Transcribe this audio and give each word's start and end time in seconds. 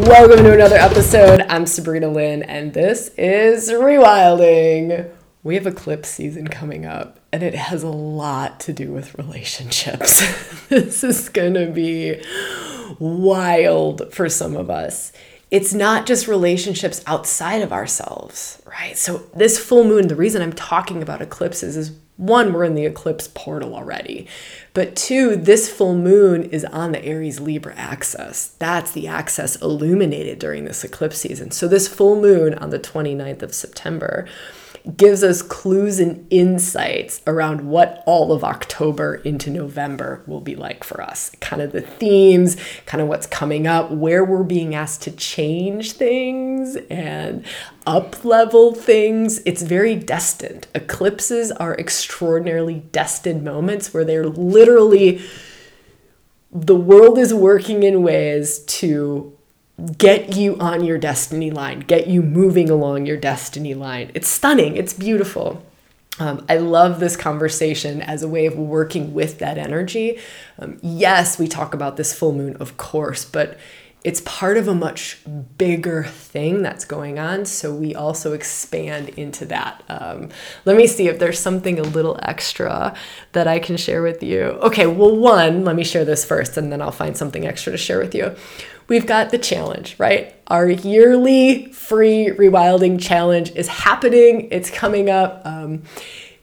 Welcome 0.00 0.44
to 0.44 0.54
another 0.54 0.76
episode. 0.76 1.42
I'm 1.50 1.66
Sabrina 1.66 2.08
Lynn, 2.08 2.42
and 2.42 2.72
this 2.72 3.08
is 3.18 3.68
Rewilding. 3.68 5.10
We 5.42 5.56
have 5.56 5.66
eclipse 5.66 6.08
season 6.08 6.48
coming 6.48 6.86
up, 6.86 7.20
and 7.30 7.42
it 7.42 7.54
has 7.54 7.82
a 7.82 7.90
lot 7.90 8.60
to 8.60 8.72
do 8.72 8.92
with 8.92 9.14
relationships. 9.18 10.20
this 10.70 11.04
is 11.04 11.28
going 11.28 11.52
to 11.52 11.66
be 11.66 12.18
wild 12.98 14.14
for 14.14 14.30
some 14.30 14.56
of 14.56 14.70
us. 14.70 15.12
It's 15.50 15.74
not 15.74 16.06
just 16.06 16.26
relationships 16.26 17.02
outside 17.06 17.60
of 17.60 17.70
ourselves, 17.70 18.62
right? 18.64 18.96
So, 18.96 19.18
this 19.36 19.58
full 19.58 19.84
moon, 19.84 20.08
the 20.08 20.16
reason 20.16 20.40
I'm 20.40 20.54
talking 20.54 21.02
about 21.02 21.20
eclipses 21.20 21.76
is 21.76 21.90
one, 22.20 22.52
we're 22.52 22.64
in 22.64 22.74
the 22.74 22.84
eclipse 22.84 23.28
portal 23.28 23.74
already. 23.74 24.26
But 24.74 24.94
two, 24.94 25.36
this 25.36 25.70
full 25.70 25.96
moon 25.96 26.44
is 26.44 26.66
on 26.66 26.92
the 26.92 27.02
Aries 27.02 27.40
Libra 27.40 27.74
axis. 27.76 28.48
That's 28.58 28.92
the 28.92 29.08
axis 29.08 29.56
illuminated 29.56 30.38
during 30.38 30.66
this 30.66 30.84
eclipse 30.84 31.16
season. 31.16 31.50
So, 31.50 31.66
this 31.66 31.88
full 31.88 32.20
moon 32.20 32.52
on 32.54 32.68
the 32.68 32.78
29th 32.78 33.40
of 33.40 33.54
September 33.54 34.26
gives 34.96 35.22
us 35.22 35.42
clues 35.42 35.98
and 35.98 36.26
insights 36.30 37.20
around 37.26 37.62
what 37.62 38.02
all 38.06 38.32
of 38.32 38.42
October 38.42 39.16
into 39.16 39.50
November 39.50 40.22
will 40.26 40.40
be 40.40 40.56
like 40.56 40.84
for 40.84 41.02
us. 41.02 41.30
Kind 41.40 41.62
of 41.62 41.72
the 41.72 41.80
themes, 41.80 42.56
kind 42.86 43.00
of 43.00 43.08
what's 43.08 43.26
coming 43.26 43.66
up, 43.66 43.90
where 43.90 44.24
we're 44.24 44.42
being 44.42 44.74
asked 44.74 45.02
to 45.02 45.10
change 45.10 45.92
things 45.92 46.76
and 46.88 47.44
up 47.86 48.24
level 48.24 48.74
things. 48.74 49.40
It's 49.44 49.62
very 49.62 49.94
destined. 49.96 50.66
Eclipses 50.74 51.52
are 51.52 51.74
extraordinarily 51.76 52.80
destined 52.92 53.44
moments 53.44 53.92
where 53.92 54.04
they're 54.04 54.26
literally 54.26 55.20
the 56.52 56.76
world 56.76 57.16
is 57.16 57.32
working 57.32 57.82
in 57.82 58.02
ways 58.02 58.60
to 58.60 59.36
get 59.96 60.36
you 60.36 60.56
on 60.58 60.84
your 60.84 60.98
destiny 60.98 61.50
line, 61.50 61.80
get 61.80 62.06
you 62.06 62.22
moving 62.22 62.70
along 62.70 63.06
your 63.06 63.16
destiny 63.16 63.74
line. 63.74 64.10
It's 64.14 64.28
stunning, 64.28 64.76
it's 64.76 64.92
beautiful. 64.92 65.64
Um, 66.18 66.44
I 66.48 66.58
love 66.58 67.00
this 67.00 67.16
conversation 67.16 68.02
as 68.02 68.22
a 68.22 68.28
way 68.28 68.44
of 68.46 68.56
working 68.56 69.14
with 69.14 69.38
that 69.38 69.56
energy. 69.56 70.18
Um, 70.58 70.78
yes, 70.82 71.38
we 71.38 71.48
talk 71.48 71.72
about 71.72 71.96
this 71.96 72.12
full 72.12 72.32
moon, 72.32 72.56
of 72.56 72.76
course, 72.76 73.24
but 73.24 73.58
it's 74.02 74.22
part 74.22 74.56
of 74.56 74.66
a 74.66 74.74
much 74.74 75.18
bigger 75.58 76.04
thing 76.04 76.62
that's 76.62 76.86
going 76.86 77.18
on. 77.18 77.44
So 77.44 77.74
we 77.74 77.94
also 77.94 78.32
expand 78.32 79.10
into 79.10 79.44
that. 79.46 79.82
Um, 79.88 80.30
let 80.64 80.76
me 80.76 80.86
see 80.86 81.08
if 81.08 81.18
there's 81.18 81.38
something 81.38 81.78
a 81.78 81.82
little 81.82 82.18
extra 82.22 82.94
that 83.32 83.46
I 83.46 83.58
can 83.58 83.76
share 83.76 84.02
with 84.02 84.22
you. 84.22 84.40
Okay, 84.40 84.86
well, 84.86 85.14
one, 85.14 85.64
let 85.64 85.76
me 85.76 85.84
share 85.84 86.06
this 86.06 86.24
first 86.24 86.56
and 86.56 86.72
then 86.72 86.80
I'll 86.80 86.92
find 86.92 87.14
something 87.14 87.46
extra 87.46 87.72
to 87.72 87.78
share 87.78 87.98
with 87.98 88.14
you 88.14 88.34
we've 88.90 89.06
got 89.06 89.30
the 89.30 89.38
challenge, 89.38 89.94
right? 89.98 90.34
Our 90.48 90.68
yearly 90.68 91.72
free 91.72 92.26
rewilding 92.26 93.00
challenge 93.00 93.52
is 93.52 93.68
happening, 93.68 94.48
it's 94.50 94.70
coming 94.70 95.08
up. 95.08 95.40
Um, 95.46 95.84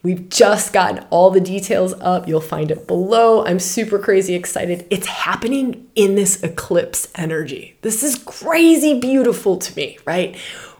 We've 0.02 0.28
just 0.28 0.72
gotten 0.72 1.04
all 1.10 1.30
the 1.30 1.40
details 1.40 1.92
up. 2.00 2.28
You'll 2.28 2.40
find 2.40 2.70
it 2.70 2.86
below. 2.86 3.44
I'm 3.44 3.58
super 3.58 3.98
crazy 3.98 4.34
excited. 4.34 4.86
It's 4.90 5.08
happening 5.08 5.88
in 5.96 6.14
this 6.14 6.42
eclipse 6.42 7.08
energy. 7.16 7.76
This 7.82 8.04
is 8.04 8.16
crazy 8.16 9.00
beautiful 9.00 9.56
to 9.56 9.76
me, 9.76 9.98
right? 10.06 10.36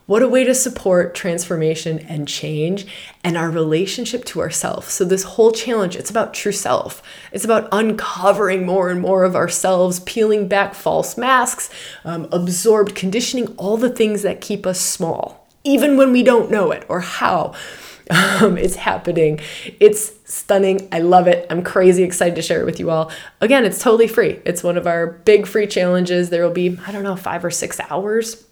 What 0.09 0.23
a 0.23 0.28
way 0.28 0.42
to 0.45 0.55
support 0.55 1.14
transformation 1.14 1.98
and 1.98 2.27
change 2.27 2.87
and 3.23 3.37
our 3.37 3.51
relationship 3.51 4.25
to 4.25 4.41
ourselves. 4.41 4.91
So, 4.91 5.05
this 5.05 5.23
whole 5.23 5.53
challenge, 5.53 5.97
it's 5.97 6.09
about 6.09 6.33
true 6.33 6.51
self. 6.51 7.03
It's 7.31 7.45
about 7.45 7.69
uncovering 7.73 8.64
more 8.64 8.89
and 8.89 9.03
more 9.03 9.25
of 9.25 9.36
ourselves, 9.36 10.01
peeling 10.01 10.48
back 10.48 10.73
false 10.73 11.19
masks, 11.19 11.69
um, 12.06 12.27
absorbed 12.33 12.95
conditioning, 12.95 13.48
all 13.59 13.77
the 13.77 13.91
things 13.91 14.23
that 14.23 14.41
keep 14.41 14.64
us 14.64 14.81
small, 14.81 15.47
even 15.62 15.98
when 15.98 16.11
we 16.11 16.23
don't 16.23 16.51
know 16.51 16.70
it 16.70 16.86
or 16.89 17.01
how. 17.01 17.52
Um, 18.11 18.57
it's 18.57 18.77
happening. 18.77 19.39
It's 19.80 20.13
stunning. 20.25 20.89
I 20.90 21.01
love 21.01 21.29
it. 21.29 21.46
I'm 21.51 21.63
crazy 21.63 22.05
excited 22.05 22.36
to 22.36 22.40
share 22.40 22.63
it 22.63 22.64
with 22.64 22.80
you 22.80 22.89
all. 22.89 23.11
Again, 23.42 23.67
it's 23.67 23.83
totally 23.83 24.08
free. 24.08 24.40
It's 24.46 24.64
one 24.64 24.79
of 24.79 24.86
our 24.86 25.08
big 25.08 25.46
free 25.46 25.67
challenges. 25.67 26.30
There 26.30 26.42
will 26.42 26.51
be, 26.51 26.79
I 26.86 26.92
don't 26.92 27.02
know, 27.02 27.17
five 27.17 27.45
or 27.45 27.51
six 27.51 27.79
hours 27.90 28.48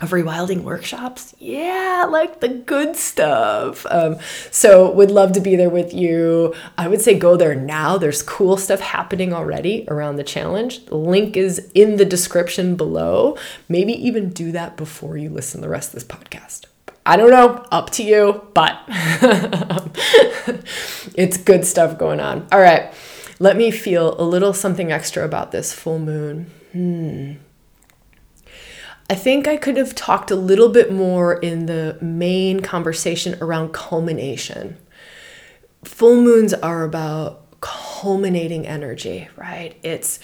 of 0.00 0.10
rewilding 0.10 0.62
workshops? 0.62 1.34
Yeah 1.38 1.88
like 2.10 2.40
the 2.40 2.48
good 2.48 2.96
stuff. 2.96 3.86
Um, 3.90 4.16
so 4.50 4.90
would 4.90 5.10
love 5.10 5.32
to 5.32 5.40
be 5.40 5.56
there 5.56 5.70
with 5.70 5.92
you. 5.92 6.54
I 6.76 6.88
would 6.88 7.00
say 7.00 7.18
go 7.18 7.36
there 7.36 7.54
now. 7.54 7.98
There's 7.98 8.22
cool 8.22 8.56
stuff 8.56 8.80
happening 8.80 9.32
already 9.32 9.84
around 9.88 10.16
the 10.16 10.24
challenge. 10.24 10.86
The 10.86 10.96
link 10.96 11.36
is 11.36 11.70
in 11.74 11.96
the 11.96 12.04
description 12.04 12.76
below. 12.76 13.36
Maybe 13.68 13.92
even 13.92 14.30
do 14.30 14.52
that 14.52 14.76
before 14.76 15.16
you 15.16 15.30
listen 15.30 15.60
to 15.60 15.66
the 15.66 15.70
rest 15.70 15.88
of 15.90 15.94
this 15.94 16.04
podcast. 16.04 16.64
I 17.06 17.16
don't 17.16 17.30
know, 17.30 17.64
up 17.70 17.88
to 17.90 18.02
you, 18.02 18.46
but 18.52 18.78
it's 21.14 21.38
good 21.38 21.64
stuff 21.64 21.96
going 21.96 22.20
on. 22.20 22.46
All 22.52 22.60
right, 22.60 22.92
let 23.38 23.56
me 23.56 23.70
feel 23.70 24.20
a 24.20 24.24
little 24.24 24.52
something 24.52 24.92
extra 24.92 25.24
about 25.24 25.50
this 25.50 25.72
full 25.72 25.98
moon. 25.98 26.50
Hmm. 26.72 27.32
I 29.10 29.14
think 29.14 29.48
I 29.48 29.56
could 29.56 29.78
have 29.78 29.94
talked 29.94 30.30
a 30.30 30.36
little 30.36 30.68
bit 30.68 30.92
more 30.92 31.34
in 31.34 31.64
the 31.64 31.96
main 32.02 32.60
conversation 32.60 33.36
around 33.40 33.72
culmination. 33.72 34.76
Full 35.84 36.20
moons 36.20 36.52
are 36.52 36.84
about 36.84 37.60
culminating 37.60 38.66
energy, 38.66 39.28
right? 39.36 39.78
It's 39.82 40.20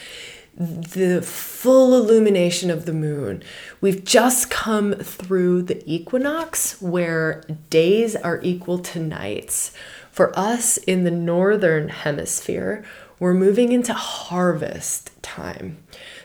the 0.57 1.23
full 1.23 1.97
illumination 1.97 2.71
of 2.71 2.85
the 2.85 2.93
moon. 2.93 3.43
We've 3.81 4.05
just 4.05 4.51
come 4.51 4.95
through 4.95 5.63
the 5.63 5.83
equinox 5.87 6.81
where 6.83 7.43
days 7.71 8.15
are 8.15 8.41
equal 8.43 8.79
to 8.81 9.01
nights. 9.01 9.73
For 10.11 10.39
us 10.39 10.77
in 10.77 11.05
the 11.05 11.11
northern 11.11 11.89
hemisphere, 11.89 12.85
we're 13.19 13.35
moving 13.35 13.73
into 13.73 13.95
harvest 13.95 15.11
time. 15.23 15.79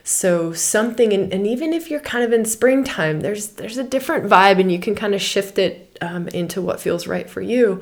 So 0.04 0.54
something, 0.54 1.14
and, 1.14 1.32
and 1.34 1.46
even 1.46 1.74
if 1.74 1.90
you're 1.90 2.00
kind 2.00 2.24
of 2.24 2.34
in 2.34 2.46
springtime, 2.46 3.22
there's 3.22 3.50
there's 3.50 3.78
a 3.78 3.84
different 3.84 4.26
vibe, 4.26 4.60
and 4.60 4.72
you 4.72 4.80
can 4.80 4.96
kind 4.96 5.14
of 5.14 5.22
shift 5.22 5.58
it 5.58 5.98
um, 6.02 6.28
into 6.30 6.62
what 6.62 6.80
feels 6.80 7.08
right 7.08 7.30
for 7.30 7.42
you. 7.42 7.82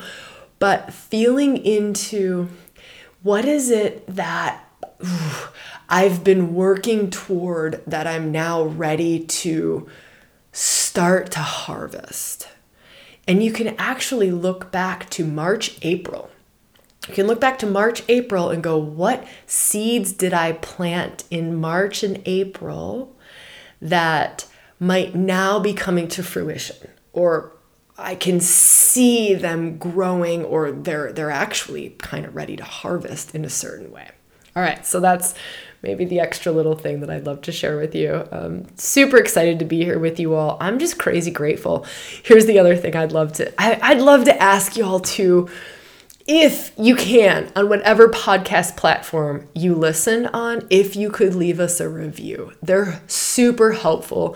But 0.60 0.94
feeling 0.94 1.58
into 1.58 2.50
what 3.24 3.46
is 3.46 3.70
it 3.70 4.06
that 4.08 4.64
ooh, 5.04 5.50
I've 5.90 6.24
been 6.24 6.54
working 6.54 7.10
toward 7.10 7.84
that 7.86 8.08
I'm 8.08 8.32
now 8.32 8.64
ready 8.64 9.20
to 9.20 9.88
start 10.52 11.32
to 11.32 11.40
harvest. 11.40 12.50
And 13.28 13.44
you 13.44 13.52
can 13.52 13.76
actually 13.78 14.32
look 14.32 14.72
back 14.72 15.10
to 15.12 15.26
March, 15.26 15.78
April 15.82 16.30
you 17.08 17.14
can 17.14 17.28
look 17.28 17.40
back 17.40 17.58
to 17.60 17.66
March, 17.66 18.04
April 18.10 18.50
and 18.50 18.62
go, 18.62 18.78
what 18.78 19.26
seeds 19.46 20.12
did 20.12 20.34
I 20.34 20.54
plant 20.54 21.24
in 21.32 21.56
March 21.56 22.04
and 22.04 22.22
April 22.26 23.16
that 23.82 24.46
might 24.80 25.16
now 25.16 25.60
be 25.60 25.74
coming 25.74 26.08
to 26.10 26.24
fruition? 26.24 26.90
Or 27.14 27.54
I 27.98 28.16
can 28.16 28.40
see 28.40 29.34
them 29.34 29.78
growing 29.78 30.46
or 30.46 30.72
they're 30.72 31.12
they're 31.12 31.32
actually 31.32 31.92
kind 31.98 32.26
of 32.26 32.36
ready 32.36 32.56
to 32.56 32.64
harvest 32.64 33.34
in 33.34 33.44
a 33.44 33.50
certain 33.50 33.92
way. 33.92 34.10
All 34.56 34.64
right, 34.64 34.86
so 34.86 35.00
that's 35.00 35.34
maybe 35.84 36.06
the 36.06 36.20
extra 36.20 36.52
little 36.52 36.76
thing 36.76 37.00
that 37.02 37.10
I'd 37.10 37.26
love 37.26 37.42
to 37.44 37.52
share 37.52 37.78
with 37.78 37.94
you. 37.94 38.28
Um, 38.32 38.66
super 38.76 39.18
excited 39.18 39.60
to 39.60 39.66
be 39.66 39.84
here 39.84 40.00
with 40.00 40.20
you 40.20 40.34
all. 40.34 40.58
I'm 40.60 40.80
just 40.80 40.98
crazy 40.98 41.32
grateful. 41.32 41.86
Here's 42.24 42.48
the 42.48 42.60
other 42.60 42.76
thing 42.76 42.96
I'd 42.96 43.12
love 43.12 43.34
to 43.34 43.54
I, 43.62 43.80
I'd 43.82 44.02
love 44.02 44.26
to 44.26 44.42
ask 44.42 44.76
you 44.76 44.86
all 44.86 45.00
to 45.00 45.50
if 46.28 46.74
you 46.78 46.96
can, 46.96 47.50
on 47.56 47.70
whatever 47.70 48.10
podcast 48.10 48.76
platform 48.76 49.48
you 49.56 49.74
listen 49.74 50.26
on, 50.28 50.68
if 50.70 50.96
you 50.96 51.10
could 51.10 51.34
leave 51.34 51.60
us 51.60 51.80
a 51.80 51.88
review. 51.88 52.52
They're 52.62 53.02
super 53.08 53.72
helpful. 53.72 54.36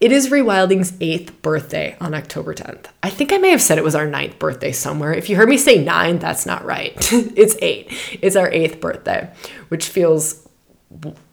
It 0.00 0.12
is 0.12 0.30
Rewilding's 0.30 0.94
eighth 1.00 1.40
birthday 1.42 1.96
on 2.00 2.14
October 2.14 2.54
10th. 2.54 2.86
I 3.02 3.10
think 3.10 3.32
I 3.32 3.38
may 3.38 3.50
have 3.50 3.62
said 3.62 3.76
it 3.76 3.84
was 3.84 3.94
our 3.94 4.06
ninth 4.06 4.38
birthday 4.38 4.72
somewhere. 4.72 5.12
If 5.12 5.28
you 5.28 5.36
heard 5.36 5.48
me 5.48 5.58
say 5.58 5.82
nine, 5.82 6.18
that's 6.18 6.46
not 6.46 6.64
right. 6.64 6.94
it's 7.12 7.56
eight. 7.60 7.88
It's 8.22 8.36
our 8.36 8.50
eighth 8.50 8.80
birthday, 8.80 9.30
which 9.68 9.88
feels 9.88 10.48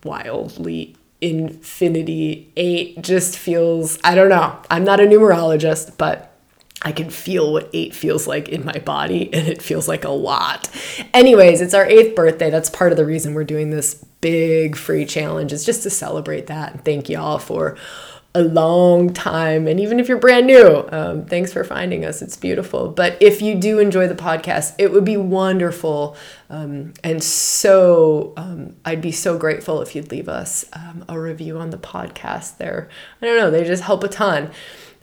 wildly 0.03 0.97
infinity. 1.21 2.51
Eight 2.57 3.01
just 3.01 3.37
feels, 3.37 3.99
I 4.03 4.15
don't 4.15 4.29
know. 4.29 4.59
I'm 4.69 4.83
not 4.83 4.99
a 4.99 5.03
numerologist, 5.03 5.97
but 5.97 6.32
I 6.83 6.91
can 6.91 7.09
feel 7.09 7.53
what 7.53 7.69
eight 7.73 7.95
feels 7.95 8.27
like 8.27 8.49
in 8.49 8.65
my 8.65 8.79
body, 8.79 9.33
and 9.33 9.47
it 9.47 9.61
feels 9.61 9.87
like 9.87 10.03
a 10.03 10.09
lot. 10.09 10.69
Anyways, 11.13 11.61
it's 11.61 11.73
our 11.73 11.85
eighth 11.85 12.15
birthday. 12.15 12.49
That's 12.49 12.69
part 12.69 12.91
of 12.91 12.97
the 12.97 13.05
reason 13.05 13.33
we're 13.33 13.43
doing 13.43 13.69
this 13.69 14.03
big 14.21 14.75
free 14.75 15.05
challenge, 15.05 15.53
is 15.53 15.65
just 15.65 15.83
to 15.83 15.89
celebrate 15.89 16.47
that. 16.47 16.73
And 16.73 16.85
thank 16.85 17.09
y'all 17.09 17.39
for 17.39 17.77
a 18.35 18.41
long 18.41 19.13
time. 19.13 19.67
And 19.67 19.79
even 19.79 19.99
if 19.99 20.07
you're 20.07 20.17
brand 20.17 20.47
new, 20.47 20.87
um, 20.89 21.25
thanks 21.25 21.53
for 21.53 21.63
finding 21.63 22.03
us. 22.03 22.21
It's 22.21 22.35
beautiful. 22.35 22.89
But 22.89 23.15
if 23.21 23.43
you 23.43 23.53
do 23.53 23.77
enjoy 23.77 24.07
the 24.07 24.15
podcast, 24.15 24.73
it 24.79 24.91
would 24.91 25.05
be 25.05 25.17
wonderful. 25.17 26.17
Um, 26.49 26.93
and 27.03 27.23
so 27.23 28.33
um, 28.35 28.75
I'd 28.85 29.01
be 29.01 29.11
so 29.11 29.37
grateful 29.37 29.81
if 29.83 29.95
you'd 29.95 30.09
leave 30.09 30.27
us 30.27 30.65
um, 30.73 31.05
a 31.07 31.19
review 31.19 31.59
on 31.59 31.69
the 31.69 31.77
podcast 31.77 32.57
there. 32.57 32.89
I 33.21 33.27
don't 33.27 33.37
know, 33.37 33.51
they 33.51 33.63
just 33.65 33.83
help 33.83 34.03
a 34.03 34.07
ton. 34.07 34.49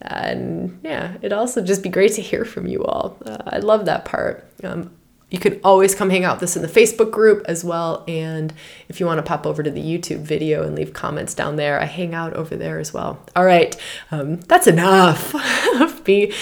And 0.03 0.81
yeah, 0.83 1.17
it'd 1.17 1.33
also 1.33 1.63
just 1.63 1.83
be 1.83 1.89
great 1.89 2.13
to 2.15 2.23
hear 2.23 2.45
from 2.45 2.67
you 2.67 2.85
all. 2.85 3.19
Uh, 3.25 3.39
I 3.47 3.59
love 3.59 3.85
that 3.85 4.05
part. 4.05 4.51
Um, 4.65 4.91
you 5.31 5.39
can 5.39 5.61
always 5.63 5.95
come 5.95 6.11
hang 6.11 6.25
out 6.25 6.37
with 6.37 6.43
us 6.45 6.57
in 6.57 6.63
the 6.63 6.69
Facebook 6.69 7.13
group 7.13 7.45
as 7.47 7.65
well. 7.65 8.05
And 8.09 8.53
if 8.89 8.99
you 8.99 9.07
want 9.07 9.19
to 9.19 9.23
pop 9.23 9.47
over 9.47 9.63
to 9.63 9.71
the 9.71 9.81
YouTube 9.81 10.21
video 10.21 10.65
and 10.65 10.75
leave 10.75 10.93
comments 10.93 11.35
down 11.35 11.57
there, 11.57 11.81
I 11.81 11.85
hang 11.85 12.15
out 12.15 12.35
over 12.35 12.57
there 12.57 12.79
as 12.79 12.93
well. 12.93 13.25
All 13.37 13.45
right, 13.45 13.77
um, 14.11 14.41
that's 14.41 14.67
enough 14.67 15.35
of 15.81 16.07
me 16.07 16.33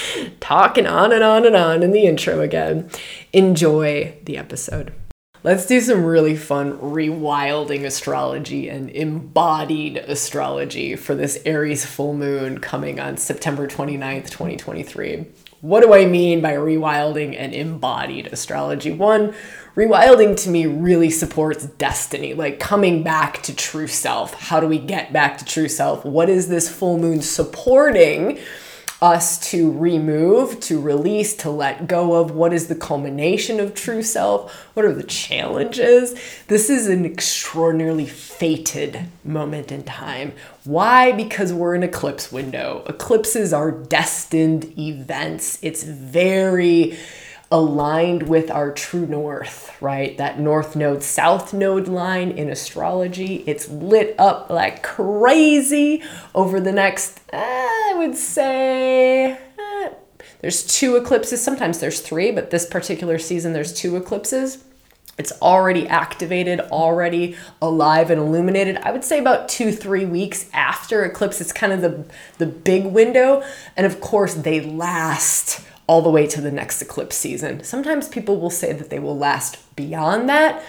talking 0.40 0.86
on 0.86 1.12
and 1.12 1.22
on 1.22 1.44
and 1.44 1.54
on 1.54 1.82
in 1.82 1.92
the 1.92 2.06
intro 2.06 2.40
again. 2.40 2.90
Enjoy 3.32 4.16
the 4.24 4.38
episode. 4.38 4.94
Let's 5.44 5.66
do 5.66 5.80
some 5.80 6.04
really 6.04 6.34
fun 6.34 6.78
rewilding 6.78 7.84
astrology 7.84 8.68
and 8.68 8.90
embodied 8.90 9.96
astrology 9.98 10.96
for 10.96 11.14
this 11.14 11.40
Aries 11.44 11.86
full 11.86 12.12
moon 12.12 12.58
coming 12.58 12.98
on 12.98 13.16
September 13.16 13.68
29th, 13.68 14.30
2023. 14.30 15.26
What 15.60 15.82
do 15.82 15.94
I 15.94 16.06
mean 16.06 16.40
by 16.40 16.54
rewilding 16.54 17.36
and 17.38 17.54
embodied 17.54 18.26
astrology? 18.26 18.90
One, 18.90 19.32
rewilding 19.76 20.36
to 20.42 20.50
me 20.50 20.66
really 20.66 21.10
supports 21.10 21.66
destiny, 21.66 22.34
like 22.34 22.58
coming 22.58 23.04
back 23.04 23.40
to 23.44 23.54
true 23.54 23.86
self. 23.86 24.34
How 24.34 24.58
do 24.58 24.66
we 24.66 24.80
get 24.80 25.12
back 25.12 25.38
to 25.38 25.44
true 25.44 25.68
self? 25.68 26.04
What 26.04 26.28
is 26.28 26.48
this 26.48 26.68
full 26.68 26.98
moon 26.98 27.22
supporting? 27.22 28.40
Us 29.00 29.38
to 29.50 29.70
remove, 29.70 30.58
to 30.60 30.80
release, 30.80 31.34
to 31.36 31.50
let 31.50 31.86
go 31.86 32.14
of? 32.14 32.32
What 32.32 32.52
is 32.52 32.66
the 32.66 32.74
culmination 32.74 33.60
of 33.60 33.74
true 33.74 34.02
self? 34.02 34.52
What 34.74 34.84
are 34.84 34.92
the 34.92 35.04
challenges? 35.04 36.14
This 36.48 36.68
is 36.68 36.88
an 36.88 37.04
extraordinarily 37.04 38.06
fated 38.06 39.06
moment 39.24 39.70
in 39.70 39.84
time. 39.84 40.32
Why? 40.64 41.12
Because 41.12 41.52
we're 41.52 41.74
in 41.74 41.82
eclipse 41.82 42.32
window. 42.32 42.84
Eclipses 42.88 43.52
are 43.52 43.70
destined 43.70 44.76
events. 44.78 45.58
It's 45.62 45.84
very 45.84 46.98
aligned 47.50 48.28
with 48.28 48.50
our 48.50 48.70
true 48.72 49.06
north, 49.06 49.74
right? 49.80 50.16
That 50.18 50.38
north 50.38 50.76
node, 50.76 51.02
south 51.02 51.54
node 51.54 51.88
line 51.88 52.30
in 52.30 52.50
astrology. 52.50 53.42
It's 53.46 53.68
lit 53.68 54.14
up 54.18 54.50
like 54.50 54.82
crazy 54.82 56.02
over 56.34 56.60
the 56.60 56.72
next, 56.72 57.20
uh, 57.32 57.36
I 57.38 57.94
would 57.96 58.16
say, 58.16 59.32
uh, 59.32 59.88
there's 60.40 60.66
two 60.66 60.96
eclipses. 60.96 61.42
Sometimes 61.42 61.80
there's 61.80 62.00
three, 62.00 62.30
but 62.30 62.50
this 62.50 62.66
particular 62.66 63.18
season 63.18 63.54
there's 63.54 63.72
two 63.72 63.96
eclipses. 63.96 64.64
It's 65.16 65.32
already 65.42 65.88
activated, 65.88 66.60
already 66.60 67.36
alive 67.60 68.10
and 68.10 68.20
illuminated. 68.20 68.76
I 68.76 68.92
would 68.92 69.02
say 69.02 69.18
about 69.18 69.48
two, 69.48 69.72
three 69.72 70.04
weeks 70.04 70.48
after 70.52 71.04
eclipse. 71.04 71.40
It's 71.40 71.52
kind 71.52 71.72
of 71.72 71.80
the, 71.80 72.04
the 72.38 72.46
big 72.46 72.84
window. 72.86 73.42
And 73.76 73.84
of 73.84 74.00
course, 74.00 74.34
they 74.34 74.60
last 74.60 75.67
all 75.88 76.02
the 76.02 76.10
way 76.10 76.26
to 76.28 76.40
the 76.40 76.52
next 76.52 76.80
eclipse 76.80 77.16
season. 77.16 77.64
Sometimes 77.64 78.08
people 78.08 78.38
will 78.38 78.50
say 78.50 78.72
that 78.72 78.90
they 78.90 79.00
will 79.00 79.18
last 79.18 79.74
beyond 79.74 80.28
that. 80.28 80.62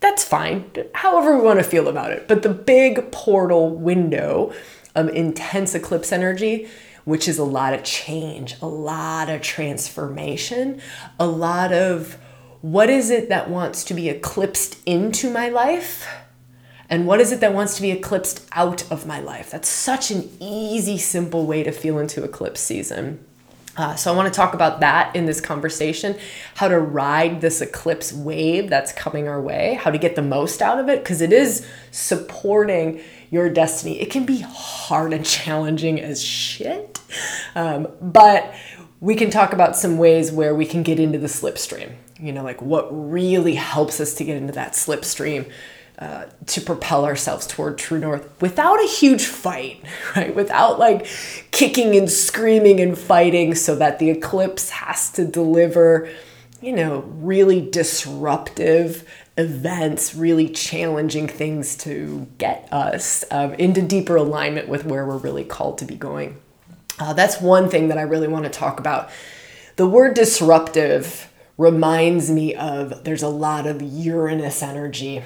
That's 0.00 0.24
fine, 0.24 0.70
however 0.94 1.36
we 1.36 1.44
want 1.44 1.58
to 1.58 1.64
feel 1.64 1.88
about 1.88 2.10
it. 2.10 2.26
But 2.26 2.42
the 2.42 2.48
big 2.48 3.12
portal 3.12 3.70
window 3.70 4.52
of 4.94 5.08
intense 5.10 5.74
eclipse 5.74 6.10
energy, 6.10 6.68
which 7.04 7.28
is 7.28 7.38
a 7.38 7.44
lot 7.44 7.74
of 7.74 7.84
change, 7.84 8.56
a 8.60 8.66
lot 8.66 9.28
of 9.28 9.42
transformation, 9.42 10.80
a 11.20 11.26
lot 11.26 11.72
of 11.72 12.18
what 12.62 12.90
is 12.90 13.10
it 13.10 13.28
that 13.28 13.48
wants 13.48 13.84
to 13.84 13.94
be 13.94 14.08
eclipsed 14.08 14.78
into 14.86 15.30
my 15.30 15.48
life? 15.48 16.08
And 16.88 17.06
what 17.06 17.20
is 17.20 17.30
it 17.30 17.40
that 17.40 17.52
wants 17.52 17.76
to 17.76 17.82
be 17.82 17.90
eclipsed 17.90 18.48
out 18.52 18.90
of 18.90 19.06
my 19.06 19.20
life? 19.20 19.50
That's 19.50 19.68
such 19.68 20.10
an 20.10 20.30
easy, 20.40 20.98
simple 20.98 21.46
way 21.46 21.62
to 21.62 21.72
feel 21.72 21.98
into 21.98 22.24
eclipse 22.24 22.60
season. 22.60 23.24
Uh, 23.76 23.94
so, 23.94 24.12
I 24.12 24.16
want 24.16 24.32
to 24.32 24.36
talk 24.36 24.54
about 24.54 24.80
that 24.80 25.14
in 25.14 25.26
this 25.26 25.40
conversation 25.40 26.16
how 26.54 26.68
to 26.68 26.78
ride 26.78 27.40
this 27.40 27.60
eclipse 27.60 28.12
wave 28.12 28.70
that's 28.70 28.92
coming 28.92 29.28
our 29.28 29.40
way, 29.40 29.74
how 29.74 29.90
to 29.90 29.98
get 29.98 30.16
the 30.16 30.22
most 30.22 30.62
out 30.62 30.78
of 30.78 30.88
it, 30.88 31.02
because 31.02 31.20
it 31.20 31.32
is 31.32 31.66
supporting 31.90 33.00
your 33.30 33.50
destiny. 33.50 34.00
It 34.00 34.10
can 34.10 34.24
be 34.24 34.40
hard 34.40 35.12
and 35.12 35.24
challenging 35.36 36.00
as 36.00 36.22
shit, 36.22 37.00
um, 37.54 37.88
but 38.00 38.54
we 39.00 39.14
can 39.14 39.30
talk 39.30 39.52
about 39.52 39.76
some 39.76 39.98
ways 39.98 40.32
where 40.32 40.54
we 40.54 40.64
can 40.64 40.82
get 40.82 40.98
into 40.98 41.18
the 41.18 41.26
slipstream. 41.26 41.92
You 42.18 42.32
know, 42.32 42.42
like 42.42 42.62
what 42.62 42.88
really 42.90 43.54
helps 43.54 44.00
us 44.00 44.14
to 44.14 44.24
get 44.24 44.36
into 44.36 44.54
that 44.54 44.72
slipstream 44.72 45.50
uh, 45.98 46.26
to 46.44 46.60
propel 46.60 47.06
ourselves 47.06 47.46
toward 47.46 47.78
true 47.78 47.98
north 47.98 48.28
without 48.42 48.82
a 48.82 48.86
huge 48.86 49.24
fight, 49.24 49.82
right? 50.16 50.34
Without 50.34 50.78
like 50.78 51.06
kicking 51.52 51.96
and 51.96 52.10
screaming 52.10 52.80
and 52.80 52.98
fighting 52.98 53.54
so 53.54 53.74
that 53.76 53.98
the 53.98 54.10
eclipse 54.10 54.70
has 54.70 55.10
to 55.12 55.24
deliver, 55.24 56.08
you 56.60 56.72
know, 56.72 56.98
really 57.16 57.62
disruptive 57.62 59.08
events, 59.38 60.14
really 60.14 60.48
challenging 60.50 61.28
things 61.28 61.76
to 61.76 62.26
get 62.38 62.68
us 62.70 63.24
um, 63.30 63.54
into 63.54 63.80
deeper 63.80 64.16
alignment 64.16 64.68
with 64.68 64.84
where 64.84 65.06
we're 65.06 65.16
really 65.16 65.44
called 65.44 65.78
to 65.78 65.86
be 65.86 65.94
going. 65.94 66.36
Uh, 66.98 67.12
that's 67.12 67.40
one 67.40 67.68
thing 67.68 67.88
that 67.88 67.96
I 67.96 68.02
really 68.02 68.28
want 68.28 68.44
to 68.44 68.50
talk 68.50 68.80
about. 68.80 69.10
The 69.76 69.86
word 69.86 70.14
disruptive 70.14 71.30
reminds 71.58 72.30
me 72.30 72.54
of 72.54 73.04
there's 73.04 73.22
a 73.22 73.28
lot 73.28 73.66
of 73.66 73.80
Uranus 73.80 74.62
energy 74.62 75.22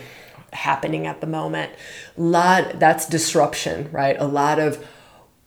happening 0.52 1.06
at 1.06 1.20
the 1.20 1.26
moment. 1.26 1.72
A 2.16 2.20
lot 2.20 2.78
that's 2.78 3.06
disruption, 3.08 3.88
right? 3.92 4.16
A 4.18 4.26
lot 4.26 4.58
of 4.58 4.84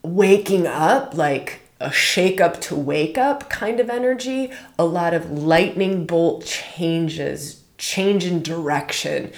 waking 0.03 0.67
up, 0.67 1.15
like 1.15 1.61
a 1.79 1.91
shake 1.91 2.39
up 2.39 2.61
to 2.61 2.75
wake 2.75 3.17
up 3.17 3.50
kind 3.50 3.79
of 3.79 3.89
energy, 3.89 4.51
a 4.79 4.85
lot 4.85 5.13
of 5.13 5.29
lightning 5.31 6.05
bolt 6.05 6.45
changes, 6.45 7.63
change 7.77 8.25
in 8.25 8.41
direction. 8.41 9.31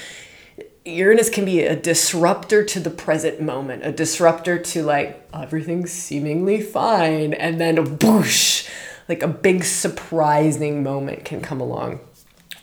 Uranus 0.86 1.32
can 1.32 1.46
be 1.46 1.62
a 1.62 1.76
disruptor 1.76 2.64
to 2.64 2.80
the 2.80 2.92
present 2.92 3.42
moment, 3.42 3.84
a 3.84 3.92
disruptor 3.92 4.60
to 4.60 4.84
like 4.84 5.28
everything's 5.34 5.92
seemingly 5.92 6.62
fine, 6.62 7.34
and 7.34 7.60
then 7.60 7.80
a 7.80 7.84
boosh, 7.84 8.70
like 9.10 9.24
a 9.24 9.28
big 9.28 9.64
surprising 9.64 10.84
moment 10.84 11.26
can 11.26 11.42
come 11.42 11.60
along. 11.60 12.00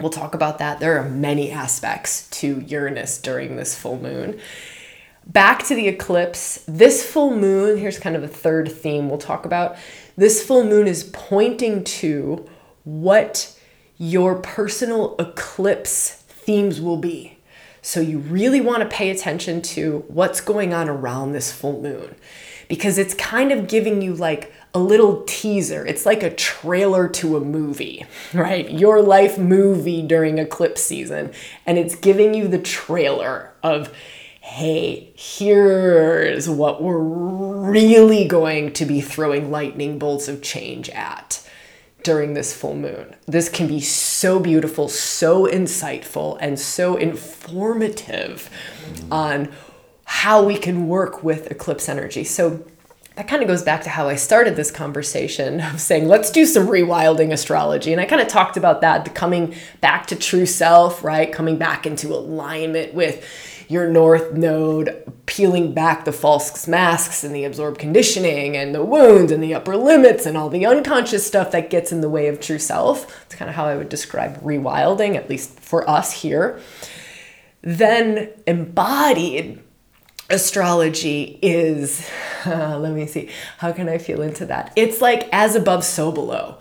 We'll 0.03 0.11
talk 0.11 0.35
about 0.35 0.59
that. 0.59 0.81
There 0.81 0.99
are 0.99 1.09
many 1.09 1.51
aspects 1.51 2.29
to 2.31 2.61
Uranus 2.61 3.19
during 3.19 3.57
this 3.57 3.79
full 3.79 3.99
moon. 3.99 4.41
Back 5.25 5.65
to 5.67 5.77
the 5.77 5.87
eclipse, 5.87 6.65
this 6.67 7.09
full 7.09 7.37
moon, 7.37 7.79
here's 7.79 8.01
kind 8.01 8.17
of 8.17 8.25
a 8.25 8.29
third 8.29 8.71
theme 8.71 9.09
we'll 9.09 9.19
talk 9.19 9.47
about. 9.47 9.77
This 10.17 10.45
full 10.45 10.65
moon 10.65 10.89
is 10.89 11.05
pointing 11.13 11.85
to 11.85 12.49
what 12.83 13.57
your 13.97 14.35
personal 14.41 15.15
eclipse 15.21 16.11
themes 16.11 16.81
will 16.81 16.97
be. 16.97 17.39
So 17.83 18.01
you 18.01 18.19
really 18.19 18.61
want 18.61 18.83
to 18.83 18.89
pay 18.89 19.11
attention 19.11 19.63
to 19.63 20.05
what's 20.09 20.41
going 20.41 20.75
on 20.75 20.89
around 20.89 21.33
this 21.33 21.53
full 21.53 21.81
moon 21.81 22.17
because 22.69 22.99
it's 22.99 23.15
kind 23.15 23.53
of 23.53 23.69
giving 23.69 24.03
you 24.03 24.15
like 24.15 24.53
a 24.75 24.79
little 24.79 25.23
teaser. 25.27 25.85
It's 25.87 26.07
like 26.07 26.23
a 26.23 26.35
trailer 26.35 27.09
to 27.09 27.37
a 27.37 27.41
movie, 27.41 28.07
right? 28.35 28.71
Your 28.71 29.03
life 29.03 29.39
movie 29.39 30.03
during 30.03 30.39
eclipse 30.39 30.83
season. 30.83 31.33
And 31.67 31.79
it's 31.79 31.95
giving 31.95 32.35
you 32.35 32.49
the 32.49 32.59
trailer 32.59 33.53
of, 33.63 33.95
hey, 34.41 35.13
here's 35.15 36.49
what 36.49 36.83
we're 36.83 36.99
really 36.99 38.27
going 38.27 38.73
to 38.75 38.87
be 38.87 39.01
throwing 39.01 39.51
lightning 39.51 39.99
bolts 39.99 40.29
of 40.29 40.43
change 40.43 40.89
at 40.91 41.47
during 42.03 42.35
this 42.35 42.53
full 42.53 42.75
moon. 42.75 43.15
This 43.27 43.49
can 43.49 43.69
be 43.69 43.81
so 43.81 44.41
beautiful, 44.41 44.89
so 44.89 45.47
insightful, 45.47 46.37
and 46.41 46.59
so 46.59 46.97
informative 46.97 48.51
on 49.11 49.53
how 50.05 50.43
we 50.43 50.59
can 50.59 50.89
work 50.89 51.23
with 51.23 51.51
eclipse 51.51 51.89
energy. 51.89 52.25
So 52.25 52.65
that 53.17 53.29
kind 53.29 53.43
of 53.43 53.49
goes 53.49 53.63
back 53.63 53.83
to 53.83 53.91
how 53.91 54.09
I 54.09 54.17
started 54.17 54.57
this 54.57 54.71
conversation 54.71 55.61
of 55.61 55.81
saying, 55.81 56.09
let's 56.09 56.31
do 56.31 56.47
some 56.47 56.67
rewilding 56.67 57.33
astrology. 57.33 57.93
And 57.93 58.01
I 58.01 58.07
kind 58.07 58.23
of 58.23 58.29
talked 58.29 58.57
about 58.57 58.81
that, 58.81 59.05
the 59.05 59.11
coming 59.11 59.55
back 59.81 60.07
to 60.07 60.17
true 60.17 60.47
self, 60.47 61.05
right? 61.05 61.31
Coming 61.31 61.59
back 61.59 61.87
into 61.87 62.09
alignment 62.09 62.95
with 62.95 63.25
your 63.69 63.89
north 63.89 64.33
node, 64.33 65.11
peeling 65.27 65.73
back 65.73 66.05
the 66.05 66.13
false 66.13 66.67
masks 66.67 67.25
and 67.25 67.35
the 67.35 67.45
absorbed 67.45 67.79
conditioning 67.79 68.57
and 68.57 68.75
the 68.75 68.85
wounds 68.85 69.33
and 69.33 69.43
the 69.43 69.55
upper 69.55 69.77
limits 69.77 70.27
and 70.27 70.37
all 70.37 70.49
the 70.49 70.67
unconscious 70.67 71.27
stuff 71.27 71.51
that 71.51 71.71
gets 71.71 71.93
in 71.93 72.01
the 72.01 72.11
way 72.11 72.29
of 72.29 72.41
true 72.41 72.59
self. 72.59 73.25
It's 73.25 73.35
kind 73.35 73.49
of 73.49 73.55
how 73.55 73.67
I 73.67 73.77
would 73.77 73.89
describe 73.89 74.43
rewilding, 74.43 75.17
at 75.17 75.29
least 75.29 75.61
for 75.61 75.89
us 75.89 76.13
here. 76.23 76.61
Then 77.63 78.31
embodied 78.47 79.63
astrology 80.33 81.39
is, 81.43 82.09
uh, 82.47 82.79
let 82.81 82.93
me 82.93 83.07
see, 83.07 83.29
how 83.59 83.73
can 83.73 83.89
I 83.89 83.99
feel 83.99 84.23
into 84.23 84.47
that? 84.47 84.73
It's 84.75 85.01
like 85.01 85.29
as 85.33 85.55
above, 85.55 85.85
so 85.85 86.11
below, 86.11 86.59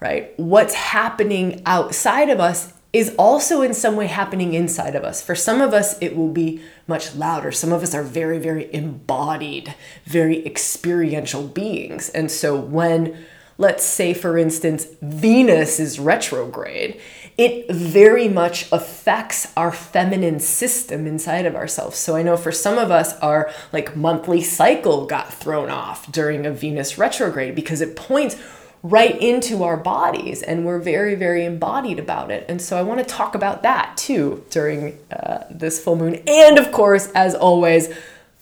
right? 0.00 0.32
What's 0.38 0.74
happening 0.74 1.62
outside 1.66 2.30
of 2.30 2.40
us 2.40 2.72
is 2.92 3.14
also 3.16 3.62
in 3.62 3.72
some 3.72 3.94
way 3.94 4.08
happening 4.08 4.54
inside 4.54 4.96
of 4.96 5.04
us. 5.04 5.22
For 5.22 5.36
some 5.36 5.60
of 5.60 5.72
us, 5.72 6.00
it 6.02 6.16
will 6.16 6.32
be 6.32 6.60
much 6.88 7.14
louder. 7.14 7.52
Some 7.52 7.72
of 7.72 7.84
us 7.84 7.94
are 7.94 8.02
very, 8.02 8.38
very 8.38 8.72
embodied, 8.74 9.74
very 10.04 10.44
experiential 10.44 11.46
beings. 11.46 12.08
And 12.08 12.32
so 12.32 12.58
when 12.58 13.16
let's 13.60 13.84
say, 13.84 14.14
for 14.14 14.38
instance, 14.38 14.86
Venus 15.02 15.78
is 15.78 16.00
retrograde, 16.00 16.98
it 17.40 17.70
very 17.70 18.28
much 18.28 18.70
affects 18.70 19.50
our 19.56 19.72
feminine 19.72 20.38
system 20.38 21.06
inside 21.06 21.46
of 21.46 21.56
ourselves. 21.56 21.96
So 21.96 22.14
I 22.14 22.22
know 22.22 22.36
for 22.36 22.52
some 22.52 22.76
of 22.76 22.90
us, 22.90 23.18
our 23.20 23.50
like 23.72 23.96
monthly 23.96 24.42
cycle 24.42 25.06
got 25.06 25.32
thrown 25.32 25.70
off 25.70 26.12
during 26.12 26.44
a 26.44 26.50
Venus 26.50 26.98
retrograde 26.98 27.54
because 27.54 27.80
it 27.80 27.96
points 27.96 28.36
right 28.82 29.18
into 29.22 29.62
our 29.62 29.78
bodies 29.78 30.42
and 30.42 30.66
we're 30.66 30.78
very 30.78 31.14
very 31.14 31.44
embodied 31.44 31.98
about 31.98 32.30
it 32.30 32.46
and 32.48 32.62
so 32.62 32.78
i 32.78 32.82
want 32.82 32.98
to 32.98 33.04
talk 33.04 33.34
about 33.34 33.62
that 33.62 33.94
too 33.94 34.42
during 34.48 34.98
uh, 35.10 35.44
this 35.50 35.84
full 35.84 35.96
moon 35.96 36.14
and 36.26 36.58
of 36.58 36.72
course 36.72 37.12
as 37.14 37.34
always 37.34 37.92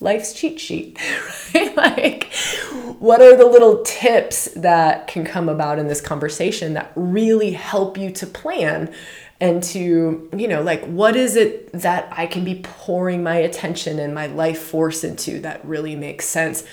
life's 0.01 0.33
cheat 0.33 0.61
sheet, 0.61 0.99
right? 1.55 1.77
like, 1.77 2.33
what 2.99 3.21
are 3.21 3.37
the 3.37 3.47
little 3.47 3.83
tips 3.83 4.47
that 4.57 5.07
can 5.07 5.25
come 5.25 5.49
about 5.49 5.79
in 5.79 5.89
this 5.89 6.01
conversation 6.01 6.75
that 6.75 6.93
really 6.95 7.53
help 7.53 7.97
you 7.97 8.11
to 8.13 8.27
plan 8.27 8.93
and 9.41 9.63
to, 9.63 10.29
you 10.37 10.49
know, 10.49 10.63
like, 10.63 10.85
what 10.85 11.15
is 11.15 11.37
it 11.37 11.71
that 11.73 12.09
I 12.11 12.27
can 12.27 12.45
be 12.45 12.61
pouring 12.63 13.23
my 13.23 13.37
attention 13.37 13.99
and 13.99 14.13
my 14.13 14.27
life 14.27 14.59
force 14.59 15.05
into 15.05 15.41
that 15.41 15.65
really 15.65 15.95
makes 15.95 16.27
sense? 16.27 16.65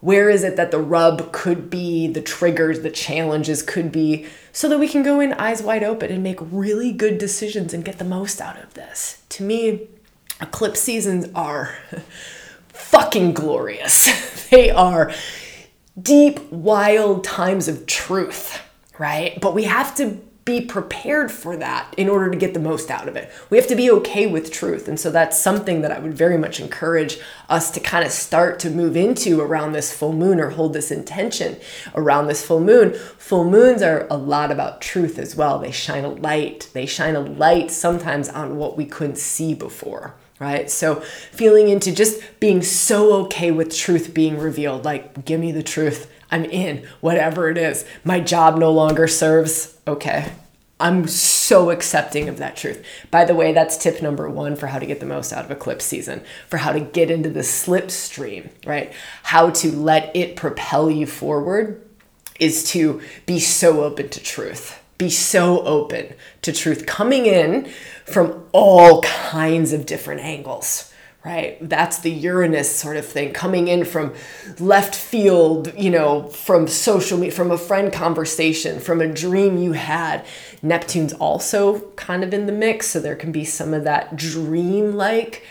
Where 0.00 0.28
is 0.28 0.44
it 0.44 0.56
that 0.56 0.70
the 0.70 0.78
rub 0.78 1.32
could 1.32 1.70
be, 1.70 2.06
the 2.06 2.20
triggers, 2.20 2.82
the 2.82 2.90
challenges 2.90 3.62
could 3.62 3.90
be, 3.90 4.26
so 4.52 4.68
that 4.68 4.78
we 4.78 4.86
can 4.86 5.02
go 5.02 5.18
in 5.18 5.32
eyes 5.32 5.62
wide 5.62 5.82
open 5.82 6.12
and 6.12 6.22
make 6.22 6.38
really 6.40 6.92
good 6.92 7.18
decisions 7.18 7.74
and 7.74 7.84
get 7.84 7.98
the 7.98 8.04
most 8.04 8.40
out 8.40 8.62
of 8.62 8.74
this? 8.74 9.22
To 9.30 9.42
me, 9.42 9.88
eclipse 10.40 10.80
seasons 10.80 11.26
are 11.34 11.76
fucking 12.74 13.32
glorious. 13.32 14.48
they 14.50 14.70
are 14.70 15.12
deep, 16.00 16.52
wild 16.52 17.24
times 17.24 17.68
of 17.68 17.86
truth, 17.86 18.60
right? 18.98 19.40
But 19.40 19.54
we 19.54 19.64
have 19.64 19.94
to 19.96 20.20
be 20.44 20.60
prepared 20.60 21.32
for 21.32 21.56
that 21.56 21.94
in 21.96 22.06
order 22.06 22.30
to 22.30 22.36
get 22.36 22.52
the 22.52 22.60
most 22.60 22.90
out 22.90 23.08
of 23.08 23.16
it. 23.16 23.32
We 23.48 23.56
have 23.56 23.66
to 23.68 23.74
be 23.74 23.90
okay 23.90 24.26
with 24.26 24.52
truth. 24.52 24.88
And 24.88 25.00
so 25.00 25.10
that's 25.10 25.38
something 25.38 25.80
that 25.80 25.90
I 25.90 25.98
would 25.98 26.12
very 26.12 26.36
much 26.36 26.60
encourage 26.60 27.18
us 27.48 27.70
to 27.70 27.80
kind 27.80 28.04
of 28.04 28.12
start 28.12 28.58
to 28.60 28.70
move 28.70 28.94
into 28.94 29.40
around 29.40 29.72
this 29.72 29.90
full 29.90 30.12
moon 30.12 30.38
or 30.38 30.50
hold 30.50 30.74
this 30.74 30.90
intention 30.90 31.56
around 31.94 32.26
this 32.26 32.44
full 32.44 32.60
moon. 32.60 32.92
Full 32.92 33.48
moons 33.48 33.80
are 33.80 34.06
a 34.10 34.18
lot 34.18 34.50
about 34.50 34.82
truth 34.82 35.18
as 35.18 35.34
well. 35.34 35.58
They 35.58 35.70
shine 35.70 36.04
a 36.04 36.10
light, 36.10 36.68
they 36.74 36.84
shine 36.84 37.16
a 37.16 37.20
light 37.20 37.70
sometimes 37.70 38.28
on 38.28 38.56
what 38.56 38.76
we 38.76 38.84
couldn't 38.84 39.18
see 39.18 39.54
before 39.54 40.14
right? 40.44 40.70
So 40.70 40.96
feeling 41.32 41.68
into 41.68 41.90
just 41.90 42.22
being 42.38 42.62
so 42.62 43.14
okay 43.24 43.50
with 43.50 43.74
truth 43.74 44.12
being 44.12 44.38
revealed, 44.38 44.84
like, 44.84 45.24
give 45.24 45.40
me 45.40 45.52
the 45.52 45.62
truth. 45.62 46.12
I'm 46.30 46.44
in, 46.44 46.86
whatever 47.00 47.48
it 47.48 47.56
is. 47.56 47.86
My 48.04 48.20
job 48.20 48.58
no 48.58 48.70
longer 48.70 49.08
serves. 49.08 49.78
Okay. 49.86 50.30
I'm 50.78 51.06
so 51.06 51.70
accepting 51.70 52.28
of 52.28 52.36
that 52.38 52.56
truth. 52.56 52.84
By 53.10 53.24
the 53.24 53.34
way, 53.34 53.52
that's 53.52 53.78
tip 53.78 54.02
number 54.02 54.28
one 54.28 54.54
for 54.54 54.66
how 54.66 54.78
to 54.78 54.84
get 54.84 55.00
the 55.00 55.06
most 55.06 55.32
out 55.32 55.46
of 55.46 55.50
eclipse 55.50 55.86
season, 55.86 56.22
for 56.48 56.58
how 56.58 56.72
to 56.72 56.80
get 56.80 57.10
into 57.10 57.30
the 57.30 57.40
slipstream, 57.40 58.50
right? 58.66 58.92
How 59.22 59.48
to 59.50 59.72
let 59.72 60.14
it 60.14 60.36
propel 60.36 60.90
you 60.90 61.06
forward 61.06 61.80
is 62.38 62.64
to 62.72 63.00
be 63.24 63.40
so 63.40 63.82
open 63.82 64.10
to 64.10 64.20
truth 64.20 64.78
be 64.98 65.10
so 65.10 65.62
open 65.64 66.14
to 66.42 66.52
truth 66.52 66.86
coming 66.86 67.26
in 67.26 67.70
from 68.04 68.44
all 68.52 69.02
kinds 69.02 69.72
of 69.72 69.86
different 69.86 70.20
angles 70.20 70.90
right? 71.24 71.56
That's 71.66 72.00
the 72.00 72.10
uranus 72.10 72.74
sort 72.74 72.98
of 72.98 73.06
thing 73.06 73.32
coming 73.32 73.66
in 73.68 73.86
from 73.86 74.14
left 74.58 74.94
field 74.94 75.72
you 75.76 75.90
know 75.90 76.28
from 76.28 76.68
social 76.68 77.16
media 77.18 77.32
from 77.32 77.50
a 77.50 77.58
friend 77.58 77.92
conversation 77.92 78.78
from 78.78 79.00
a 79.00 79.08
dream 79.08 79.56
you 79.56 79.72
had. 79.72 80.24
Neptune's 80.62 81.14
also 81.14 81.80
kind 81.96 82.22
of 82.22 82.34
in 82.34 82.46
the 82.46 82.52
mix 82.52 82.88
so 82.88 83.00
there 83.00 83.16
can 83.16 83.32
be 83.32 83.44
some 83.44 83.72
of 83.72 83.84
that 83.84 84.16
dream 84.16 84.92
like 84.94 85.46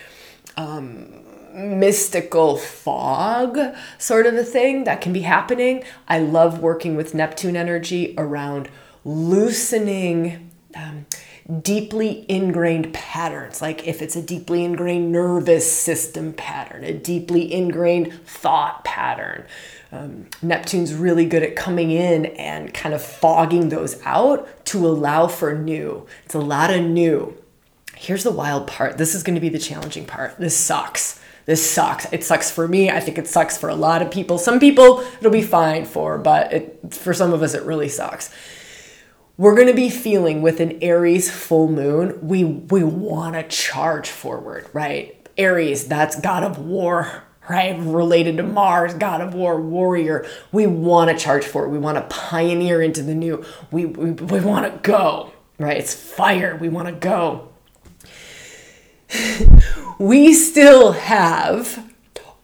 um, 0.57 1.23
mystical 1.53 2.57
fog 2.57 3.57
sort 3.97 4.25
of 4.27 4.35
a 4.35 4.43
thing 4.43 4.83
that 4.83 5.01
can 5.01 5.11
be 5.11 5.21
happening. 5.21 5.83
I 6.07 6.19
love 6.19 6.59
working 6.59 6.95
with 6.95 7.15
neptune 7.15 7.55
energy 7.55 8.13
around 8.17 8.69
loosening 9.03 10.51
um, 10.75 11.05
deeply 11.61 12.25
ingrained 12.29 12.93
patterns, 12.93 13.61
like 13.61 13.87
if 13.87 14.01
it's 14.01 14.15
a 14.15 14.21
deeply 14.21 14.63
ingrained 14.63 15.11
nervous 15.11 15.69
system 15.69 16.33
pattern, 16.33 16.83
a 16.83 16.93
deeply 16.93 17.51
ingrained 17.51 18.13
thought 18.25 18.83
pattern. 18.85 19.45
Um, 19.91 20.27
Neptune's 20.41 20.93
really 20.93 21.25
good 21.25 21.43
at 21.43 21.55
coming 21.55 21.91
in 21.91 22.25
and 22.25 22.73
kind 22.73 22.95
of 22.95 23.01
fogging 23.01 23.69
those 23.69 24.01
out 24.05 24.65
to 24.67 24.87
allow 24.87 25.27
for 25.27 25.53
new. 25.53 26.07
It's 26.25 26.33
a 26.33 26.39
lot 26.39 26.71
of 26.71 26.81
new. 26.81 27.37
Here's 27.95 28.23
the 28.23 28.31
wild 28.31 28.65
part. 28.65 28.97
This 28.97 29.13
is 29.13 29.21
going 29.21 29.35
to 29.35 29.41
be 29.41 29.49
the 29.49 29.59
challenging 29.59 30.05
part. 30.05 30.37
This 30.37 30.57
sucks. 30.57 31.19
This 31.45 31.69
sucks. 31.69 32.11
It 32.13 32.23
sucks 32.23 32.49
for 32.49 32.67
me. 32.67 32.89
I 32.89 33.01
think 33.01 33.17
it 33.17 33.27
sucks 33.27 33.57
for 33.57 33.69
a 33.69 33.75
lot 33.75 34.01
of 34.01 34.09
people. 34.09 34.37
Some 34.37 34.59
people 34.59 35.01
it'll 35.19 35.29
be 35.29 35.41
fine 35.41 35.85
for, 35.85 36.17
but 36.17 36.53
it, 36.53 36.93
for 36.93 37.13
some 37.13 37.33
of 37.33 37.43
us 37.43 37.53
it 37.53 37.63
really 37.63 37.89
sucks 37.89 38.33
we're 39.37 39.55
going 39.55 39.67
to 39.67 39.73
be 39.73 39.89
feeling 39.89 40.41
with 40.41 40.59
an 40.59 40.81
Aries 40.83 41.31
full 41.31 41.67
moon, 41.67 42.19
we 42.21 42.43
we 42.43 42.83
want 42.83 43.35
to 43.35 43.43
charge 43.47 44.09
forward, 44.09 44.69
right? 44.73 45.27
Aries, 45.37 45.87
that's 45.87 46.19
god 46.19 46.43
of 46.43 46.59
war, 46.59 47.23
right? 47.49 47.77
Related 47.79 48.37
to 48.37 48.43
Mars, 48.43 48.93
god 48.93 49.21
of 49.21 49.33
war, 49.33 49.59
warrior. 49.59 50.27
We 50.51 50.67
want 50.67 51.09
to 51.09 51.17
charge 51.17 51.45
forward. 51.45 51.69
We 51.69 51.79
want 51.79 51.97
to 51.97 52.15
pioneer 52.15 52.81
into 52.81 53.01
the 53.01 53.15
new. 53.15 53.43
We 53.71 53.85
we, 53.85 54.11
we 54.11 54.39
want 54.39 54.71
to 54.71 54.79
go, 54.87 55.33
right? 55.57 55.77
It's 55.77 55.95
fire. 55.95 56.55
We 56.55 56.69
want 56.69 56.87
to 56.89 56.93
go. 56.93 57.49
we 59.99 60.33
still 60.33 60.91
have 60.91 61.91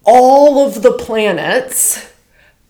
all 0.03 0.65
of 0.65 0.81
the 0.81 0.93
planets 0.93 2.08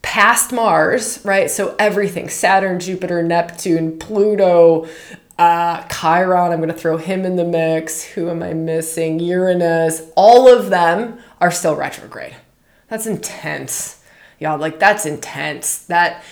past 0.10 0.51
Mars, 0.51 1.24
right? 1.24 1.51
So 1.51 1.75
everything 1.78 2.30
Saturn, 2.30 2.80
Jupiter, 2.80 3.22
Neptune, 3.22 4.00
Pluto, 4.00 4.88
uh, 5.38 5.84
Chiron, 5.84 6.51
I'm 6.51 6.58
going 6.58 6.70
to 6.70 6.74
throw 6.74 6.98
him 6.98 7.25
in 7.25 7.36
the 7.36 7.46
mix. 7.46 8.04
Who 8.04 8.28
am 8.28 8.42
I 8.42 8.54
missing? 8.54 9.20
Uranus. 9.20 10.01
All 10.16 10.51
of 10.51 10.72
them 10.72 11.20
are 11.39 11.51
still 11.51 11.75
retrograde. 11.75 12.36
That's 12.88 13.06
intense. 13.06 14.04
Y'all, 14.39 14.58
like, 14.58 14.80
that's 14.80 15.06
intense. 15.06 15.86
That 15.86 16.24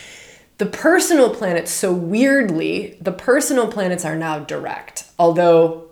the 0.57 0.65
personal 0.65 1.36
planets, 1.36 1.69
so 1.69 1.93
weirdly, 1.93 2.98
the 3.00 3.12
personal 3.12 3.72
planets 3.72 4.03
are 4.03 4.15
now 4.15 4.39
direct. 4.39 5.03
Although 5.19 5.87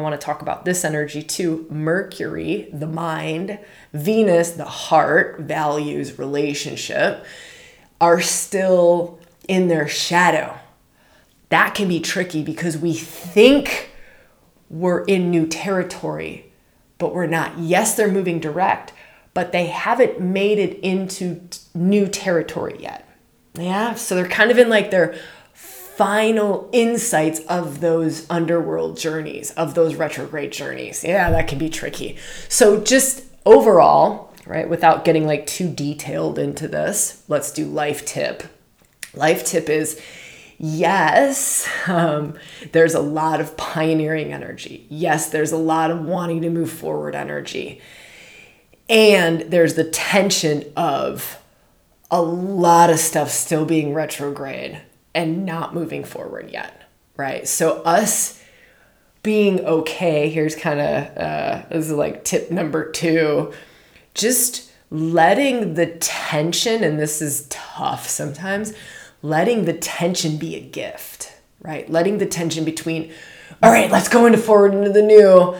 I 0.00 0.02
want 0.02 0.18
to 0.18 0.24
talk 0.24 0.40
about 0.40 0.64
this 0.64 0.82
energy 0.82 1.22
too. 1.22 1.66
Mercury, 1.68 2.70
the 2.72 2.86
mind, 2.86 3.58
Venus, 3.92 4.52
the 4.52 4.64
heart, 4.64 5.40
values, 5.40 6.18
relationship, 6.18 7.26
are 8.00 8.22
still 8.22 9.20
in 9.46 9.68
their 9.68 9.86
shadow. 9.86 10.58
That 11.50 11.74
can 11.74 11.86
be 11.86 12.00
tricky 12.00 12.42
because 12.42 12.78
we 12.78 12.94
think 12.94 13.90
we're 14.70 15.04
in 15.04 15.30
new 15.30 15.46
territory, 15.46 16.50
but 16.96 17.14
we're 17.14 17.26
not. 17.26 17.58
Yes, 17.58 17.94
they're 17.94 18.10
moving 18.10 18.40
direct, 18.40 18.94
but 19.34 19.52
they 19.52 19.66
haven't 19.66 20.18
made 20.18 20.58
it 20.58 20.78
into 20.80 21.42
new 21.74 22.08
territory 22.08 22.78
yet. 22.80 23.06
Yeah, 23.52 23.94
so 23.94 24.14
they're 24.14 24.28
kind 24.28 24.50
of 24.50 24.56
in 24.56 24.70
like 24.70 24.90
their 24.90 25.14
final 26.00 26.66
insights 26.72 27.40
of 27.40 27.80
those 27.80 28.24
underworld 28.30 28.96
journeys, 28.96 29.50
of 29.50 29.74
those 29.74 29.96
retrograde 29.96 30.50
journeys. 30.50 31.04
Yeah, 31.04 31.30
that 31.30 31.46
can 31.46 31.58
be 31.58 31.68
tricky. 31.68 32.16
So, 32.48 32.80
just 32.80 33.22
overall, 33.44 34.32
right, 34.46 34.66
without 34.66 35.04
getting 35.04 35.26
like 35.26 35.46
too 35.46 35.68
detailed 35.68 36.38
into 36.38 36.68
this, 36.68 37.22
let's 37.28 37.52
do 37.52 37.66
life 37.66 38.06
tip. 38.06 38.44
Life 39.12 39.44
tip 39.44 39.68
is 39.68 40.00
yes, 40.56 41.68
um, 41.86 42.32
there's 42.72 42.94
a 42.94 43.00
lot 43.00 43.42
of 43.42 43.58
pioneering 43.58 44.32
energy. 44.32 44.86
Yes, 44.88 45.28
there's 45.28 45.52
a 45.52 45.58
lot 45.58 45.90
of 45.90 46.02
wanting 46.02 46.40
to 46.40 46.48
move 46.48 46.70
forward 46.70 47.14
energy. 47.14 47.78
And 48.88 49.42
there's 49.42 49.74
the 49.74 49.84
tension 49.84 50.64
of 50.78 51.42
a 52.10 52.22
lot 52.22 52.88
of 52.88 52.98
stuff 52.98 53.28
still 53.28 53.66
being 53.66 53.92
retrograde 53.92 54.80
and 55.14 55.44
not 55.44 55.74
moving 55.74 56.04
forward 56.04 56.50
yet, 56.50 56.88
right? 57.16 57.46
So, 57.46 57.82
us 57.82 58.42
being 59.22 59.64
okay, 59.64 60.30
here's 60.30 60.54
kind 60.54 60.80
of 60.80 61.16
uh, 61.16 61.62
this 61.70 61.86
is 61.86 61.92
like 61.92 62.24
tip 62.24 62.50
number 62.50 62.90
two 62.90 63.52
just 64.14 64.70
letting 64.90 65.74
the 65.74 65.86
tension, 65.86 66.82
and 66.82 66.98
this 66.98 67.22
is 67.22 67.46
tough 67.48 68.08
sometimes, 68.08 68.72
letting 69.22 69.64
the 69.64 69.72
tension 69.72 70.36
be 70.36 70.56
a 70.56 70.60
gift, 70.60 71.32
right? 71.60 71.88
Letting 71.88 72.18
the 72.18 72.26
tension 72.26 72.64
between, 72.64 73.12
all 73.62 73.70
right, 73.70 73.90
let's 73.90 74.08
go 74.08 74.26
into 74.26 74.38
forward 74.38 74.74
into 74.74 74.90
the 74.90 75.02
new 75.02 75.56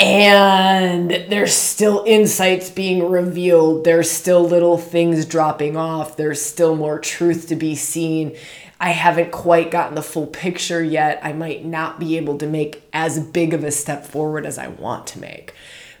and 0.00 1.10
there's 1.10 1.52
still 1.52 2.04
insights 2.06 2.70
being 2.70 3.10
revealed. 3.10 3.84
There's 3.84 4.10
still 4.10 4.42
little 4.42 4.78
things 4.78 5.26
dropping 5.26 5.76
off. 5.76 6.16
There's 6.16 6.40
still 6.40 6.74
more 6.74 6.98
truth 6.98 7.48
to 7.48 7.56
be 7.56 7.74
seen. 7.74 8.34
I 8.80 8.92
haven't 8.92 9.30
quite 9.30 9.70
gotten 9.70 9.94
the 9.94 10.02
full 10.02 10.26
picture 10.26 10.82
yet. 10.82 11.20
I 11.22 11.34
might 11.34 11.66
not 11.66 12.00
be 12.00 12.16
able 12.16 12.38
to 12.38 12.46
make 12.46 12.82
as 12.94 13.20
big 13.20 13.52
of 13.52 13.62
a 13.62 13.70
step 13.70 14.06
forward 14.06 14.46
as 14.46 14.56
i 14.56 14.68
want 14.68 15.06
to 15.08 15.20
make. 15.20 15.52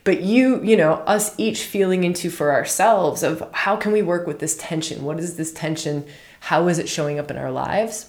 But 0.02 0.22
you 0.22 0.64
you 0.64 0.78
know 0.78 0.94
us 0.94 1.38
each 1.38 1.64
feeling 1.64 2.04
into 2.04 2.30
for 2.30 2.52
ourselves 2.52 3.22
of 3.22 3.46
how 3.52 3.76
can 3.76 3.92
we 3.92 4.00
work 4.00 4.26
with 4.26 4.38
this 4.38 4.56
tension? 4.56 5.04
What 5.04 5.18
is 5.18 5.36
this 5.36 5.52
tension? 5.52 6.06
How 6.40 6.68
is 6.68 6.78
it 6.78 6.88
showing 6.88 7.18
up 7.18 7.30
in 7.30 7.36
our 7.36 7.50
lives? 7.50 8.08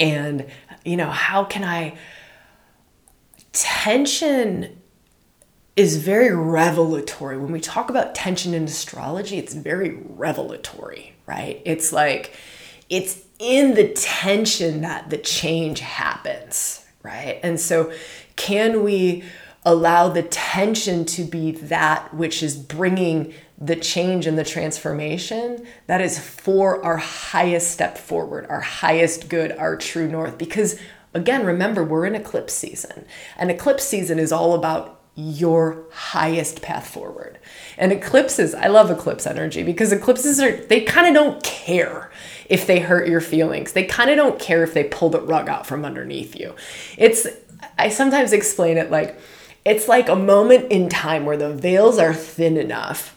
And 0.00 0.46
you 0.84 0.96
know 0.96 1.10
how 1.10 1.44
can 1.44 1.62
i 1.62 1.96
tension 3.52 4.81
is 5.74 5.96
very 5.96 6.34
revelatory. 6.34 7.38
When 7.38 7.52
we 7.52 7.60
talk 7.60 7.88
about 7.88 8.14
tension 8.14 8.54
in 8.54 8.64
astrology, 8.64 9.38
it's 9.38 9.54
very 9.54 9.90
revelatory, 9.90 11.14
right? 11.26 11.62
It's 11.64 11.92
like 11.92 12.34
it's 12.90 13.22
in 13.38 13.74
the 13.74 13.88
tension 13.88 14.82
that 14.82 15.08
the 15.10 15.16
change 15.16 15.80
happens, 15.80 16.84
right? 17.02 17.40
And 17.42 17.58
so, 17.58 17.92
can 18.36 18.82
we 18.82 19.24
allow 19.64 20.08
the 20.08 20.22
tension 20.24 21.04
to 21.04 21.24
be 21.24 21.52
that 21.52 22.12
which 22.12 22.42
is 22.42 22.56
bringing 22.56 23.32
the 23.58 23.76
change 23.76 24.26
and 24.26 24.36
the 24.36 24.44
transformation 24.44 25.64
that 25.86 26.00
is 26.00 26.18
for 26.18 26.84
our 26.84 26.96
highest 26.96 27.70
step 27.70 27.96
forward, 27.96 28.44
our 28.48 28.60
highest 28.60 29.28
good, 29.28 29.52
our 29.52 29.76
true 29.76 30.08
north? 30.08 30.36
Because 30.36 30.78
again, 31.14 31.46
remember, 31.46 31.82
we're 31.82 32.04
in 32.04 32.14
eclipse 32.14 32.52
season, 32.52 33.06
and 33.38 33.50
eclipse 33.50 33.84
season 33.84 34.18
is 34.18 34.32
all 34.32 34.54
about 34.54 35.01
your 35.14 35.84
highest 35.92 36.62
path 36.62 36.86
forward. 36.88 37.38
And 37.76 37.92
eclipses, 37.92 38.54
I 38.54 38.68
love 38.68 38.90
eclipse 38.90 39.26
energy 39.26 39.62
because 39.62 39.92
eclipses 39.92 40.40
are, 40.40 40.52
they 40.52 40.82
kind 40.82 41.06
of 41.06 41.14
don't 41.14 41.42
care 41.42 42.10
if 42.48 42.66
they 42.66 42.80
hurt 42.80 43.08
your 43.08 43.20
feelings. 43.20 43.72
They 43.72 43.84
kind 43.84 44.10
of 44.10 44.16
don't 44.16 44.40
care 44.40 44.62
if 44.62 44.72
they 44.72 44.84
pull 44.84 45.10
the 45.10 45.20
rug 45.20 45.48
out 45.48 45.66
from 45.66 45.84
underneath 45.84 46.38
you. 46.38 46.54
It's, 46.96 47.26
I 47.78 47.90
sometimes 47.90 48.32
explain 48.32 48.78
it 48.78 48.90
like, 48.90 49.18
it's 49.64 49.86
like 49.86 50.08
a 50.08 50.16
moment 50.16 50.72
in 50.72 50.88
time 50.88 51.24
where 51.24 51.36
the 51.36 51.52
veils 51.52 51.98
are 51.98 52.14
thin 52.14 52.56
enough 52.56 53.16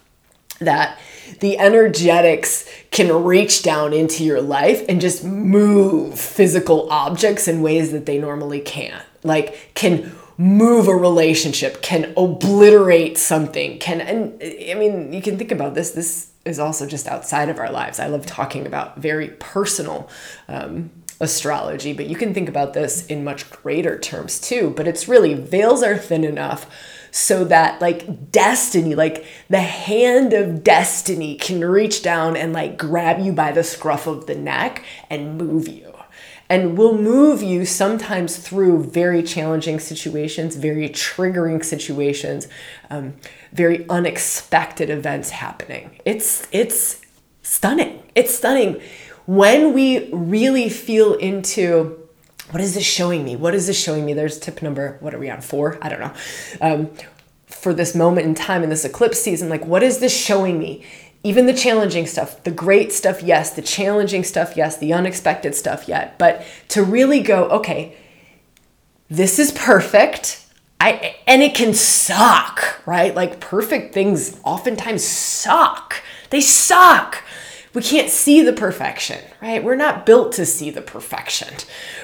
that 0.60 1.00
the 1.40 1.58
energetics 1.58 2.70
can 2.92 3.24
reach 3.24 3.64
down 3.64 3.94
into 3.94 4.24
your 4.24 4.42
life 4.42 4.86
and 4.88 5.02
just 5.02 5.24
move 5.24 6.20
physical 6.20 6.90
objects 6.90 7.48
in 7.48 7.62
ways 7.62 7.92
that 7.92 8.06
they 8.06 8.18
normally 8.18 8.60
can't. 8.60 9.04
Like, 9.24 9.74
can 9.74 10.16
move 10.38 10.88
a 10.88 10.96
relationship, 10.96 11.82
can 11.82 12.14
obliterate 12.18 13.18
something, 13.18 13.80
can, 13.80 14.02
and 14.02 14.42
I 14.42 14.74
mean, 14.74 15.14
you 15.14 15.22
can 15.22 15.38
think 15.38 15.52
about 15.52 15.76
this. 15.76 15.92
This 15.92 16.32
is 16.44 16.60
also 16.60 16.86
just 16.86 17.08
outside 17.08 17.50
of 17.50 17.60
our 17.60 17.72
lives. 17.72 18.00
I 18.00 18.08
love 18.08 18.26
talking 18.26 18.68
about 18.68 18.98
very 18.98 19.30
personal 19.40 20.10
um, 20.48 20.92
astrology, 21.20 21.94
but 21.94 22.08
you 22.08 22.16
can 22.16 22.34
think 22.34 22.50
about 22.50 22.74
this 22.74 23.06
in 23.08 23.24
much 23.24 23.50
greater 23.50 23.98
terms 23.98 24.40
too. 24.40 24.74
But 24.76 24.88
it's 24.88 25.08
really 25.08 25.34
veils 25.34 25.82
are 25.82 25.98
thin 25.98 26.24
enough 26.24 26.70
so 27.12 27.46
that 27.46 27.80
like 27.80 28.32
destiny, 28.32 28.94
like 28.94 29.26
the 29.50 29.62
hand 29.62 30.34
of 30.34 30.64
destiny 30.64 31.36
can 31.36 31.64
reach 31.64 32.04
down 32.04 32.36
and 32.36 32.52
like 32.52 32.78
grab 32.78 33.20
you 33.20 33.32
by 33.32 33.54
the 33.54 33.64
scruff 33.64 34.06
of 34.06 34.28
the 34.28 34.36
neck 34.36 34.84
and 35.10 35.38
move 35.38 35.68
you 35.68 35.85
and 36.50 36.78
will 36.78 36.98
move 36.98 37.42
you 37.42 37.66
sometimes 37.66 38.38
through 38.38 38.84
very 38.84 39.24
challenging 39.24 39.80
situations, 39.80 40.56
very 40.56 40.90
triggering 40.90 41.64
situations, 41.64 42.48
um, 42.90 43.16
very 43.52 43.88
unexpected 43.90 44.90
events 44.90 45.32
happening. 45.32 46.00
It's 46.06 46.48
it's 46.52 47.02
stunning. 47.42 48.04
It's 48.16 48.34
stunning 48.36 48.82
when 49.26 49.74
we 49.74 50.10
really 50.12 50.70
feel 50.70 51.14
into 51.16 52.00
what 52.52 52.62
is 52.62 52.76
this 52.76 52.86
showing 52.86 53.26
me? 53.26 53.36
What 53.36 53.56
is 53.56 53.68
this 53.68 53.82
showing 53.82 54.06
me? 54.06 54.14
There's 54.14 54.40
tip 54.40 54.62
number. 54.62 54.98
What 55.00 55.16
are 55.16 55.20
we 55.20 55.30
on? 55.30 55.42
Four? 55.42 55.80
I 55.82 55.90
don't 55.90 56.00
know. 56.00 56.14
Um, 56.62 56.92
for 57.48 57.74
this 57.74 57.96
moment 57.96 58.28
in 58.28 58.36
time 58.36 58.64
in 58.64 58.70
this 58.70 58.86
eclipse 58.86 59.20
season, 59.20 59.50
like 59.50 59.66
what 59.66 59.82
is 59.82 60.00
this 60.00 60.16
showing 60.16 60.60
me? 60.60 60.86
Even 61.26 61.48
the 61.48 61.54
challenging 61.54 62.06
stuff, 62.06 62.44
the 62.44 62.52
great 62.52 62.94
stuff, 62.94 63.24
yes, 63.24 63.50
the 63.50 63.62
challenging 63.64 64.24
stuff, 64.24 64.56
yes, 64.56 64.78
the 64.78 64.94
unexpected 64.94 65.56
stuff, 65.56 65.88
yet. 65.88 66.20
But 66.20 66.46
to 66.68 66.84
really 66.84 67.20
go, 67.20 67.46
okay, 67.50 67.98
this 69.10 69.40
is 69.40 69.52
perfect. 69.52 70.46
I 70.80 71.16
and 71.26 71.42
it 71.42 71.56
can 71.56 71.74
suck, 71.74 72.80
right? 72.86 73.16
Like 73.16 73.40
perfect 73.40 73.92
things 73.92 74.40
oftentimes 74.44 75.04
suck. 75.04 75.96
They 76.30 76.42
suck. 76.42 77.24
We 77.74 77.82
can't 77.82 78.12
see 78.12 78.44
the 78.44 78.54
perfection, 78.54 79.20
right? 79.42 79.64
We're 79.64 79.76
not 79.76 80.06
built 80.06 80.32
to 80.34 80.46
see 80.46 80.70
the 80.70 80.84
perfection. 80.84 81.56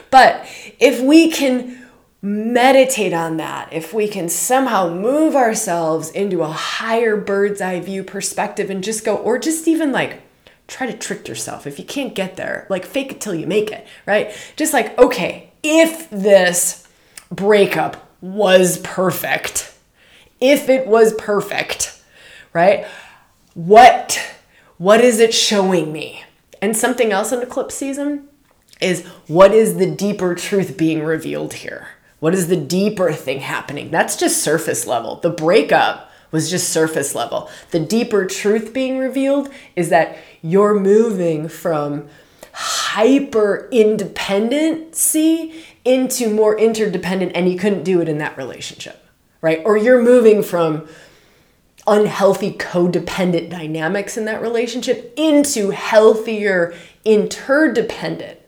But 0.09 0.47
if 0.79 0.99
we 0.99 1.29
can 1.29 1.80
meditate 2.21 3.13
on 3.13 3.37
that, 3.37 3.71
if 3.73 3.93
we 3.93 4.07
can 4.07 4.29
somehow 4.29 4.89
move 4.89 5.35
ourselves 5.35 6.09
into 6.11 6.43
a 6.43 6.51
higher 6.51 7.17
bird's 7.17 7.61
eye 7.61 7.79
view 7.79 8.03
perspective 8.03 8.69
and 8.69 8.83
just 8.83 9.03
go, 9.03 9.15
or 9.15 9.39
just 9.39 9.67
even 9.67 9.91
like 9.91 10.21
try 10.67 10.87
to 10.87 10.97
trick 10.97 11.27
yourself. 11.27 11.65
If 11.67 11.79
you 11.79 11.85
can't 11.85 12.15
get 12.15 12.37
there, 12.37 12.67
like 12.69 12.85
fake 12.85 13.11
it 13.11 13.21
till 13.21 13.35
you 13.35 13.47
make 13.47 13.71
it, 13.71 13.85
right? 14.05 14.31
Just 14.55 14.73
like, 14.73 14.97
okay, 14.97 15.51
if 15.63 16.09
this 16.09 16.87
breakup 17.29 18.09
was 18.21 18.77
perfect, 18.79 19.73
if 20.39 20.69
it 20.69 20.87
was 20.87 21.13
perfect, 21.13 22.01
right? 22.53 22.85
What 23.53 24.19
what 24.77 25.01
is 25.01 25.19
it 25.19 25.33
showing 25.33 25.91
me? 25.91 26.23
And 26.61 26.75
something 26.75 27.11
else 27.11 27.31
in 27.31 27.41
eclipse 27.41 27.75
season 27.75 28.27
is 28.79 29.05
what 29.27 29.53
is 29.53 29.77
the 29.77 29.89
deeper 29.89 30.33
truth 30.33 30.77
being 30.77 31.03
revealed 31.03 31.53
here? 31.53 31.89
What 32.21 32.35
is 32.35 32.49
the 32.49 32.55
deeper 32.55 33.11
thing 33.11 33.39
happening? 33.39 33.89
That's 33.89 34.15
just 34.15 34.43
surface 34.43 34.85
level. 34.85 35.15
The 35.15 35.31
breakup 35.31 36.11
was 36.29 36.51
just 36.51 36.69
surface 36.69 37.15
level. 37.15 37.49
The 37.71 37.79
deeper 37.79 38.27
truth 38.27 38.75
being 38.75 38.99
revealed 38.99 39.51
is 39.75 39.89
that 39.89 40.19
you're 40.43 40.79
moving 40.79 41.49
from 41.49 42.07
hyper 42.53 43.67
independency 43.71 45.63
into 45.83 46.29
more 46.29 46.55
interdependent, 46.59 47.31
and 47.33 47.51
you 47.51 47.57
couldn't 47.57 47.83
do 47.83 48.01
it 48.01 48.07
in 48.07 48.19
that 48.19 48.37
relationship, 48.37 49.03
right? 49.41 49.63
Or 49.65 49.75
you're 49.75 50.03
moving 50.03 50.43
from 50.43 50.87
unhealthy 51.87 52.51
codependent 52.51 53.49
dynamics 53.49 54.15
in 54.15 54.25
that 54.25 54.43
relationship 54.43 55.11
into 55.17 55.71
healthier 55.71 56.75
interdependent 57.03 58.40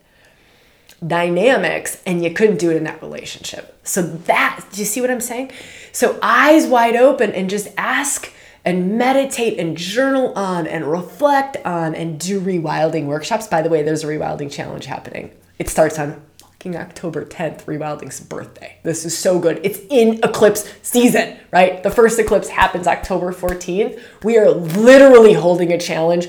dynamics 1.06 2.02
and 2.06 2.24
you 2.24 2.32
couldn't 2.32 2.58
do 2.58 2.70
it 2.70 2.76
in 2.76 2.84
that 2.84 3.02
relationship. 3.02 3.78
So 3.84 4.02
that, 4.02 4.64
do 4.72 4.80
you 4.80 4.86
see 4.86 5.00
what 5.00 5.10
I'm 5.10 5.20
saying? 5.20 5.52
So 5.92 6.18
eyes 6.22 6.66
wide 6.66 6.96
open 6.96 7.32
and 7.32 7.50
just 7.50 7.68
ask 7.76 8.32
and 8.64 8.96
meditate 8.96 9.58
and 9.58 9.76
journal 9.76 10.32
on 10.34 10.66
and 10.66 10.90
reflect 10.90 11.58
on 11.66 11.94
and 11.94 12.18
do 12.18 12.40
rewilding 12.40 13.06
workshops. 13.06 13.46
By 13.46 13.60
the 13.62 13.68
way, 13.68 13.82
there's 13.82 14.04
a 14.04 14.06
rewilding 14.06 14.50
challenge 14.50 14.86
happening. 14.86 15.30
It 15.58 15.68
starts 15.68 15.98
on 15.98 16.22
fucking 16.38 16.76
October 16.76 17.26
10th, 17.26 17.64
rewilding's 17.64 18.20
birthday. 18.20 18.78
This 18.82 19.04
is 19.04 19.16
so 19.16 19.38
good. 19.38 19.60
It's 19.62 19.80
in 19.90 20.18
eclipse 20.24 20.72
season, 20.80 21.36
right? 21.50 21.82
The 21.82 21.90
first 21.90 22.18
eclipse 22.18 22.48
happens 22.48 22.86
October 22.86 23.32
14th. 23.32 24.00
We 24.22 24.38
are 24.38 24.50
literally 24.50 25.34
holding 25.34 25.72
a 25.72 25.78
challenge 25.78 26.28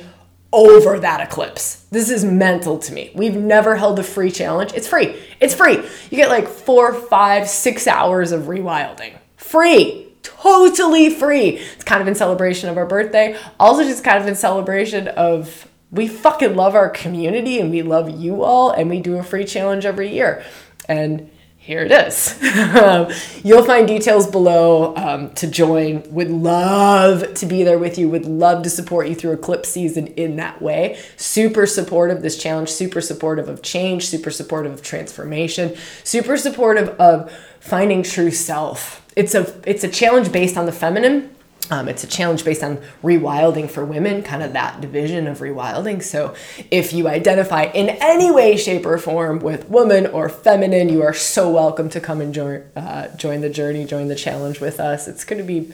over 0.56 1.00
that 1.00 1.20
eclipse. 1.20 1.86
This 1.92 2.10
is 2.10 2.24
mental 2.24 2.80
to 2.80 2.94
me. 2.94 3.12
We've 3.14 3.36
never 3.36 3.76
held 3.76 4.00
a 4.00 4.04
free 4.04 4.32
challenge. 4.32 4.72
It's 4.74 4.88
free. 4.88 5.16
It's 5.42 5.54
free. 5.54 5.76
You 6.10 6.18
get 6.18 6.30
like 6.30 6.48
four, 6.48 6.94
five, 6.94 7.50
six 7.50 7.88
hours 7.88 8.32
of 8.32 8.44
rewilding. 8.44 9.18
Free. 9.36 10.08
Totally 10.24 11.10
free. 11.10 11.50
It's 11.58 11.84
kind 11.84 12.02
of 12.02 12.08
in 12.08 12.16
celebration 12.16 12.70
of 12.70 12.78
our 12.78 12.86
birthday. 12.86 13.38
Also, 13.60 13.84
just 13.84 14.04
kind 14.04 14.18
of 14.18 14.28
in 14.28 14.36
celebration 14.36 15.10
of 15.10 15.68
we 15.92 16.08
fucking 16.08 16.56
love 16.56 16.74
our 16.74 16.90
community 16.90 17.60
and 17.60 17.70
we 17.70 17.82
love 17.82 18.10
you 18.10 18.44
all, 18.44 18.72
and 18.72 18.90
we 18.90 19.00
do 19.00 19.18
a 19.18 19.24
free 19.24 19.46
challenge 19.46 19.86
every 19.86 20.12
year. 20.12 20.44
And 20.88 21.30
here 21.66 21.82
it 21.82 21.92
is. 21.92 22.40
Um, 22.76 23.12
you'll 23.44 23.64
find 23.64 23.88
details 23.88 24.28
below 24.28 24.96
um, 24.96 25.30
to 25.36 25.48
join. 25.48 26.04
Would 26.12 26.30
love 26.30 27.34
to 27.36 27.46
be 27.46 27.64
there 27.64 27.78
with 27.78 27.98
you. 27.98 28.10
Would 28.10 28.26
love 28.26 28.64
to 28.64 28.70
support 28.70 29.08
you 29.08 29.16
through 29.16 29.32
Eclipse 29.32 29.70
season 29.70 30.08
in 30.08 30.36
that 30.38 30.62
way. 30.62 30.98
Super 31.16 31.66
supportive 31.66 32.22
this 32.22 32.38
challenge, 32.38 32.70
super 32.70 33.02
supportive 33.02 33.48
of 33.50 33.62
change, 33.62 34.08
super 34.08 34.32
supportive 34.32 34.74
of 34.74 34.82
transformation, 34.82 35.76
super 36.04 36.38
supportive 36.38 36.90
of 37.00 37.32
finding 37.60 38.04
true 38.04 38.32
self. 38.32 39.06
It's 39.16 39.36
a 39.36 39.54
it's 39.70 39.84
a 39.84 39.90
challenge 39.90 40.32
based 40.32 40.58
on 40.58 40.66
the 40.66 40.74
feminine 40.74 41.35
Um, 41.72 41.88
it's 41.88 42.04
a 42.04 42.08
challenge 42.08 42.46
based 42.46 42.64
on 42.64 42.78
rewilding 43.04 43.70
for 43.70 43.84
women, 43.84 44.22
kind 44.22 44.44
of 44.44 44.54
that 44.54 44.82
division 44.82 45.26
of 45.28 45.40
rewilding. 45.40 46.04
So, 46.04 46.36
if 46.70 46.94
you 46.94 47.08
identify 47.08 47.64
in 47.64 47.90
any 47.90 48.32
way, 48.32 48.56
shape, 48.56 48.86
or 48.86 48.98
form 48.98 49.40
with 49.40 49.70
woman 49.70 50.06
or 50.06 50.30
feminine, 50.30 50.90
you 50.90 51.02
are 51.02 51.14
so 51.14 51.50
welcome 51.50 51.90
to 51.90 52.00
come 52.00 52.22
and 52.22 52.34
join 52.34 52.64
uh, 52.76 53.16
join 53.16 53.42
the 53.42 53.50
journey, 53.50 53.86
join 53.86 54.08
the 54.08 54.16
challenge 54.16 54.60
with 54.60 54.80
us. 54.80 55.08
It's 55.08 55.24
going 55.24 55.42
to 55.42 55.48
be 55.48 55.74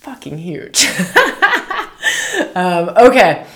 fucking 0.00 0.38
huge. 0.38 0.86
um, 2.54 2.88
okay. 2.96 3.46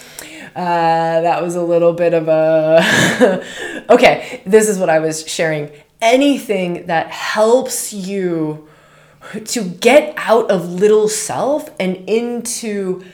Uh, 0.54 1.20
that 1.20 1.42
was 1.42 1.54
a 1.54 1.62
little 1.62 1.92
bit 1.92 2.14
of 2.14 2.28
a. 2.28 3.44
okay, 3.90 4.42
this 4.46 4.68
is 4.68 4.78
what 4.78 4.88
I 4.88 5.00
was 5.00 5.26
sharing. 5.28 5.70
Anything 6.00 6.86
that 6.86 7.08
helps 7.08 7.92
you 7.92 8.65
to 9.44 9.64
get 9.64 10.14
out 10.16 10.50
of 10.50 10.70
little 10.72 11.08
self 11.08 11.68
and 11.78 11.96
into 12.08 13.04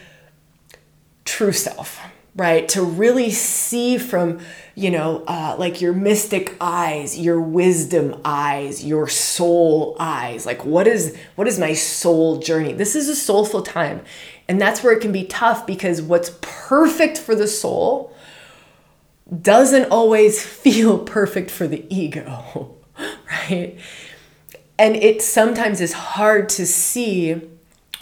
true 1.25 1.53
self, 1.53 2.01
right? 2.37 2.69
To 2.71 2.83
really 2.83 3.31
see 3.31 3.99
from, 3.99 4.41
you 4.75 4.91
know, 4.91 5.25
uh, 5.27 5.57
like 5.59 5.81
your 5.81 5.93
mystic 5.93 6.57
eyes, 6.61 7.19
your 7.19 7.41
wisdom 7.41 8.21
eyes, 8.25 8.85
your 8.85 9.09
soul 9.09 9.97
eyes. 9.99 10.47
Like, 10.47 10.65
what 10.65 10.87
is 10.87 11.17
what 11.37 11.47
is 11.49 11.59
my 11.59 11.75
soul 11.75 12.39
journey? 12.39 12.73
This 12.73 12.95
is 12.95 13.09
a 13.09 13.17
soulful 13.17 13.63
time, 13.63 14.03
and 14.49 14.61
that's 14.61 14.83
where 14.83 14.93
it 14.93 15.01
can 15.01 15.13
be 15.13 15.25
tough 15.25 15.67
because 15.67 16.03
what's 16.03 16.39
perfect 16.41 17.19
for 17.19 17.35
the 17.35 17.49
soul 17.49 18.15
doesn't 19.41 19.91
always 19.91 20.45
feel 20.63 20.99
perfect 20.99 21.51
for 21.51 21.67
the 21.67 21.85
ego, 21.95 22.77
right? 23.31 23.79
And 24.79 24.97
it 24.97 25.23
sometimes 25.23 25.81
is 25.81 25.93
hard 25.93 26.49
to 26.51 26.67
see 26.67 27.41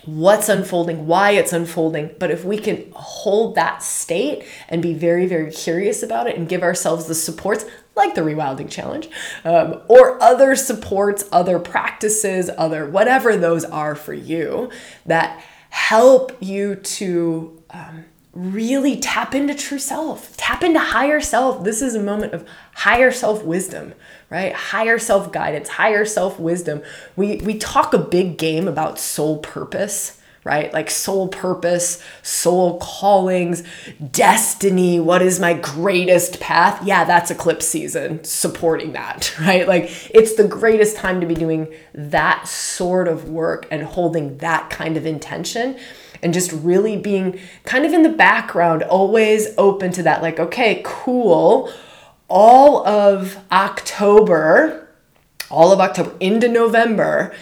what's 0.05 0.49
unfolding, 0.49 1.07
why 1.07 1.33
it's 1.33 1.53
unfolding. 1.53 2.11
But 2.19 2.31
if 2.31 2.45
we 2.45 2.59
can 2.59 2.91
hold 2.95 3.55
that 3.55 3.83
state 3.83 4.45
and 4.69 4.81
be 4.81 4.95
very, 4.95 5.27
very 5.27 5.51
curious 5.51 6.03
about 6.03 6.27
it 6.27 6.37
and 6.37 6.49
give 6.49 6.63
ourselves 6.63 7.07
the 7.07 7.15
supports, 7.15 7.65
like 7.97 8.15
the 8.15 8.23
Rewilding 8.23 8.71
Challenge, 8.71 9.09
um, 9.45 9.83
or 9.89 10.23
other 10.23 10.55
supports, 10.55 11.29
other 11.33 11.59
practices, 11.59 12.51
other 12.57 12.89
whatever 12.89 13.37
those 13.37 13.65
are 13.65 13.95
for 13.95 14.15
you 14.15 14.71
that 15.07 15.43
help 15.71 16.37
you 16.41 16.77
to 16.77 17.63
um, 17.71 18.05
really 18.33 18.99
tap 18.99 19.35
into 19.35 19.55
true 19.55 19.79
self, 19.79 20.37
tap 20.37 20.63
into 20.63 20.79
higher 20.79 21.21
self. 21.21 21.65
This 21.65 21.83
is 21.83 21.95
a 21.95 22.01
moment 22.01 22.33
of 22.33 22.47
higher 22.75 23.11
self 23.11 23.45
wisdom, 23.45 23.95
right? 24.31 24.53
Higher 24.53 24.99
self 24.99 25.33
guidance, 25.33 25.69
higher 25.69 26.05
self 26.05 26.39
wisdom. 26.39 26.83
We 27.17 27.37
we 27.39 27.59
talk 27.59 27.93
a 27.93 27.99
big 27.99 28.39
game 28.39 28.69
about 28.69 28.99
soul 28.99 29.39
purpose, 29.39 30.19
right? 30.45 30.73
Like 30.73 30.89
soul 30.89 31.29
purpose, 31.29 32.03
soul 32.23 32.79
callings, 32.79 33.65
destiny. 34.11 35.01
What 35.01 35.21
is 35.21 35.41
my 35.41 35.55
greatest 35.55 36.41
path? 36.41 36.83
Yeah, 36.85 37.05
that's 37.05 37.31
eclipse 37.31 37.67
season 37.67 38.23
supporting 38.25 38.93
that, 38.93 39.37
right? 39.41 39.67
Like 39.67 39.91
it's 40.15 40.37
the 40.37 40.47
greatest 40.49 40.97
time 40.97 41.21
to 41.21 41.27
be 41.27 41.35
doing 41.35 41.75
that 41.93 42.47
sort 42.47 43.09
of 43.09 43.29
work 43.29 43.67
and 43.71 43.83
holding 43.83 44.39
that 44.39 44.71
kind 44.71 44.97
of 44.97 45.05
intention 45.05 45.79
and 46.23 46.35
just 46.35 46.53
really 46.53 46.97
being 46.97 47.41
kind 47.65 47.85
of 47.85 47.93
in 47.93 48.03
the 48.03 48.11
background, 48.11 48.83
always 48.83 49.49
open 49.57 49.91
to 49.93 50.03
that. 50.03 50.23
Like, 50.23 50.39
okay, 50.39 50.83
cool. 50.85 51.73
All 52.31 52.87
of 52.87 53.39
October, 53.53 54.89
all 55.51 55.73
of 55.73 55.81
October 55.81 56.15
into 56.21 56.49
November 56.49 57.35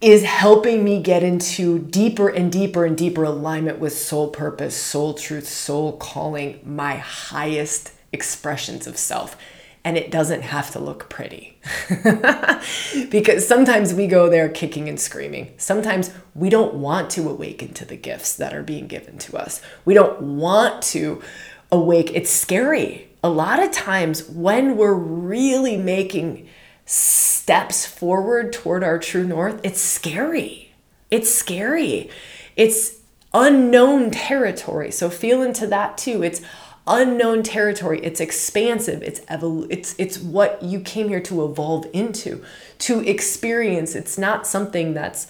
is 0.00 0.24
helping 0.24 0.82
me 0.82 1.00
get 1.00 1.22
into 1.22 1.78
deeper 1.78 2.28
and 2.28 2.50
deeper 2.50 2.84
and 2.84 2.96
deeper 2.96 3.22
alignment 3.22 3.78
with 3.78 3.92
soul 3.92 4.28
purpose, 4.28 4.76
soul 4.76 5.14
truth, 5.14 5.46
soul 5.46 5.96
calling, 5.98 6.60
my 6.64 6.96
highest 6.96 7.92
expressions 8.12 8.86
of 8.86 8.96
self 8.96 9.36
and 9.84 9.98
it 9.98 10.10
doesn't 10.10 10.40
have 10.40 10.70
to 10.70 10.78
look 10.78 11.10
pretty. 11.10 11.58
because 13.10 13.46
sometimes 13.46 13.92
we 13.92 14.06
go 14.06 14.30
there 14.30 14.48
kicking 14.48 14.88
and 14.88 14.98
screaming. 14.98 15.52
Sometimes 15.58 16.10
we 16.34 16.48
don't 16.48 16.74
want 16.74 17.10
to 17.10 17.28
awaken 17.28 17.74
to 17.74 17.84
the 17.84 17.96
gifts 17.96 18.34
that 18.36 18.54
are 18.54 18.62
being 18.62 18.86
given 18.86 19.18
to 19.18 19.36
us. 19.36 19.60
We 19.84 19.92
don't 19.92 20.22
want 20.22 20.82
to 20.84 21.22
awake. 21.70 22.10
It's 22.14 22.30
scary. 22.30 23.10
A 23.24 23.30
lot 23.30 23.62
of 23.62 23.70
times 23.70 24.28
when 24.28 24.76
we're 24.76 24.92
really 24.92 25.78
making 25.78 26.46
steps 26.84 27.86
forward 27.86 28.52
toward 28.52 28.84
our 28.84 28.98
true 28.98 29.26
north, 29.26 29.62
it's 29.64 29.80
scary. 29.80 30.74
It's 31.10 31.34
scary. 31.34 32.10
It's 32.54 33.00
unknown 33.32 34.10
territory. 34.10 34.90
So 34.90 35.08
feel 35.08 35.40
into 35.40 35.66
that 35.68 35.96
too. 35.96 36.22
It's 36.22 36.42
unknown 36.86 37.44
territory. 37.44 37.98
It's 38.02 38.20
expansive. 38.20 39.02
It's 39.02 39.20
evol- 39.20 39.68
it's 39.70 39.94
it's 39.98 40.18
what 40.18 40.62
you 40.62 40.80
came 40.80 41.08
here 41.08 41.22
to 41.22 41.46
evolve 41.46 41.86
into, 41.94 42.44
to 42.80 43.00
experience. 43.08 43.94
It's 43.94 44.18
not 44.18 44.46
something 44.46 44.92
that's 44.92 45.28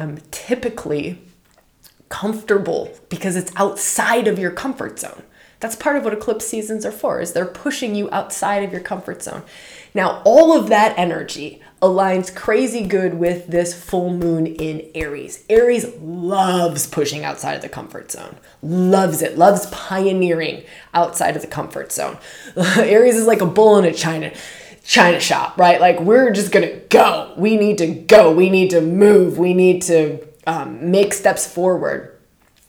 um, 0.00 0.16
typically 0.30 1.20
comfortable 2.08 2.96
because 3.10 3.36
it's 3.36 3.52
outside 3.56 4.26
of 4.26 4.38
your 4.38 4.52
comfort 4.52 4.98
zone. 4.98 5.22
That's 5.60 5.76
part 5.76 5.96
of 5.96 6.04
what 6.04 6.12
eclipse 6.12 6.46
seasons 6.46 6.84
are 6.84 6.92
for, 6.92 7.20
is 7.20 7.32
they're 7.32 7.46
pushing 7.46 7.94
you 7.94 8.10
outside 8.10 8.62
of 8.62 8.72
your 8.72 8.82
comfort 8.82 9.22
zone. 9.22 9.42
Now, 9.94 10.20
all 10.24 10.56
of 10.56 10.68
that 10.68 10.98
energy 10.98 11.62
aligns 11.80 12.34
crazy 12.34 12.86
good 12.86 13.14
with 13.14 13.46
this 13.46 13.72
full 13.72 14.12
moon 14.12 14.46
in 14.46 14.90
Aries. 14.94 15.44
Aries 15.48 15.86
loves 15.96 16.86
pushing 16.86 17.24
outside 17.24 17.54
of 17.54 17.62
the 17.62 17.68
comfort 17.68 18.10
zone, 18.12 18.36
loves 18.62 19.22
it, 19.22 19.38
loves 19.38 19.66
pioneering 19.66 20.64
outside 20.92 21.36
of 21.36 21.42
the 21.42 21.48
comfort 21.48 21.92
zone. 21.92 22.18
Aries 22.56 23.16
is 23.16 23.26
like 23.26 23.40
a 23.40 23.46
bull 23.46 23.78
in 23.78 23.84
a 23.86 23.92
china. 23.92 24.32
China 24.84 25.18
shop, 25.18 25.58
right? 25.58 25.80
Like, 25.80 25.98
we're 25.98 26.30
just 26.30 26.52
gonna 26.52 26.76
go. 26.76 27.34
We 27.36 27.56
need 27.56 27.78
to 27.78 27.86
go. 27.88 28.32
We 28.32 28.50
need 28.50 28.70
to 28.70 28.80
move. 28.80 29.36
We 29.36 29.52
need 29.52 29.82
to 29.82 30.24
um, 30.46 30.92
make 30.92 31.12
steps 31.12 31.44
forward. 31.52 32.15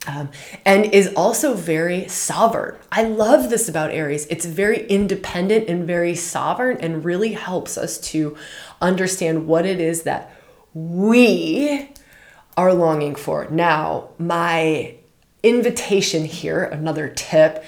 Um, 0.08 0.30
and 0.63 0.86
is 0.86 1.13
also 1.15 1.54
very 1.54 2.08
sovereign. 2.08 2.78
I 2.91 3.04
love 3.04 3.50
this 3.50 3.67
about 3.67 3.91
Aries. 3.91 4.26
It's 4.28 4.46
very 4.46 4.88
independent 4.88 5.67
and 5.67 5.86
very 5.86 6.15
sovereign 6.15 6.78
and 6.80 7.04
really 7.04 7.34
helps 7.34 7.78
us 7.78 7.98
to 8.12 8.38
understand 8.82 9.48
what 9.48 9.65
it 9.65 9.82
is 9.82 10.04
that 10.04 10.34
we 10.74 11.89
are 12.56 12.74
longing 12.74 13.15
for. 13.15 13.48
Now, 13.50 14.10
my 14.17 14.96
invitation 15.43 16.26
here, 16.26 16.63
another 16.63 17.10
tip, 17.10 17.63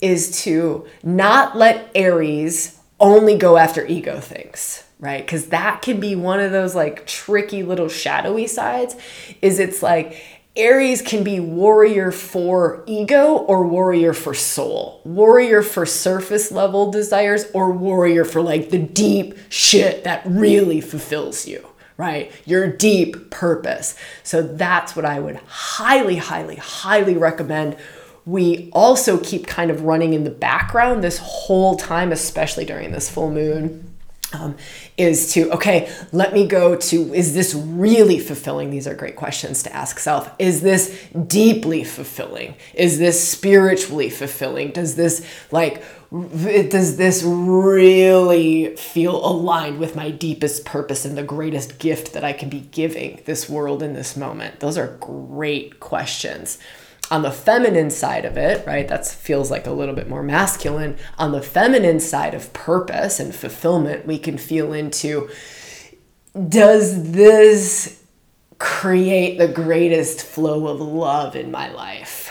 is 0.00 0.42
to 0.42 0.86
not 1.02 1.56
let 1.56 1.90
Aries 1.94 2.78
only 3.00 3.36
go 3.36 3.56
after 3.56 3.86
ego 3.86 4.20
things 4.20 4.84
right 5.00 5.26
because 5.26 5.46
that 5.46 5.82
can 5.82 5.98
be 5.98 6.14
one 6.14 6.38
of 6.38 6.52
those 6.52 6.74
like 6.74 7.04
tricky 7.06 7.62
little 7.62 7.88
shadowy 7.88 8.46
sides 8.46 8.94
is 9.42 9.58
it's 9.58 9.82
like 9.82 10.33
Aries 10.56 11.02
can 11.02 11.24
be 11.24 11.40
warrior 11.40 12.12
for 12.12 12.84
ego 12.86 13.38
or 13.38 13.66
warrior 13.66 14.12
for 14.12 14.34
soul, 14.34 15.00
warrior 15.04 15.62
for 15.62 15.84
surface 15.84 16.52
level 16.52 16.92
desires, 16.92 17.46
or 17.52 17.72
warrior 17.72 18.24
for 18.24 18.40
like 18.40 18.70
the 18.70 18.78
deep 18.78 19.36
shit 19.48 20.04
that 20.04 20.22
really 20.24 20.80
fulfills 20.80 21.48
you, 21.48 21.66
right? 21.96 22.30
Your 22.46 22.68
deep 22.68 23.32
purpose. 23.32 23.96
So 24.22 24.42
that's 24.42 24.94
what 24.94 25.04
I 25.04 25.18
would 25.18 25.40
highly, 25.48 26.16
highly, 26.16 26.56
highly 26.56 27.16
recommend. 27.16 27.76
We 28.24 28.70
also 28.72 29.18
keep 29.18 29.48
kind 29.48 29.72
of 29.72 29.82
running 29.82 30.14
in 30.14 30.22
the 30.22 30.30
background 30.30 31.02
this 31.02 31.18
whole 31.18 31.74
time, 31.74 32.12
especially 32.12 32.64
during 32.64 32.92
this 32.92 33.10
full 33.10 33.32
moon 33.32 33.93
um, 34.34 34.56
is 34.96 35.32
to 35.34 35.50
okay 35.52 35.90
let 36.12 36.32
me 36.32 36.46
go 36.46 36.76
to 36.76 37.14
is 37.14 37.34
this 37.34 37.54
really 37.54 38.18
fulfilling? 38.18 38.70
These 38.70 38.86
are 38.86 38.94
great 38.94 39.16
questions 39.16 39.62
to 39.64 39.74
ask 39.74 39.98
self. 39.98 40.30
Is 40.38 40.60
this 40.62 41.06
deeply 41.26 41.84
fulfilling? 41.84 42.54
Is 42.74 42.98
this 42.98 43.26
spiritually 43.26 44.10
fulfilling? 44.10 44.72
Does 44.72 44.96
this 44.96 45.26
like 45.50 45.82
does 46.10 46.96
this 46.96 47.24
really 47.24 48.76
feel 48.76 49.16
aligned 49.26 49.78
with 49.78 49.96
my 49.96 50.10
deepest 50.10 50.64
purpose 50.64 51.04
and 51.04 51.18
the 51.18 51.24
greatest 51.24 51.80
gift 51.80 52.12
that 52.12 52.22
i 52.22 52.32
can 52.32 52.48
be 52.48 52.60
giving 52.60 53.20
this 53.24 53.48
world 53.48 53.82
in 53.82 53.94
this 53.94 54.16
moment? 54.16 54.60
Those 54.60 54.78
are 54.78 54.96
great 55.00 55.80
questions 55.80 56.58
on 57.10 57.22
the 57.22 57.30
feminine 57.30 57.90
side 57.90 58.24
of 58.24 58.36
it, 58.36 58.66
right, 58.66 58.88
that 58.88 59.06
feels 59.06 59.50
like 59.50 59.66
a 59.66 59.72
little 59.72 59.94
bit 59.94 60.08
more 60.08 60.22
masculine. 60.22 60.96
On 61.18 61.32
the 61.32 61.42
feminine 61.42 62.00
side 62.00 62.34
of 62.34 62.52
purpose 62.52 63.20
and 63.20 63.34
fulfillment, 63.34 64.06
we 64.06 64.18
can 64.18 64.38
feel 64.38 64.72
into 64.72 65.28
does 66.48 67.12
this 67.12 68.02
create 68.58 69.38
the 69.38 69.48
greatest 69.48 70.22
flow 70.24 70.66
of 70.66 70.80
love 70.80 71.36
in 71.36 71.50
my 71.50 71.70
life? 71.70 72.30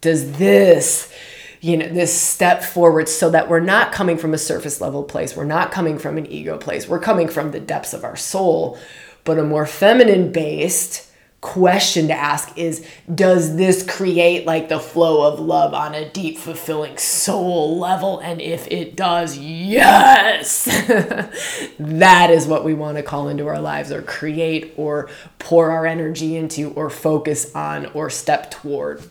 Does 0.00 0.32
this, 0.32 1.12
you 1.60 1.76
know, 1.76 1.88
this 1.88 2.12
step 2.12 2.62
forward 2.62 3.08
so 3.08 3.30
that 3.30 3.48
we're 3.48 3.60
not 3.60 3.92
coming 3.92 4.18
from 4.18 4.34
a 4.34 4.38
surface 4.38 4.80
level 4.80 5.02
place, 5.02 5.36
we're 5.36 5.44
not 5.44 5.72
coming 5.72 5.98
from 5.98 6.18
an 6.18 6.26
ego 6.26 6.58
place, 6.58 6.86
we're 6.86 7.00
coming 7.00 7.28
from 7.28 7.50
the 7.50 7.60
depths 7.60 7.94
of 7.94 8.04
our 8.04 8.16
soul, 8.16 8.78
but 9.24 9.38
a 9.38 9.44
more 9.44 9.66
feminine 9.66 10.30
based 10.30 11.11
question 11.42 12.06
to 12.06 12.14
ask 12.14 12.56
is 12.56 12.86
does 13.12 13.56
this 13.56 13.84
create 13.84 14.46
like 14.46 14.68
the 14.68 14.78
flow 14.78 15.26
of 15.26 15.40
love 15.40 15.74
on 15.74 15.92
a 15.92 16.08
deep 16.10 16.38
fulfilling 16.38 16.96
soul 16.96 17.76
level 17.80 18.20
and 18.20 18.40
if 18.40 18.68
it 18.68 18.94
does 18.94 19.36
yes 19.36 20.64
that 21.80 22.30
is 22.30 22.46
what 22.46 22.64
we 22.64 22.72
want 22.72 22.96
to 22.96 23.02
call 23.02 23.28
into 23.28 23.48
our 23.48 23.60
lives 23.60 23.90
or 23.90 24.02
create 24.02 24.72
or 24.76 25.10
pour 25.40 25.72
our 25.72 25.84
energy 25.84 26.36
into 26.36 26.70
or 26.74 26.88
focus 26.88 27.52
on 27.56 27.86
or 27.86 28.08
step 28.08 28.48
toward 28.48 29.02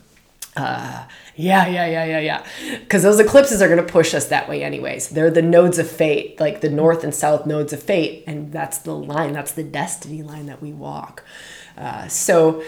uh, 0.54 1.06
yeah, 1.34 1.66
yeah, 1.66 1.86
yeah, 1.86 2.04
yeah, 2.04 2.18
yeah. 2.18 2.78
Because 2.80 3.02
those 3.02 3.18
eclipses 3.18 3.62
are 3.62 3.68
going 3.68 3.84
to 3.84 3.90
push 3.90 4.12
us 4.12 4.26
that 4.26 4.50
way, 4.50 4.62
anyways. 4.62 5.08
They're 5.08 5.30
the 5.30 5.40
nodes 5.40 5.78
of 5.78 5.90
fate, 5.90 6.38
like 6.38 6.60
the 6.60 6.68
north 6.68 7.04
and 7.04 7.14
south 7.14 7.46
nodes 7.46 7.72
of 7.72 7.82
fate. 7.82 8.24
And 8.26 8.52
that's 8.52 8.76
the 8.76 8.94
line, 8.94 9.32
that's 9.32 9.52
the 9.52 9.64
destiny 9.64 10.22
line 10.22 10.44
that 10.46 10.60
we 10.60 10.70
walk. 10.72 11.24
Uh, 11.76 12.06
so, 12.08 12.62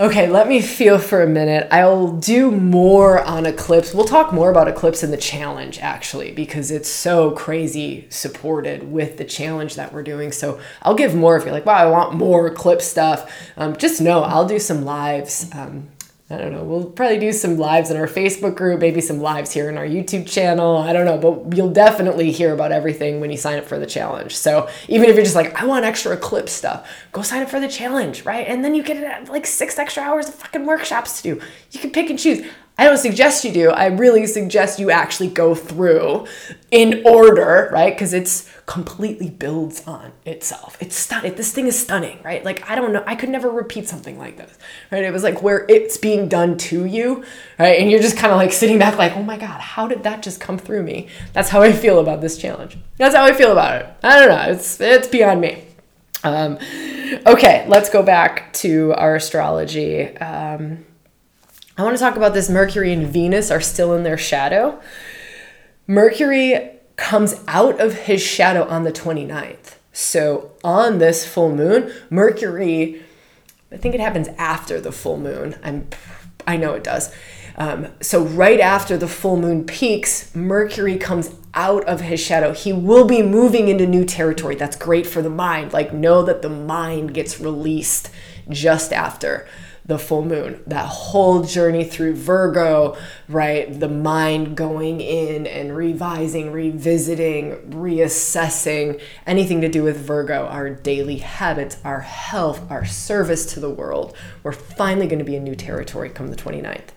okay, 0.00 0.28
let 0.28 0.48
me 0.48 0.60
feel 0.60 0.98
for 0.98 1.22
a 1.22 1.26
minute. 1.26 1.68
I'll 1.70 2.12
do 2.12 2.50
more 2.50 3.22
on 3.22 3.46
eclipse. 3.46 3.94
We'll 3.94 4.04
talk 4.04 4.32
more 4.32 4.50
about 4.50 4.68
eclipse 4.68 5.02
in 5.02 5.10
the 5.10 5.16
challenge, 5.16 5.78
actually, 5.80 6.32
because 6.32 6.70
it's 6.70 6.88
so 6.88 7.30
crazy 7.32 8.06
supported 8.10 8.90
with 8.90 9.18
the 9.18 9.24
challenge 9.24 9.76
that 9.76 9.92
we're 9.92 10.02
doing. 10.02 10.32
So, 10.32 10.60
I'll 10.82 10.94
give 10.94 11.14
more 11.14 11.36
if 11.36 11.44
you're 11.44 11.52
like, 11.52 11.66
wow, 11.66 11.74
I 11.74 11.86
want 11.86 12.14
more 12.14 12.46
eclipse 12.48 12.86
stuff. 12.86 13.30
Um, 13.56 13.76
just 13.76 14.00
know 14.00 14.22
I'll 14.22 14.46
do 14.46 14.58
some 14.58 14.84
lives. 14.84 15.48
Um, 15.52 15.88
I 16.32 16.38
don't 16.38 16.52
know. 16.52 16.64
We'll 16.64 16.86
probably 16.86 17.18
do 17.18 17.30
some 17.30 17.58
lives 17.58 17.90
in 17.90 17.98
our 17.98 18.06
Facebook 18.06 18.56
group, 18.56 18.80
maybe 18.80 19.02
some 19.02 19.20
lives 19.20 19.52
here 19.52 19.68
in 19.68 19.76
our 19.76 19.84
YouTube 19.84 20.26
channel. 20.26 20.78
I 20.78 20.94
don't 20.94 21.04
know, 21.04 21.18
but 21.18 21.54
you'll 21.54 21.72
definitely 21.72 22.32
hear 22.32 22.54
about 22.54 22.72
everything 22.72 23.20
when 23.20 23.30
you 23.30 23.36
sign 23.36 23.58
up 23.58 23.66
for 23.66 23.78
the 23.78 23.86
challenge. 23.86 24.34
So 24.34 24.68
even 24.88 25.10
if 25.10 25.16
you're 25.16 25.24
just 25.24 25.36
like, 25.36 25.60
I 25.60 25.66
want 25.66 25.84
extra 25.84 26.12
Eclipse 26.14 26.52
stuff, 26.52 26.90
go 27.12 27.20
sign 27.20 27.42
up 27.42 27.50
for 27.50 27.60
the 27.60 27.68
challenge, 27.68 28.24
right? 28.24 28.46
And 28.46 28.64
then 28.64 28.74
you 28.74 28.82
get 28.82 29.28
uh, 29.28 29.30
like 29.30 29.46
six 29.46 29.78
extra 29.78 30.02
hours 30.02 30.28
of 30.28 30.34
fucking 30.36 30.64
workshops 30.64 31.20
to 31.20 31.34
do. 31.34 31.40
You 31.70 31.80
can 31.80 31.90
pick 31.90 32.08
and 32.08 32.18
choose. 32.18 32.46
I 32.78 32.84
don't 32.84 32.96
suggest 32.96 33.44
you 33.44 33.52
do. 33.52 33.70
I 33.70 33.86
really 33.86 34.26
suggest 34.26 34.78
you 34.78 34.90
actually 34.90 35.28
go 35.28 35.54
through 35.54 36.26
in 36.70 37.02
order, 37.06 37.68
right? 37.70 37.94
Because 37.94 38.14
it's 38.14 38.50
completely 38.64 39.28
builds 39.28 39.86
on 39.86 40.12
itself. 40.24 40.78
It's 40.80 40.96
stunning. 40.96 41.34
This 41.34 41.52
thing 41.52 41.66
is 41.66 41.78
stunning, 41.78 42.18
right? 42.24 42.42
Like 42.44 42.68
I 42.68 42.74
don't 42.74 42.92
know. 42.92 43.04
I 43.06 43.14
could 43.14 43.28
never 43.28 43.50
repeat 43.50 43.88
something 43.88 44.18
like 44.18 44.38
this, 44.38 44.56
right? 44.90 45.04
It 45.04 45.12
was 45.12 45.22
like 45.22 45.42
where 45.42 45.66
it's 45.68 45.98
being 45.98 46.28
done 46.28 46.56
to 46.58 46.86
you, 46.86 47.24
right? 47.58 47.78
And 47.78 47.90
you're 47.90 48.00
just 48.00 48.16
kind 48.16 48.32
of 48.32 48.38
like 48.38 48.52
sitting 48.52 48.78
back, 48.78 48.96
like, 48.96 49.16
oh 49.16 49.22
my 49.22 49.36
god, 49.36 49.60
how 49.60 49.86
did 49.86 50.02
that 50.04 50.22
just 50.22 50.40
come 50.40 50.58
through 50.58 50.82
me? 50.82 51.08
That's 51.34 51.50
how 51.50 51.60
I 51.60 51.72
feel 51.72 51.98
about 51.98 52.22
this 52.22 52.38
challenge. 52.38 52.78
That's 52.96 53.14
how 53.14 53.24
I 53.24 53.34
feel 53.34 53.52
about 53.52 53.82
it. 53.82 53.86
I 54.02 54.18
don't 54.18 54.28
know. 54.28 54.52
It's 54.54 54.80
it's 54.80 55.08
beyond 55.08 55.42
me. 55.42 55.64
Um, 56.24 56.58
okay, 57.26 57.66
let's 57.68 57.90
go 57.90 58.02
back 58.02 58.52
to 58.54 58.94
our 58.94 59.16
astrology. 59.16 60.16
Um, 60.16 60.86
I 61.76 61.82
want 61.82 61.96
to 61.96 62.00
talk 62.02 62.16
about 62.16 62.34
this 62.34 62.50
Mercury 62.50 62.92
and 62.92 63.06
Venus 63.06 63.50
are 63.50 63.60
still 63.60 63.94
in 63.94 64.02
their 64.02 64.18
shadow. 64.18 64.80
Mercury 65.86 66.70
comes 66.96 67.40
out 67.48 67.80
of 67.80 68.00
his 68.00 68.20
shadow 68.20 68.64
on 68.68 68.84
the 68.84 68.92
29th. 68.92 69.76
So 69.92 70.52
on 70.62 70.98
this 70.98 71.26
full 71.26 71.54
moon, 71.54 71.90
Mercury, 72.10 73.02
I 73.70 73.78
think 73.78 73.94
it 73.94 74.00
happens 74.00 74.28
after 74.36 74.80
the 74.80 74.92
full 74.92 75.18
moon. 75.18 75.56
I'm 75.62 75.88
I 76.46 76.56
know 76.56 76.74
it 76.74 76.82
does. 76.84 77.14
Um, 77.56 77.88
so 78.00 78.24
right 78.24 78.58
after 78.58 78.96
the 78.96 79.06
full 79.06 79.36
moon 79.36 79.64
peaks, 79.64 80.34
Mercury 80.34 80.96
comes 80.96 81.34
out 81.54 81.84
of 81.84 82.00
his 82.00 82.18
shadow. 82.18 82.52
He 82.52 82.72
will 82.72 83.06
be 83.06 83.22
moving 83.22 83.68
into 83.68 83.86
new 83.86 84.04
territory. 84.04 84.56
That's 84.56 84.76
great 84.76 85.06
for 85.06 85.22
the 85.22 85.30
mind. 85.30 85.72
Like 85.72 85.92
know 85.92 86.22
that 86.24 86.42
the 86.42 86.48
mind 86.48 87.14
gets 87.14 87.40
released 87.40 88.10
just 88.48 88.92
after 88.92 89.46
the 89.84 89.98
full 89.98 90.24
moon. 90.24 90.62
That 90.66 90.86
whole 90.86 91.42
journey 91.42 91.84
through 91.84 92.14
Virgo, 92.14 92.96
right? 93.28 93.78
The 93.78 93.88
mind 93.88 94.56
going 94.56 95.00
in 95.00 95.46
and 95.46 95.76
revising, 95.76 96.52
revisiting, 96.52 97.70
reassessing 97.70 99.00
anything 99.26 99.60
to 99.60 99.68
do 99.68 99.82
with 99.82 99.96
Virgo, 99.96 100.46
our 100.46 100.70
daily 100.70 101.18
habits, 101.18 101.78
our 101.84 102.00
health, 102.00 102.70
our 102.70 102.84
service 102.84 103.52
to 103.54 103.60
the 103.60 103.70
world. 103.70 104.16
We're 104.42 104.52
finally 104.52 105.06
going 105.06 105.18
to 105.18 105.24
be 105.24 105.36
in 105.36 105.44
new 105.44 105.56
territory 105.56 106.10
come 106.10 106.28
the 106.28 106.36
29th. 106.36 106.90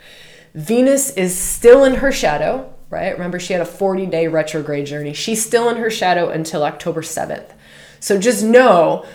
Venus 0.53 1.09
is 1.11 1.37
still 1.37 1.83
in 1.83 1.95
her 1.95 2.11
shadow, 2.11 2.73
right? 2.89 3.11
Remember, 3.11 3.39
she 3.39 3.53
had 3.53 3.61
a 3.61 3.65
40 3.65 4.05
day 4.05 4.27
retrograde 4.27 4.85
journey. 4.85 5.13
She's 5.13 5.43
still 5.43 5.69
in 5.69 5.77
her 5.77 5.89
shadow 5.89 6.29
until 6.29 6.63
October 6.63 7.01
7th. 7.01 7.51
So 7.99 8.19
just 8.19 8.43
know 8.43 9.05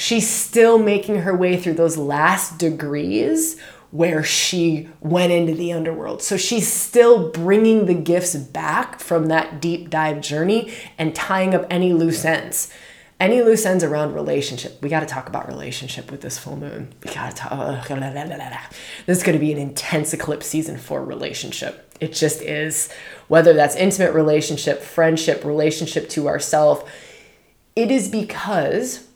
she's 0.00 0.28
still 0.28 0.78
making 0.78 1.16
her 1.16 1.36
way 1.36 1.58
through 1.58 1.74
those 1.74 1.98
last 1.98 2.58
degrees 2.58 3.60
where 3.90 4.22
she 4.22 4.88
went 5.00 5.30
into 5.30 5.54
the 5.54 5.72
underworld. 5.72 6.22
So 6.22 6.36
she's 6.36 6.72
still 6.72 7.28
bringing 7.30 7.84
the 7.84 7.94
gifts 7.94 8.34
back 8.34 9.00
from 9.00 9.26
that 9.26 9.60
deep 9.60 9.90
dive 9.90 10.22
journey 10.22 10.72
and 10.96 11.14
tying 11.14 11.54
up 11.54 11.66
any 11.68 11.92
loose 11.92 12.24
ends. 12.24 12.72
Any 13.18 13.42
loose 13.42 13.66
ends 13.66 13.84
around 13.84 14.14
relationship. 14.14 14.80
We 14.80 14.88
got 14.88 15.00
to 15.00 15.06
talk 15.06 15.28
about 15.28 15.46
relationship 15.46 16.10
with 16.10 16.22
this 16.22 16.38
full 16.38 16.56
moon. 16.56 16.94
We 17.04 17.12
got 17.12 17.32
to 17.32 17.36
talk. 17.36 17.52
Uh, 17.52 17.82
this 19.04 19.18
is 19.18 19.22
going 19.22 19.36
to 19.36 19.44
be 19.44 19.52
an 19.52 19.58
intense 19.58 20.14
eclipse 20.14 20.46
season 20.46 20.78
for 20.78 21.04
relationship. 21.04 21.94
It 22.00 22.14
just 22.14 22.40
is. 22.40 22.90
Whether 23.28 23.52
that's 23.52 23.76
intimate 23.76 24.14
relationship, 24.14 24.80
friendship, 24.80 25.44
relationship 25.44 26.08
to 26.10 26.28
ourself, 26.28 26.90
it 27.76 27.90
is 27.90 28.08
because 28.08 29.06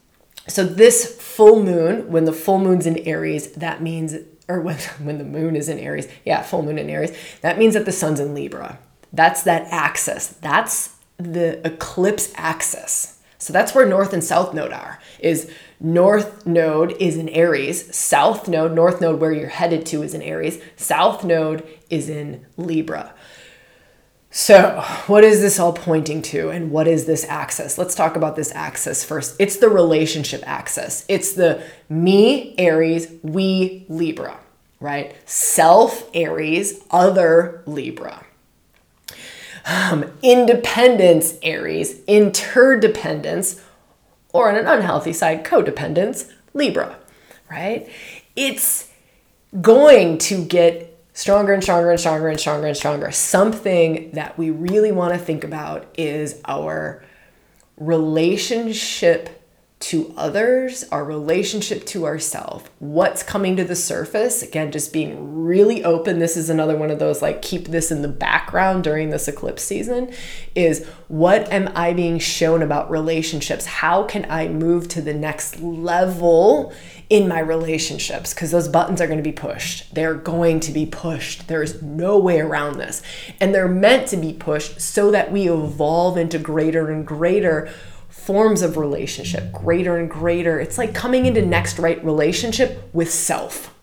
so 0.46 0.64
this 0.64 1.20
full 1.20 1.62
moon, 1.62 2.10
when 2.10 2.24
the 2.24 2.32
full 2.32 2.58
moon's 2.58 2.86
in 2.86 2.98
Aries, 2.98 3.52
that 3.52 3.82
means 3.82 4.14
or 4.48 4.60
when, 4.60 4.76
when 5.02 5.18
the 5.18 5.24
moon 5.24 5.56
is 5.56 5.68
in 5.68 5.78
Aries, 5.78 6.08
yeah, 6.24 6.42
full 6.42 6.62
moon 6.62 6.78
in 6.78 6.90
Aries, 6.90 7.16
that 7.40 7.58
means 7.58 7.74
that 7.74 7.84
the 7.84 7.92
sun's 7.92 8.20
in 8.20 8.34
Libra. 8.34 8.78
That's 9.12 9.42
that 9.44 9.66
axis. 9.70 10.28
That's 10.28 10.96
the 11.18 11.64
eclipse 11.66 12.32
axis. 12.34 13.20
So 13.38 13.52
that's 13.52 13.74
where 13.74 13.86
north 13.86 14.12
and 14.12 14.24
south 14.24 14.54
node 14.54 14.72
are. 14.72 14.98
Is 15.20 15.50
north 15.78 16.46
node 16.46 16.92
is 16.92 17.16
in 17.16 17.28
Aries, 17.28 17.94
south 17.94 18.48
node, 18.48 18.72
north 18.72 19.00
node 19.00 19.20
where 19.20 19.32
you're 19.32 19.48
headed 19.48 19.86
to 19.86 20.02
is 20.02 20.14
in 20.14 20.22
Aries, 20.22 20.60
south 20.76 21.24
node 21.24 21.66
is 21.90 22.08
in 22.08 22.46
Libra. 22.56 23.14
So, 24.36 24.80
what 25.06 25.22
is 25.22 25.40
this 25.40 25.60
all 25.60 25.72
pointing 25.72 26.20
to, 26.22 26.50
and 26.50 26.72
what 26.72 26.88
is 26.88 27.06
this 27.06 27.24
axis? 27.28 27.78
Let's 27.78 27.94
talk 27.94 28.16
about 28.16 28.34
this 28.34 28.50
axis 28.50 29.04
first. 29.04 29.36
It's 29.38 29.58
the 29.58 29.68
relationship 29.68 30.42
axis. 30.44 31.04
It's 31.08 31.34
the 31.34 31.62
me, 31.88 32.52
Aries, 32.58 33.12
we, 33.22 33.86
Libra, 33.88 34.36
right? 34.80 35.14
Self, 35.24 36.10
Aries, 36.14 36.82
other, 36.90 37.62
Libra. 37.64 38.26
Um, 39.66 40.10
independence, 40.20 41.38
Aries, 41.44 42.02
interdependence, 42.08 43.62
or 44.32 44.50
on 44.50 44.56
an 44.56 44.66
unhealthy 44.66 45.12
side, 45.12 45.44
codependence, 45.44 46.28
Libra, 46.54 46.98
right? 47.48 47.88
It's 48.34 48.90
going 49.60 50.18
to 50.18 50.44
get 50.44 50.93
stronger 51.14 51.54
and 51.54 51.62
stronger 51.62 51.90
and 51.90 51.98
stronger 51.98 52.28
and 52.28 52.38
stronger 52.38 52.66
and 52.66 52.76
stronger. 52.76 53.10
Something 53.10 54.10
that 54.12 54.36
we 54.36 54.50
really 54.50 54.92
want 54.92 55.14
to 55.14 55.18
think 55.18 55.44
about 55.44 55.86
is 55.96 56.40
our 56.44 57.02
relationship 57.78 59.43
to 59.84 60.14
others, 60.16 60.82
our 60.90 61.04
relationship 61.04 61.84
to 61.84 62.06
ourselves, 62.06 62.64
what's 62.78 63.22
coming 63.22 63.54
to 63.54 63.64
the 63.64 63.76
surface. 63.76 64.42
Again, 64.42 64.72
just 64.72 64.94
being 64.94 65.44
really 65.44 65.84
open. 65.84 66.20
This 66.20 66.38
is 66.38 66.48
another 66.48 66.74
one 66.74 66.90
of 66.90 66.98
those 66.98 67.20
like 67.20 67.42
keep 67.42 67.66
this 67.68 67.90
in 67.90 68.00
the 68.00 68.08
background 68.08 68.82
during 68.82 69.10
this 69.10 69.28
eclipse 69.28 69.62
season 69.62 70.10
is 70.54 70.86
what 71.08 71.52
am 71.52 71.70
I 71.74 71.92
being 71.92 72.18
shown 72.18 72.62
about 72.62 72.90
relationships? 72.90 73.66
How 73.66 74.04
can 74.04 74.24
I 74.30 74.48
move 74.48 74.88
to 74.88 75.02
the 75.02 75.12
next 75.12 75.60
level 75.60 76.72
in 77.10 77.28
my 77.28 77.40
relationships? 77.40 78.32
Because 78.32 78.52
those 78.52 78.68
buttons 78.68 79.02
are 79.02 79.06
going 79.06 79.18
to 79.18 79.22
be 79.22 79.32
pushed. 79.32 79.94
They're 79.94 80.14
going 80.14 80.60
to 80.60 80.72
be 80.72 80.86
pushed. 80.86 81.46
There's 81.46 81.82
no 81.82 82.18
way 82.18 82.40
around 82.40 82.78
this. 82.78 83.02
And 83.38 83.54
they're 83.54 83.68
meant 83.68 84.08
to 84.08 84.16
be 84.16 84.32
pushed 84.32 84.80
so 84.80 85.10
that 85.10 85.30
we 85.30 85.46
evolve 85.46 86.16
into 86.16 86.38
greater 86.38 86.90
and 86.90 87.06
greater 87.06 87.70
forms 88.24 88.62
of 88.62 88.78
relationship, 88.78 89.52
greater 89.52 89.98
and 89.98 90.08
greater. 90.08 90.58
It's 90.58 90.78
like 90.78 90.94
coming 90.94 91.26
into 91.26 91.44
next 91.44 91.78
right 91.78 92.02
relationship 92.02 92.88
with 92.94 93.10
self. 93.10 93.74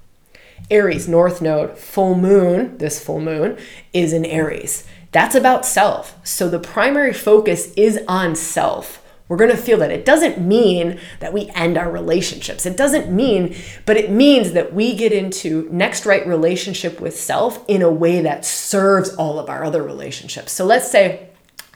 Aries, 0.71 1.07
North 1.07 1.41
Node, 1.43 1.77
full 1.77 2.15
moon, 2.15 2.77
this 2.79 3.03
full 3.03 3.19
moon 3.19 3.57
is 3.93 4.13
in 4.13 4.25
Aries. 4.25 4.87
That's 5.11 5.35
about 5.35 5.65
self. 5.65 6.17
So 6.23 6.49
the 6.49 6.59
primary 6.59 7.13
focus 7.13 7.71
is 7.75 7.99
on 8.07 8.35
self. 8.35 8.97
We're 9.27 9.37
going 9.37 9.51
to 9.51 9.57
feel 9.57 9.77
that. 9.77 9.91
It 9.91 10.05
doesn't 10.05 10.41
mean 10.41 10.99
that 11.19 11.33
we 11.33 11.49
end 11.53 11.77
our 11.77 11.91
relationships. 11.91 12.65
It 12.65 12.75
doesn't 12.75 13.13
mean, 13.15 13.55
but 13.85 13.95
it 13.95 14.09
means 14.09 14.53
that 14.53 14.73
we 14.73 14.95
get 14.95 15.13
into 15.13 15.69
next 15.71 16.05
right 16.05 16.25
relationship 16.25 16.99
with 16.99 17.15
self 17.15 17.63
in 17.67 17.81
a 17.81 17.91
way 17.91 18.21
that 18.21 18.43
serves 18.43 19.13
all 19.15 19.37
of 19.37 19.49
our 19.49 19.63
other 19.63 19.83
relationships. 19.83 20.51
So 20.51 20.65
let's 20.65 20.89
say 20.89 21.30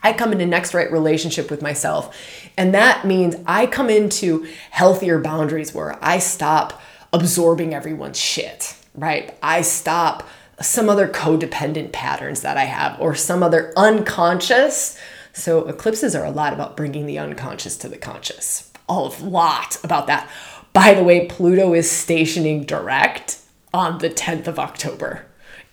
I 0.05 0.13
come 0.13 0.31
into 0.31 0.45
next 0.45 0.75
right 0.75 0.91
relationship 0.91 1.49
with 1.49 1.63
myself. 1.63 2.15
And 2.57 2.75
that 2.75 3.05
means 3.07 3.37
I 3.47 3.65
come 3.65 3.89
into 3.89 4.47
healthier 4.69 5.17
boundaries 5.17 5.73
where 5.73 5.97
I 5.99 6.19
stop 6.19 6.79
absorbing 7.11 7.73
everyone's 7.73 8.19
shit, 8.19 8.75
right? 8.93 9.35
I 9.41 9.63
stop 9.63 10.29
some 10.61 10.89
other 10.89 11.07
codependent 11.07 11.91
patterns 11.91 12.41
that 12.41 12.55
I 12.55 12.65
have 12.65 13.01
or 13.01 13.15
some 13.15 13.41
other 13.41 13.73
unconscious. 13.75 14.95
So 15.33 15.67
eclipses 15.67 16.13
are 16.13 16.23
a 16.23 16.29
lot 16.29 16.53
about 16.53 16.77
bringing 16.77 17.07
the 17.07 17.17
unconscious 17.17 17.75
to 17.77 17.89
the 17.89 17.97
conscious. 17.97 18.71
A 18.87 18.93
lot 18.93 19.83
about 19.83 20.05
that. 20.05 20.29
By 20.71 20.93
the 20.93 21.03
way, 21.03 21.25
Pluto 21.25 21.73
is 21.73 21.89
stationing 21.89 22.63
direct 22.63 23.39
on 23.73 23.97
the 23.97 24.11
10th 24.11 24.45
of 24.45 24.59
October 24.59 25.25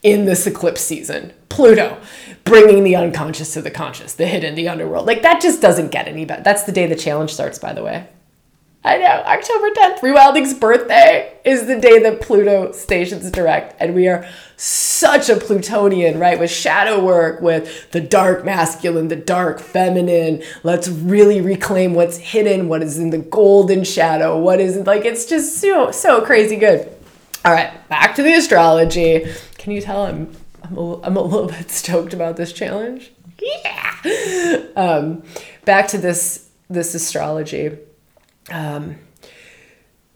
in 0.02 0.24
this 0.24 0.46
eclipse 0.46 0.80
season. 0.80 1.32
Pluto 1.48 1.98
bringing 2.44 2.82
the 2.82 2.96
unconscious 2.96 3.52
to 3.54 3.62
the 3.62 3.70
conscious, 3.70 4.14
the 4.14 4.26
hidden, 4.26 4.54
the 4.54 4.68
underworld. 4.68 5.06
Like 5.06 5.22
that 5.22 5.40
just 5.40 5.60
doesn't 5.60 5.92
get 5.92 6.08
any 6.08 6.24
better. 6.24 6.42
That's 6.42 6.64
the 6.64 6.72
day 6.72 6.86
the 6.86 6.96
challenge 6.96 7.32
starts, 7.32 7.58
by 7.58 7.72
the 7.72 7.82
way. 7.82 8.08
I 8.84 8.98
know, 8.98 9.22
October 9.26 9.70
10th, 9.70 10.00
Rewilding's 10.00 10.54
birthday 10.54 11.38
is 11.44 11.66
the 11.66 11.78
day 11.78 12.00
that 12.00 12.20
Pluto 12.20 12.72
stations 12.72 13.30
direct. 13.30 13.76
And 13.80 13.94
we 13.94 14.08
are 14.08 14.26
such 14.56 15.28
a 15.28 15.36
Plutonian, 15.36 16.18
right? 16.18 16.36
With 16.36 16.50
shadow 16.50 17.00
work, 17.04 17.40
with 17.40 17.92
the 17.92 18.00
dark 18.00 18.44
masculine, 18.44 19.06
the 19.06 19.14
dark 19.14 19.60
feminine. 19.60 20.42
Let's 20.64 20.88
really 20.88 21.40
reclaim 21.40 21.94
what's 21.94 22.16
hidden, 22.16 22.68
what 22.68 22.82
is 22.82 22.98
in 22.98 23.10
the 23.10 23.18
golden 23.18 23.84
shadow, 23.84 24.36
what 24.36 24.58
is 24.58 24.76
like, 24.84 25.04
it's 25.04 25.26
just 25.26 25.58
so, 25.58 25.92
so 25.92 26.20
crazy 26.20 26.56
good. 26.56 26.92
All 27.44 27.52
right, 27.52 27.88
back 27.88 28.16
to 28.16 28.22
the 28.22 28.34
astrology. 28.34 29.26
Can 29.62 29.70
you 29.70 29.80
tell 29.80 30.06
I'm, 30.06 30.28
I'm, 30.64 30.76
a, 30.76 31.00
I'm 31.02 31.16
a 31.16 31.22
little 31.22 31.46
bit 31.58 31.70
stoked 31.70 32.12
about 32.12 32.36
this 32.36 32.52
challenge? 32.52 33.12
Yeah. 33.40 34.62
Um, 34.74 35.22
back 35.64 35.86
to 35.88 35.98
this, 35.98 36.50
this 36.68 36.96
astrology 36.96 37.78
um, 38.50 38.96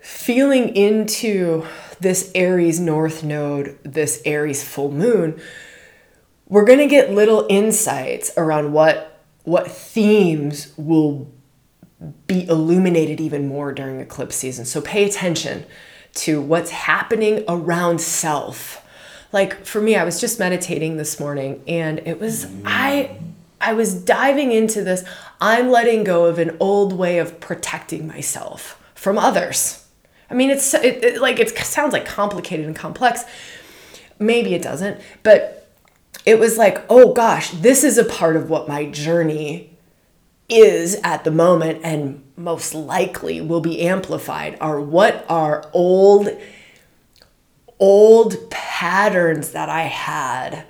feeling 0.01 0.75
into 0.75 1.65
this 2.01 2.33
Aries 2.35 2.81
North 2.81 3.23
Node, 3.23 3.79
this 3.85 4.21
Aries 4.25 4.65
full 4.65 4.91
moon, 4.91 5.41
we're 6.49 6.65
going 6.65 6.81
to 6.81 6.89
get 6.89 7.13
little 7.13 7.47
insights 7.49 8.33
around 8.37 8.73
what 8.73 9.23
what 9.45 9.71
themes 9.71 10.73
will 10.77 11.31
be 12.27 12.49
illuminated 12.49 13.21
even 13.21 13.47
more 13.47 13.73
during 13.73 14.01
eclipse 14.01 14.35
season. 14.35 14.65
So 14.65 14.81
pay 14.81 15.05
attention 15.05 15.65
to 16.15 16.43
what's 16.43 16.71
happening 16.71 17.45
around 17.47 18.01
self. 18.01 18.83
Like 19.33 19.65
for 19.65 19.81
me, 19.81 19.97
I 19.97 20.05
was 20.05 20.21
just 20.21 20.39
meditating 20.39 20.97
this 20.97 21.19
morning 21.21 21.63
and 21.67 22.01
it 22.01 22.21
was 22.21 22.47
I 22.65 23.19
I 23.61 23.73
was 23.73 23.95
diving 23.95 24.53
into 24.53 24.83
this. 24.83 25.05
I'm 25.41 25.71
letting 25.71 26.05
go 26.05 26.27
of 26.27 26.39
an 26.39 26.57
old 26.61 26.93
way 26.93 27.19
of 27.19 27.41
protecting 27.41 28.07
myself 28.07 28.83
from 28.95 29.19
others. 29.19 29.87
I 30.31 30.35
mean, 30.35 30.51
it's 30.51 30.75
it, 30.75 31.05
it, 31.05 31.21
like 31.21 31.39
it 31.39 31.57
sounds 31.59 31.93
like 31.93 32.07
complicated 32.07 32.67
and 32.67 32.77
complex. 32.77 33.25
Maybe 34.19 34.55
it 34.55 34.63
doesn't, 34.63 35.01
but 35.23 35.69
it 36.25 36.39
was 36.39 36.59
like, 36.59 36.85
oh 36.89 37.13
gosh, 37.13 37.51
this 37.51 37.85
is 37.85 37.99
a 37.99 38.05
part 38.05 38.37
of 38.37 38.51
what 38.51 38.67
my 38.67 38.87
journey 38.87 39.77
is 40.49 40.99
at 41.03 41.25
the 41.25 41.31
moment 41.31 41.81
and 41.83 42.23
most 42.37 42.75
likely 42.75 43.41
will 43.41 43.61
be 43.61 43.83
amplified 43.83 44.57
are 44.61 44.81
what 44.81 45.25
are 45.29 45.69
old 45.73 46.29
old 47.79 48.51
patterns 48.51 49.53
that 49.53 49.69
I 49.69 49.83
had 49.83 50.65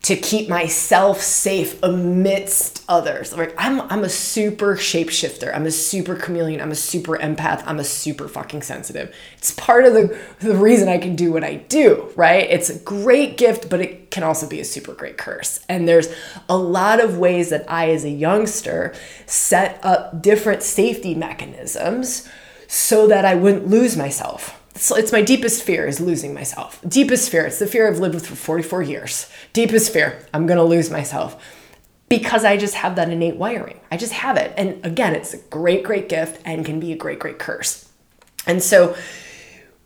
to 0.00 0.16
keep 0.16 0.48
myself 0.48 1.20
safe 1.20 1.82
amidst 1.82 2.84
others. 2.88 3.36
Like 3.36 3.54
I'm 3.58 3.80
I'm 3.82 4.04
a 4.04 4.08
super 4.08 4.76
shapeshifter. 4.76 5.54
I'm 5.54 5.66
a 5.66 5.70
super 5.70 6.14
chameleon. 6.14 6.60
I'm 6.60 6.70
a 6.70 6.76
super 6.76 7.18
empath. 7.18 7.62
I'm 7.66 7.78
a 7.78 7.84
super 7.84 8.28
fucking 8.28 8.62
sensitive. 8.62 9.14
It's 9.36 9.50
part 9.52 9.84
of 9.84 9.92
the 9.92 10.18
the 10.38 10.56
reason 10.56 10.88
I 10.88 10.98
can 10.98 11.16
do 11.16 11.32
what 11.32 11.44
I 11.44 11.56
do, 11.56 12.10
right? 12.16 12.48
It's 12.48 12.70
a 12.70 12.78
great 12.78 13.36
gift, 13.36 13.68
but 13.68 13.80
it 13.80 14.10
can 14.10 14.22
also 14.22 14.48
be 14.48 14.60
a 14.60 14.64
super 14.64 14.94
great 14.94 15.18
curse. 15.18 15.60
And 15.68 15.88
there's 15.88 16.08
a 16.48 16.56
lot 16.56 17.04
of 17.04 17.18
ways 17.18 17.50
that 17.50 17.70
I 17.70 17.90
as 17.90 18.04
a 18.04 18.10
youngster 18.10 18.94
set 19.26 19.78
up 19.84 20.22
different 20.22 20.62
safety 20.62 21.14
mechanisms 21.14 22.26
so 22.68 23.06
that 23.08 23.24
I 23.24 23.34
wouldn't 23.34 23.66
lose 23.66 23.96
myself 23.96 24.58
it's, 24.74 24.90
it's 24.90 25.12
my 25.12 25.22
deepest 25.22 25.62
fear 25.62 25.86
is 25.86 26.00
losing 26.00 26.34
myself. 26.34 26.80
Deepest 26.86 27.30
fear. 27.30 27.46
It's 27.46 27.58
the 27.58 27.66
fear 27.66 27.88
I've 27.88 27.98
lived 27.98 28.14
with 28.14 28.26
for 28.26 28.36
44 28.36 28.82
years. 28.82 29.30
Deepest 29.52 29.92
fear. 29.92 30.24
I'm 30.32 30.46
going 30.46 30.58
to 30.58 30.64
lose 30.64 30.90
myself 30.90 31.42
because 32.08 32.44
I 32.44 32.56
just 32.56 32.74
have 32.74 32.96
that 32.96 33.10
innate 33.10 33.36
wiring. 33.36 33.80
I 33.90 33.96
just 33.96 34.12
have 34.12 34.36
it. 34.36 34.54
And 34.56 34.84
again, 34.84 35.14
it's 35.14 35.34
a 35.34 35.38
great, 35.38 35.82
great 35.82 36.08
gift 36.08 36.40
and 36.44 36.64
can 36.64 36.80
be 36.80 36.92
a 36.92 36.96
great, 36.96 37.18
great 37.18 37.38
curse. 37.38 37.88
And 38.46 38.62
so, 38.62 38.96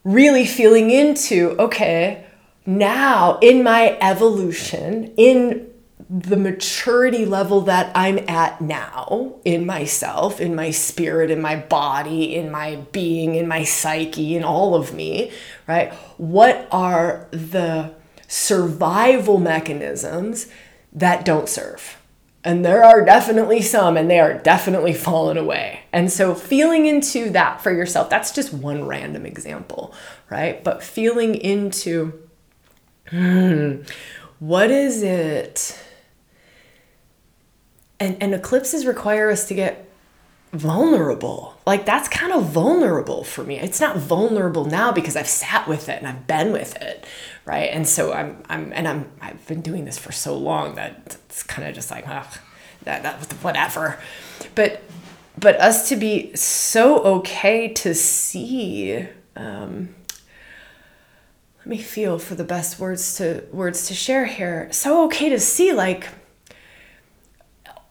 really 0.04 0.46
feeling 0.46 0.90
into 0.90 1.56
okay, 1.58 2.26
now 2.66 3.38
in 3.40 3.62
my 3.62 3.98
evolution, 4.00 5.12
in 5.16 5.71
the 6.14 6.36
maturity 6.36 7.24
level 7.24 7.62
that 7.62 7.90
I'm 7.94 8.18
at 8.28 8.60
now 8.60 9.36
in 9.46 9.64
myself, 9.64 10.42
in 10.42 10.54
my 10.54 10.70
spirit, 10.70 11.30
in 11.30 11.40
my 11.40 11.56
body, 11.56 12.36
in 12.36 12.50
my 12.50 12.76
being, 12.92 13.34
in 13.34 13.48
my 13.48 13.64
psyche, 13.64 14.36
in 14.36 14.44
all 14.44 14.74
of 14.74 14.92
me, 14.92 15.32
right? 15.66 15.90
What 16.18 16.68
are 16.70 17.28
the 17.30 17.94
survival 18.28 19.38
mechanisms 19.38 20.48
that 20.92 21.24
don't 21.24 21.48
serve? 21.48 21.96
And 22.44 22.62
there 22.62 22.84
are 22.84 23.02
definitely 23.02 23.62
some, 23.62 23.96
and 23.96 24.10
they 24.10 24.20
are 24.20 24.34
definitely 24.34 24.92
fallen 24.92 25.38
away. 25.38 25.80
And 25.94 26.12
so, 26.12 26.34
feeling 26.34 26.84
into 26.84 27.30
that 27.30 27.62
for 27.62 27.72
yourself, 27.72 28.10
that's 28.10 28.32
just 28.32 28.52
one 28.52 28.84
random 28.84 29.24
example, 29.24 29.94
right? 30.28 30.62
But 30.62 30.82
feeling 30.82 31.36
into, 31.36 32.28
hmm, 33.08 33.82
what 34.40 34.70
is 34.70 35.02
it? 35.02 35.78
And, 38.02 38.22
and 38.22 38.34
eclipses 38.34 38.84
require 38.84 39.30
us 39.30 39.46
to 39.48 39.54
get 39.54 39.88
vulnerable. 40.52 41.56
Like 41.66 41.86
that's 41.86 42.08
kind 42.08 42.32
of 42.32 42.44
vulnerable 42.44 43.24
for 43.24 43.44
me. 43.44 43.58
It's 43.58 43.80
not 43.80 43.96
vulnerable 43.96 44.64
now 44.64 44.92
because 44.92 45.16
I've 45.16 45.28
sat 45.28 45.66
with 45.68 45.88
it 45.88 45.98
and 45.98 46.06
I've 46.06 46.26
been 46.26 46.52
with 46.52 46.76
it, 46.76 47.04
right? 47.44 47.70
And 47.72 47.88
so 47.88 48.12
I'm 48.12 48.42
I'm 48.48 48.72
and 48.72 48.86
I'm 48.86 49.10
I've 49.20 49.46
been 49.46 49.62
doing 49.62 49.84
this 49.84 49.98
for 49.98 50.12
so 50.12 50.36
long 50.36 50.74
that 50.74 51.16
it's 51.26 51.42
kind 51.42 51.66
of 51.66 51.74
just 51.74 51.90
like 51.90 52.06
ugh, 52.06 52.38
that 52.82 53.02
that 53.02 53.32
whatever. 53.42 53.98
But 54.54 54.82
but 55.38 55.56
us 55.56 55.88
to 55.88 55.96
be 55.96 56.34
so 56.34 57.02
okay 57.02 57.68
to 57.68 57.94
see 57.94 59.08
um, 59.34 59.94
let 61.60 61.66
me 61.66 61.78
feel 61.78 62.18
for 62.18 62.34
the 62.34 62.44
best 62.44 62.78
words 62.78 63.16
to 63.16 63.44
words 63.52 63.86
to 63.86 63.94
share 63.94 64.26
here. 64.26 64.68
So 64.72 65.04
okay 65.04 65.28
to 65.28 65.38
see 65.38 65.72
like 65.72 66.08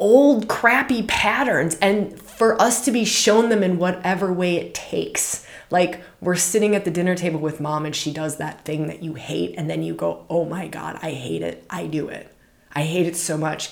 old 0.02 0.50
crappy 0.50 1.04
patterns 1.04 1.76
and 1.76 2.20
for 2.20 2.60
us 2.60 2.84
to 2.84 2.92
be 2.92 3.06
shown 3.06 3.50
them 3.50 3.62
in 3.62 3.78
whatever 3.78 4.34
way 4.34 4.58
it 4.58 4.74
takes. 4.74 5.46
Like 5.70 6.02
we're 6.20 6.36
sitting 6.36 6.76
at 6.76 6.84
the 6.84 6.92
dinner 6.92 7.16
table 7.16 7.40
with 7.40 7.62
mom 7.62 7.86
and 7.86 7.96
she 7.96 8.12
does 8.12 8.38
that 8.38 8.66
thing 8.66 8.88
that 8.88 9.04
you 9.04 9.14
hate 9.14 9.54
and 9.58 9.70
then 9.70 9.84
you 9.84 9.94
go, 9.94 10.26
"Oh 10.30 10.44
my 10.44 10.68
god, 10.68 11.00
I 11.02 11.12
hate 11.12 11.44
it. 11.44 11.64
I 11.70 11.86
do 11.86 12.10
it. 12.10 12.34
I 12.74 12.82
hate 12.82 13.06
it 13.06 13.16
so 13.16 13.38
much." 13.38 13.72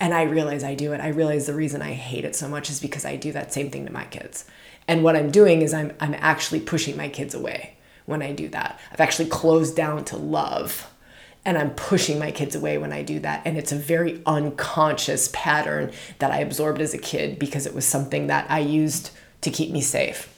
And 0.00 0.12
I 0.12 0.22
realize 0.24 0.62
I 0.62 0.74
do 0.74 0.92
it. 0.92 1.00
I 1.00 1.08
realize 1.08 1.46
the 1.46 1.54
reason 1.54 1.80
I 1.80 1.92
hate 1.92 2.24
it 2.24 2.36
so 2.36 2.48
much 2.48 2.70
is 2.70 2.80
because 2.80 3.04
I 3.04 3.16
do 3.16 3.32
that 3.32 3.52
same 3.52 3.70
thing 3.70 3.86
to 3.86 3.92
my 3.92 4.04
kids. 4.04 4.44
And 4.86 5.02
what 5.02 5.16
I'm 5.16 5.30
doing 5.30 5.62
is 5.62 5.72
I'm 5.72 5.92
I'm 6.00 6.14
actually 6.18 6.60
pushing 6.60 6.96
my 6.96 7.08
kids 7.08 7.34
away 7.34 7.76
when 8.04 8.20
I 8.20 8.32
do 8.32 8.48
that. 8.48 8.80
I've 8.92 9.00
actually 9.00 9.28
closed 9.28 9.76
down 9.76 10.04
to 10.06 10.16
love 10.16 10.90
and 11.48 11.56
I'm 11.56 11.70
pushing 11.70 12.18
my 12.18 12.30
kids 12.30 12.54
away 12.54 12.76
when 12.76 12.92
I 12.92 13.00
do 13.02 13.20
that. 13.20 13.40
And 13.46 13.56
it's 13.56 13.72
a 13.72 13.76
very 13.76 14.20
unconscious 14.26 15.30
pattern 15.32 15.92
that 16.18 16.30
I 16.30 16.40
absorbed 16.40 16.82
as 16.82 16.92
a 16.92 16.98
kid 16.98 17.38
because 17.38 17.64
it 17.64 17.74
was 17.74 17.86
something 17.86 18.26
that 18.26 18.50
I 18.50 18.58
used 18.58 19.12
to 19.40 19.50
keep 19.50 19.70
me 19.70 19.80
safe 19.80 20.28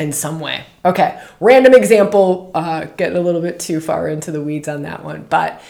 in 0.00 0.10
some 0.10 0.40
way. 0.40 0.64
Okay, 0.86 1.20
random 1.38 1.74
example, 1.74 2.50
uh, 2.54 2.86
getting 2.96 3.18
a 3.18 3.20
little 3.20 3.42
bit 3.42 3.60
too 3.60 3.78
far 3.78 4.08
into 4.08 4.32
the 4.32 4.40
weeds 4.40 4.68
on 4.68 4.82
that 4.82 5.04
one, 5.04 5.26
but 5.28 5.60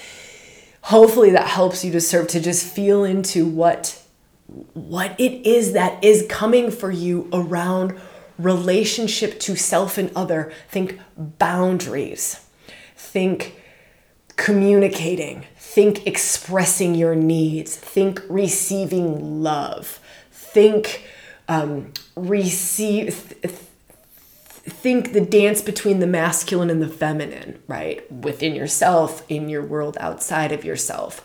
hopefully 0.82 1.32
that 1.32 1.48
helps 1.48 1.84
you 1.84 1.90
to 1.90 2.00
serve 2.00 2.28
to 2.28 2.40
just 2.40 2.64
feel 2.64 3.02
into 3.02 3.46
what 3.46 4.00
what 4.74 5.18
it 5.18 5.44
is 5.44 5.72
that 5.72 6.02
is 6.02 6.24
coming 6.30 6.70
for 6.70 6.90
you 6.90 7.28
around 7.32 8.00
relationship 8.38 9.40
to 9.40 9.56
self 9.56 9.98
and 9.98 10.12
other. 10.14 10.52
Think 10.68 11.00
boundaries. 11.16 12.46
Think 12.96 13.57
communicating, 14.38 15.44
think 15.56 16.06
expressing 16.06 16.94
your 16.94 17.14
needs, 17.14 17.76
think 17.76 18.22
receiving 18.30 19.42
love, 19.42 20.00
think 20.30 21.04
um, 21.48 21.92
receive. 22.16 23.36
Th- 23.42 23.54
think 24.70 25.12
the 25.12 25.20
dance 25.20 25.62
between 25.62 25.98
the 25.98 26.06
masculine 26.06 26.68
and 26.68 26.82
the 26.82 26.88
feminine, 26.88 27.60
right? 27.66 28.10
Within 28.12 28.54
yourself, 28.54 29.24
in 29.28 29.48
your 29.48 29.62
world 29.62 29.96
outside 29.98 30.52
of 30.52 30.62
yourself. 30.64 31.24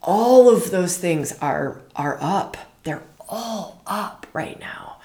All 0.00 0.48
of 0.48 0.70
those 0.70 0.96
things 0.96 1.36
are 1.40 1.82
are 1.96 2.18
up. 2.20 2.56
They're 2.84 3.02
all 3.28 3.82
up 3.86 4.26
right 4.32 4.58
now. 4.58 4.98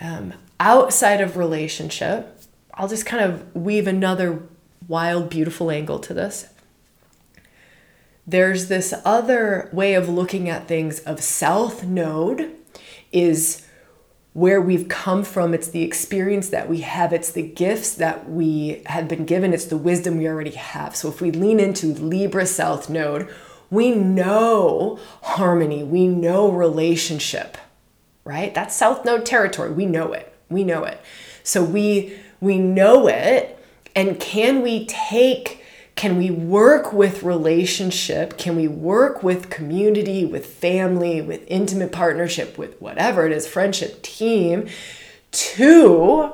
Um, 0.00 0.34
outside 0.58 1.20
of 1.20 1.36
relationship, 1.36 2.42
I'll 2.74 2.88
just 2.88 3.06
kind 3.06 3.24
of 3.24 3.54
weave 3.54 3.86
another 3.86 4.42
wild, 4.88 5.30
beautiful 5.30 5.70
angle 5.70 5.98
to 6.00 6.14
this. 6.14 6.48
There's 8.26 8.68
this 8.68 8.94
other 9.04 9.68
way 9.72 9.94
of 9.94 10.08
looking 10.08 10.48
at 10.48 10.68
things 10.68 11.00
of 11.00 11.20
South 11.20 11.84
Node 11.84 12.50
is 13.10 13.66
where 14.32 14.60
we've 14.60 14.88
come 14.88 15.24
from. 15.24 15.52
It's 15.52 15.68
the 15.68 15.82
experience 15.82 16.48
that 16.50 16.68
we 16.68 16.80
have. 16.80 17.12
It's 17.12 17.32
the 17.32 17.42
gifts 17.42 17.94
that 17.96 18.30
we 18.30 18.82
have 18.86 19.08
been 19.08 19.26
given. 19.26 19.52
It's 19.52 19.66
the 19.66 19.76
wisdom 19.76 20.18
we 20.18 20.28
already 20.28 20.52
have. 20.52 20.96
So 20.96 21.08
if 21.08 21.20
we 21.20 21.30
lean 21.30 21.60
into 21.60 21.86
Libra 21.88 22.46
South 22.46 22.88
Node, 22.88 23.28
we 23.70 23.90
know 23.90 24.98
harmony, 25.22 25.82
we 25.82 26.06
know 26.06 26.50
relationship, 26.50 27.58
right? 28.24 28.54
That's 28.54 28.76
South 28.76 29.04
Node 29.04 29.26
territory. 29.26 29.72
We 29.72 29.86
know 29.86 30.12
it. 30.12 30.32
We 30.48 30.64
know 30.64 30.84
it. 30.84 31.00
So 31.42 31.64
we 31.64 32.18
we 32.40 32.58
know 32.58 33.08
it 33.08 33.58
and 33.94 34.18
can 34.18 34.62
we 34.62 34.86
take 34.86 35.62
can 35.94 36.16
we 36.16 36.30
work 36.30 36.92
with 36.92 37.22
relationship? 37.22 38.38
Can 38.38 38.56
we 38.56 38.66
work 38.66 39.22
with 39.22 39.50
community, 39.50 40.24
with 40.24 40.46
family, 40.46 41.20
with 41.20 41.44
intimate 41.48 41.92
partnership, 41.92 42.56
with 42.56 42.80
whatever 42.80 43.26
it 43.26 43.32
is, 43.32 43.46
friendship, 43.46 44.02
team, 44.02 44.68
to 45.30 46.32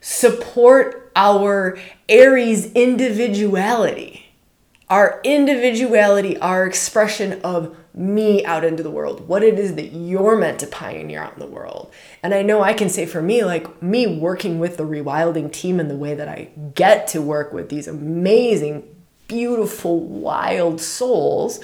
support 0.00 1.12
our 1.14 1.78
Aries 2.08 2.72
individuality? 2.72 4.32
Our 4.88 5.20
individuality, 5.22 6.38
our 6.38 6.66
expression 6.66 7.40
of 7.42 7.76
me 7.94 8.44
out 8.44 8.64
into 8.64 8.82
the 8.82 8.90
world, 8.90 9.28
what 9.28 9.44
it 9.44 9.58
is 9.58 9.76
that 9.76 9.92
you're 9.92 10.36
meant 10.36 10.58
to 10.58 10.66
pioneer 10.66 11.22
out 11.22 11.34
in 11.34 11.38
the 11.38 11.46
world. 11.46 11.92
And 12.22 12.34
I 12.34 12.42
know 12.42 12.62
I 12.62 12.72
can 12.72 12.88
say 12.88 13.06
for 13.06 13.22
me, 13.22 13.44
like 13.44 13.80
me 13.82 14.06
working 14.06 14.58
with 14.58 14.76
the 14.76 14.84
Rewilding 14.84 15.52
team 15.52 15.78
in 15.78 15.88
the 15.88 15.96
way 15.96 16.14
that 16.14 16.28
I 16.28 16.50
get 16.74 17.06
to 17.08 17.22
work 17.22 17.52
with 17.52 17.68
these 17.68 17.86
amazing 17.86 18.82
beautiful, 19.28 20.00
wild 20.00 20.80
souls. 20.80 21.60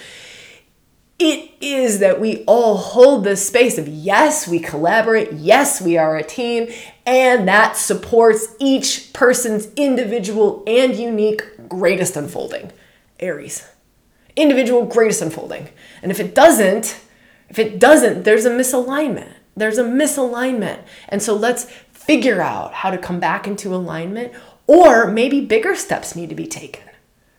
It 1.18 1.50
is 1.60 1.98
that 1.98 2.20
we 2.20 2.44
all 2.44 2.76
hold 2.76 3.24
this 3.24 3.46
space 3.46 3.76
of 3.76 3.86
yes, 3.88 4.48
we 4.48 4.58
collaborate, 4.58 5.32
yes, 5.32 5.80
we 5.80 5.98
are 5.98 6.16
a 6.16 6.22
team, 6.22 6.72
and 7.04 7.46
that 7.46 7.76
supports 7.76 8.54
each 8.58 9.12
person's 9.12 9.68
individual 9.74 10.62
and 10.66 10.96
unique 10.96 11.68
greatest 11.68 12.16
unfolding. 12.16 12.72
Aries. 13.18 13.68
Individual 14.40 14.84
greatest 14.86 15.22
unfolding. 15.22 15.68
And 16.02 16.10
if 16.10 16.20
it 16.20 16.34
doesn't, 16.34 17.00
if 17.48 17.58
it 17.58 17.78
doesn't, 17.78 18.24
there's 18.24 18.44
a 18.44 18.50
misalignment. 18.50 19.32
There's 19.56 19.78
a 19.78 19.84
misalignment. 19.84 20.82
And 21.08 21.22
so 21.22 21.34
let's 21.34 21.64
figure 21.92 22.40
out 22.40 22.72
how 22.74 22.90
to 22.90 22.98
come 22.98 23.20
back 23.20 23.46
into 23.46 23.74
alignment, 23.74 24.32
or 24.66 25.10
maybe 25.10 25.40
bigger 25.40 25.74
steps 25.74 26.16
need 26.16 26.28
to 26.28 26.34
be 26.34 26.46
taken 26.46 26.90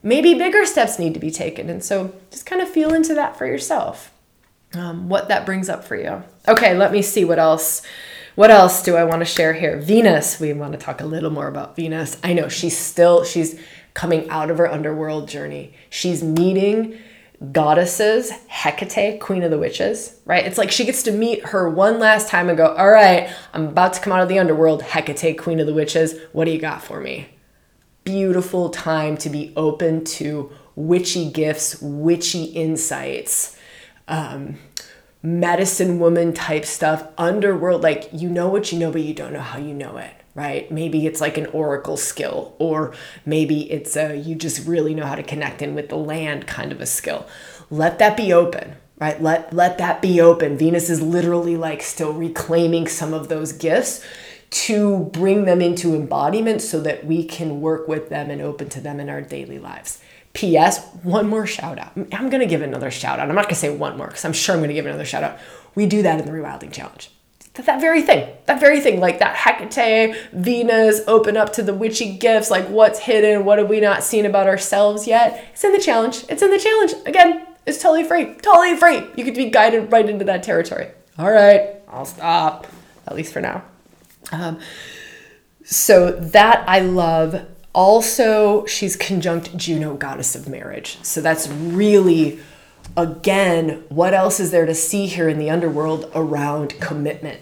maybe 0.03 0.33
bigger 0.33 0.65
steps 0.65 0.99
need 0.99 1.13
to 1.13 1.19
be 1.19 1.31
taken. 1.31 1.69
And 1.69 1.83
so 1.83 2.13
just 2.29 2.45
kind 2.45 2.61
of 2.61 2.69
feel 2.69 2.93
into 2.93 3.13
that 3.15 3.37
for 3.37 3.45
yourself, 3.45 4.11
um, 4.73 5.09
what 5.09 5.27
that 5.27 5.45
brings 5.45 5.69
up 5.69 5.83
for 5.83 5.95
you. 5.95 6.23
Okay, 6.47 6.75
let 6.75 6.91
me 6.91 7.01
see 7.01 7.25
what 7.25 7.39
else. 7.39 7.81
What 8.35 8.49
else 8.49 8.81
do 8.81 8.95
I 8.95 9.03
want 9.03 9.19
to 9.19 9.25
share 9.25 9.53
here? 9.53 9.77
Venus. 9.77 10.39
We 10.39 10.53
want 10.53 10.71
to 10.71 10.79
talk 10.79 11.01
a 11.01 11.05
little 11.05 11.29
more 11.29 11.47
about 11.47 11.75
Venus. 11.75 12.17
I 12.23 12.33
know 12.33 12.47
she's 12.47 12.77
still 12.77 13.25
she's 13.25 13.59
coming 13.93 14.29
out 14.29 14.49
of 14.49 14.57
her 14.57 14.71
underworld 14.71 15.27
journey. 15.27 15.73
She's 15.89 16.23
meeting 16.23 16.97
goddesses, 17.51 18.31
Hecate, 18.47 19.19
queen 19.19 19.43
of 19.43 19.51
the 19.51 19.57
witches, 19.57 20.19
right? 20.25 20.45
It's 20.45 20.57
like 20.57 20.71
she 20.71 20.85
gets 20.85 21.03
to 21.03 21.11
meet 21.11 21.45
her 21.47 21.69
one 21.69 21.99
last 21.99 22.29
time 22.29 22.49
and 22.49 22.57
go, 22.57 22.75
"All 22.75 22.91
right, 22.91 23.29
I'm 23.53 23.67
about 23.67 23.93
to 23.93 24.01
come 24.01 24.13
out 24.13 24.21
of 24.21 24.29
the 24.29 24.39
underworld, 24.39 24.83
Hecate, 24.83 25.37
queen 25.37 25.59
of 25.59 25.67
the 25.67 25.73
witches. 25.73 26.15
What 26.33 26.45
do 26.45 26.51
you 26.51 26.59
got 26.59 26.83
for 26.83 26.99
me?" 26.99 27.29
beautiful 28.03 28.69
time 28.69 29.17
to 29.17 29.29
be 29.29 29.53
open 29.55 30.03
to 30.03 30.51
witchy 30.75 31.29
gifts, 31.29 31.81
witchy 31.81 32.45
insights, 32.45 33.57
um, 34.07 34.57
medicine 35.21 35.99
woman 35.99 36.33
type 36.33 36.65
stuff, 36.65 37.07
underworld. 37.17 37.83
Like, 37.83 38.09
you 38.11 38.29
know 38.29 38.49
what 38.49 38.71
you 38.71 38.79
know, 38.79 38.91
but 38.91 39.01
you 39.01 39.13
don't 39.13 39.33
know 39.33 39.41
how 39.41 39.59
you 39.59 39.73
know 39.73 39.97
it, 39.97 40.13
right? 40.35 40.71
Maybe 40.71 41.05
it's 41.05 41.21
like 41.21 41.37
an 41.37 41.47
oracle 41.47 41.97
skill, 41.97 42.55
or 42.59 42.93
maybe 43.25 43.71
it's 43.71 43.95
a 43.95 44.15
you 44.15 44.35
just 44.35 44.65
really 44.67 44.93
know 44.93 45.05
how 45.05 45.15
to 45.15 45.23
connect 45.23 45.61
in 45.61 45.75
with 45.75 45.89
the 45.89 45.97
land 45.97 46.47
kind 46.47 46.71
of 46.71 46.81
a 46.81 46.85
skill. 46.85 47.27
Let 47.69 47.99
that 47.99 48.17
be 48.17 48.33
open. 48.33 48.75
Right? 48.99 49.19
Let 49.19 49.51
let 49.51 49.79
that 49.79 50.01
be 50.01 50.21
open. 50.21 50.57
Venus 50.57 50.89
is 50.89 51.01
literally 51.01 51.57
like 51.57 51.81
still 51.81 52.13
reclaiming 52.13 52.87
some 52.87 53.13
of 53.13 53.29
those 53.29 53.51
gifts 53.51 54.05
to 54.51 55.05
bring 55.13 55.45
them 55.45 55.61
into 55.61 55.95
embodiment 55.95 56.61
so 56.61 56.81
that 56.81 57.05
we 57.05 57.23
can 57.23 57.61
work 57.61 57.87
with 57.87 58.09
them 58.09 58.29
and 58.29 58.41
open 58.41 58.69
to 58.69 58.81
them 58.81 58.99
in 58.99 59.09
our 59.09 59.21
daily 59.21 59.57
lives. 59.57 59.99
P.S. 60.33 60.85
One 61.03 61.27
more 61.27 61.47
shout 61.47 61.79
out. 61.79 61.93
I'm 62.13 62.29
to 62.29 62.45
give 62.45 62.61
another 62.61 62.91
shout 62.91 63.19
out. 63.19 63.29
I'm 63.29 63.35
not 63.35 63.49
to 63.49 63.55
say 63.55 63.75
one 63.75 63.97
more 63.97 64.07
because 64.07 64.23
I'm 64.23 64.33
sure 64.33 64.55
I'm 64.55 64.61
to 64.61 64.73
give 64.73 64.85
another 64.85 65.05
shout 65.05 65.23
out. 65.23 65.39
We 65.73 65.85
do 65.85 66.01
that 66.03 66.19
in 66.19 66.25
the 66.25 66.31
Rewilding 66.31 66.71
Challenge. 66.71 67.09
That, 67.55 67.65
that 67.65 67.81
very 67.81 68.01
thing, 68.01 68.33
that 68.45 68.59
very 68.59 68.79
thing, 68.79 68.99
like 68.99 69.19
that 69.19 69.35
Hecate, 69.35 70.15
Venus, 70.31 71.01
open 71.07 71.35
up 71.35 71.51
to 71.53 71.63
the 71.63 71.73
witchy 71.73 72.17
gifts, 72.17 72.49
like 72.49 72.67
what's 72.69 72.99
hidden, 72.99 73.43
what 73.43 73.59
have 73.59 73.69
we 73.69 73.81
not 73.81 74.03
seen 74.03 74.25
about 74.25 74.47
ourselves 74.47 75.05
yet? 75.05 75.45
It's 75.51 75.63
in 75.63 75.73
the 75.73 75.79
challenge. 75.79 76.23
It's 76.29 76.41
in 76.41 76.49
the 76.49 76.59
challenge. 76.59 76.93
Again, 77.05 77.45
it's 77.65 77.81
totally 77.81 78.05
free. 78.05 78.35
Totally 78.35 78.77
free. 78.77 79.03
You 79.17 79.25
could 79.25 79.35
be 79.35 79.49
guided 79.49 79.91
right 79.91 80.09
into 80.09 80.25
that 80.25 80.43
territory. 80.43 80.87
All 81.17 81.29
right, 81.29 81.75
I'll 81.89 82.05
stop, 82.05 82.67
at 83.05 83.15
least 83.15 83.33
for 83.33 83.41
now. 83.41 83.63
Um, 84.31 84.59
so 85.63 86.11
that 86.11 86.63
I 86.67 86.79
love. 86.79 87.47
Also, 87.73 88.65
she's 88.65 88.97
conjunct 88.97 89.55
Juno, 89.55 89.95
goddess 89.95 90.35
of 90.35 90.47
marriage. 90.49 90.97
So 91.03 91.21
that's 91.21 91.47
really, 91.47 92.39
again, 92.97 93.83
what 93.89 94.13
else 94.13 94.39
is 94.39 94.51
there 94.51 94.65
to 94.65 94.75
see 94.75 95.07
here 95.07 95.29
in 95.29 95.37
the 95.37 95.49
underworld 95.49 96.11
around 96.13 96.79
commitment, 96.79 97.41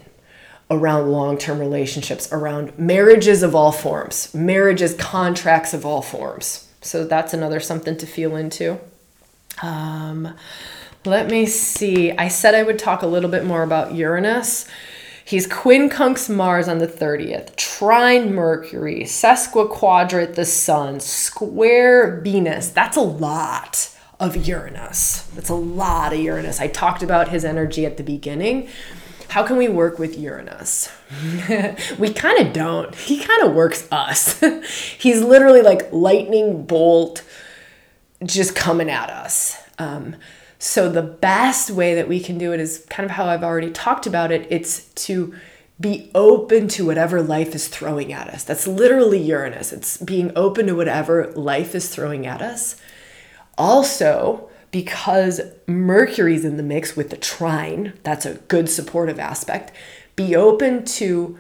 around 0.70 1.12
long 1.12 1.38
term 1.38 1.60
relationships, 1.60 2.32
around 2.32 2.78
marriages 2.78 3.44
of 3.44 3.56
all 3.56 3.72
forms, 3.72 4.34
marriages, 4.34 4.94
contracts 4.96 5.74
of 5.74 5.86
all 5.86 6.02
forms. 6.02 6.68
So 6.82 7.06
that's 7.06 7.34
another 7.34 7.60
something 7.60 7.98
to 7.98 8.06
feel 8.06 8.36
into. 8.36 8.80
Um, 9.62 10.36
let 11.06 11.30
me 11.30 11.46
see. 11.46 12.12
I 12.12 12.28
said 12.28 12.56
I 12.56 12.64
would 12.64 12.80
talk 12.80 13.02
a 13.02 13.08
little 13.08 13.30
bit 13.30 13.46
more 13.46 13.64
about 13.64 13.96
Uranus. 13.96 14.68
He's 15.26 15.48
quincunx 15.48 16.34
Mars 16.34 16.68
on 16.68 16.80
the 16.80 16.88
30th, 16.88 17.56
trine 17.56 18.34
Mercury, 18.34 19.02
sesquiquadrate 19.04 20.34
the 20.34 20.46
Sun, 20.46 21.02
square 21.02 22.20
Venus. 22.22 22.70
That's 22.70 22.98
a 22.98 23.02
lot 23.02 23.96
of 24.20 24.36
Uranus. 24.36 25.24
That's 25.34 25.50
a 25.50 25.56
lot 25.56 26.14
of 26.14 26.20
Uranus. 26.20 26.60
I 26.60 26.68
talked 26.68 27.04
about 27.04 27.30
his 27.30 27.46
energy 27.46 27.86
at 27.86 27.98
the 27.98 28.04
beginning. 28.04 28.68
How 29.30 29.44
can 29.44 29.58
we 29.58 29.68
work 29.68 30.00
with 30.00 30.18
Uranus? 30.18 30.92
we 32.00 32.12
kind 32.14 32.46
of 32.46 32.52
don't. 32.52 32.94
He 32.96 33.20
kind 33.24 33.44
of 33.44 33.54
works 33.54 33.88
us. 33.92 34.40
He's 34.98 35.22
literally 35.22 35.62
like 35.62 35.92
lightning 35.94 36.66
bolt 36.66 37.24
just 38.24 38.56
coming 38.56 38.90
at 38.90 39.10
us. 39.10 39.58
Um, 39.78 40.16
so, 40.58 40.90
the 40.90 41.02
best 41.02 41.72
way 41.72 41.96
that 41.96 42.10
we 42.10 42.20
can 42.20 42.38
do 42.38 42.52
it 42.52 42.60
is 42.60 42.86
kind 42.90 43.06
of 43.06 43.12
how 43.12 43.26
I've 43.28 43.44
already 43.44 43.72
talked 43.72 44.06
about 44.06 44.30
it 44.30 44.46
it's 44.50 44.86
to 45.06 45.34
be 45.80 46.12
open 46.14 46.68
to 46.68 46.86
whatever 46.86 47.22
life 47.22 47.56
is 47.56 47.70
throwing 47.70 48.12
at 48.12 48.28
us. 48.28 48.44
That's 48.44 48.68
literally 48.68 49.22
Uranus. 49.22 49.72
It's 49.72 49.96
being 49.96 50.34
open 50.36 50.68
to 50.68 50.76
whatever 50.76 51.32
life 51.32 51.74
is 51.74 51.88
throwing 51.88 52.28
at 52.28 52.42
us. 52.42 52.76
Also, 53.60 54.50
because 54.72 55.42
Mercury's 55.68 56.46
in 56.46 56.58
the 56.58 56.64
mix 56.64 56.96
with 56.96 57.10
the 57.10 57.18
trine, 57.18 57.94
that's 58.04 58.26
a 58.26 58.36
good 58.36 58.70
supportive 58.70 59.20
aspect. 59.20 59.72
Be 60.16 60.36
open 60.36 60.86
to 60.86 61.38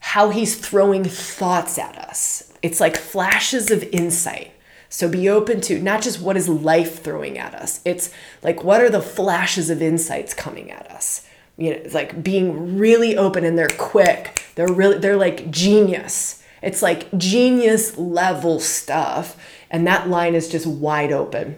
how 0.00 0.30
he's 0.30 0.58
throwing 0.58 1.04
thoughts 1.04 1.78
at 1.78 1.96
us. 1.96 2.52
It's 2.62 2.80
like 2.80 2.96
flashes 2.96 3.70
of 3.70 3.82
insight. 3.84 4.52
So 4.88 5.08
be 5.08 5.28
open 5.28 5.60
to 5.62 5.80
not 5.80 6.02
just 6.02 6.20
what 6.20 6.36
is 6.36 6.48
life 6.48 7.02
throwing 7.02 7.38
at 7.38 7.54
us. 7.54 7.80
It's 7.84 8.10
like 8.42 8.64
what 8.64 8.80
are 8.80 8.90
the 8.90 9.00
flashes 9.00 9.70
of 9.70 9.80
insights 9.80 10.34
coming 10.34 10.70
at 10.70 10.90
us. 10.90 11.26
You 11.56 11.70
know, 11.70 11.76
it's 11.76 11.94
like 11.94 12.22
being 12.22 12.78
really 12.78 13.16
open 13.16 13.44
and 13.44 13.58
they're 13.58 13.68
quick. 13.68 14.44
They're 14.54 14.72
really 14.72 14.98
they're 14.98 15.16
like 15.16 15.50
genius. 15.50 16.42
It's 16.62 16.82
like 16.82 17.16
genius 17.16 17.96
level 17.96 18.60
stuff 18.60 19.36
and 19.72 19.86
that 19.86 20.08
line 20.08 20.34
is 20.34 20.48
just 20.48 20.66
wide 20.66 21.10
open 21.10 21.56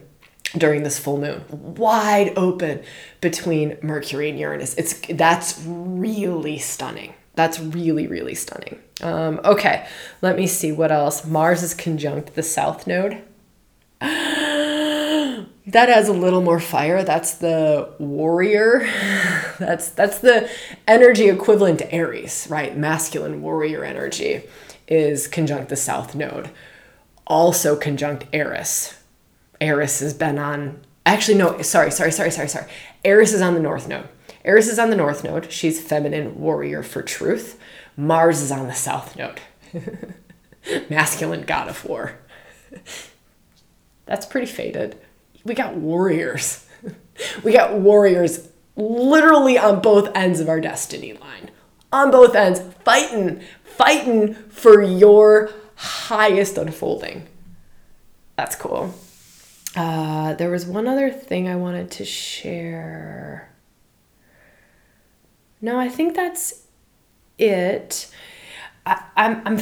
during 0.57 0.85
this 0.85 0.99
full 0.99 1.19
moon. 1.19 1.45
Wide 1.51 2.33
open 2.37 2.83
between 3.21 3.77
Mercury 3.83 4.31
and 4.31 4.39
Uranus. 4.39 4.75
It's 4.77 5.01
that's 5.11 5.61
really 5.67 6.59
stunning. 6.59 7.15
That's 7.35 7.59
really 7.59 8.07
really 8.07 8.35
stunning. 8.37 8.79
Um, 9.03 9.41
okay, 9.45 9.87
let 10.23 10.37
me 10.37 10.47
see 10.47 10.71
what 10.73 10.93
else. 10.93 11.27
Mars 11.27 11.63
is 11.63 11.75
conjunct 11.75 12.35
the 12.35 12.43
south 12.43 12.87
node. 12.87 13.21
that 14.01 15.89
has 15.89 16.09
a 16.09 16.13
little 16.13 16.43
more 16.43 16.61
fire. 16.61 17.03
That's 17.03 17.35
the 17.35 17.93
warrior. 17.99 18.81
that's 19.59 19.91
that's 19.91 20.21
the 20.21 20.49
energy 20.87 21.29
equivalent 21.29 21.81
to 21.81 21.93
Aries, 21.93 22.47
right? 22.49 22.77
Masculine 22.77 23.43
warrior 23.43 23.85
energy. 23.85 24.45
is 24.87 25.27
conjunct 25.27 25.71
the 25.71 25.77
south 25.77 26.15
node. 26.15 26.51
Also 27.27 27.77
conjunct 27.77 28.27
Eris. 28.33 29.03
Eris 29.61 30.01
has 30.01 30.15
been 30.15 30.39
on, 30.39 30.81
actually, 31.07 31.39
no, 31.39 31.61
sorry, 31.63 31.91
sorry, 31.91 32.13
sorry, 32.13 32.31
sorry, 32.31 32.49
sorry. 32.49 32.67
Eris 33.05 33.33
is 33.33 33.41
on 33.41 33.55
the 33.55 33.61
north 33.61 33.89
node. 33.89 34.09
Eris 34.45 34.69
is 34.69 34.79
on 34.79 34.91
the 34.91 34.97
north 34.97 35.25
node. 35.25 35.51
She's 35.51 35.81
feminine 35.81 36.39
warrior 36.39 36.83
for 36.83 37.03
truth. 37.03 37.59
Mars 37.97 38.43
is 38.43 38.53
on 38.53 38.67
the 38.67 38.75
south 38.75 39.17
node. 39.17 39.41
Masculine 40.91 41.43
god 41.43 41.69
of 41.69 41.85
war. 41.85 42.19
That's 44.07 44.27
pretty 44.27 44.47
faded. 44.47 44.99
We 45.45 45.55
got 45.55 45.77
warriors. 45.77 46.67
we 47.45 47.53
got 47.53 47.75
warriors 47.75 48.49
literally 48.77 49.57
on 49.57 49.81
both 49.81 50.11
ends 50.15 50.41
of 50.41 50.49
our 50.49 50.61
destiny 50.61 51.13
line. 51.15 51.51
On 51.93 52.11
both 52.11 52.35
ends, 52.35 52.61
fighting, 52.85 53.41
fighting 53.63 54.35
for 54.35 54.83
your 54.83 55.51
highest 55.77 56.59
unfolding. 56.59 57.27
That's 58.37 58.57
cool. 58.57 58.95
Uh, 59.77 60.35
there 60.35 60.51
was 60.51 60.67
one 60.67 60.87
other 60.87 61.11
thing 61.11 61.49
I 61.49 61.57
wanted 61.57 61.91
to 61.93 62.05
share. 62.05 63.51
No, 65.61 65.79
I 65.79 65.89
think 65.89 66.15
that's 66.15 66.67
it. 67.39 68.11
I, 68.87 69.03
I'm, 69.17 69.43
I'm 69.47 69.59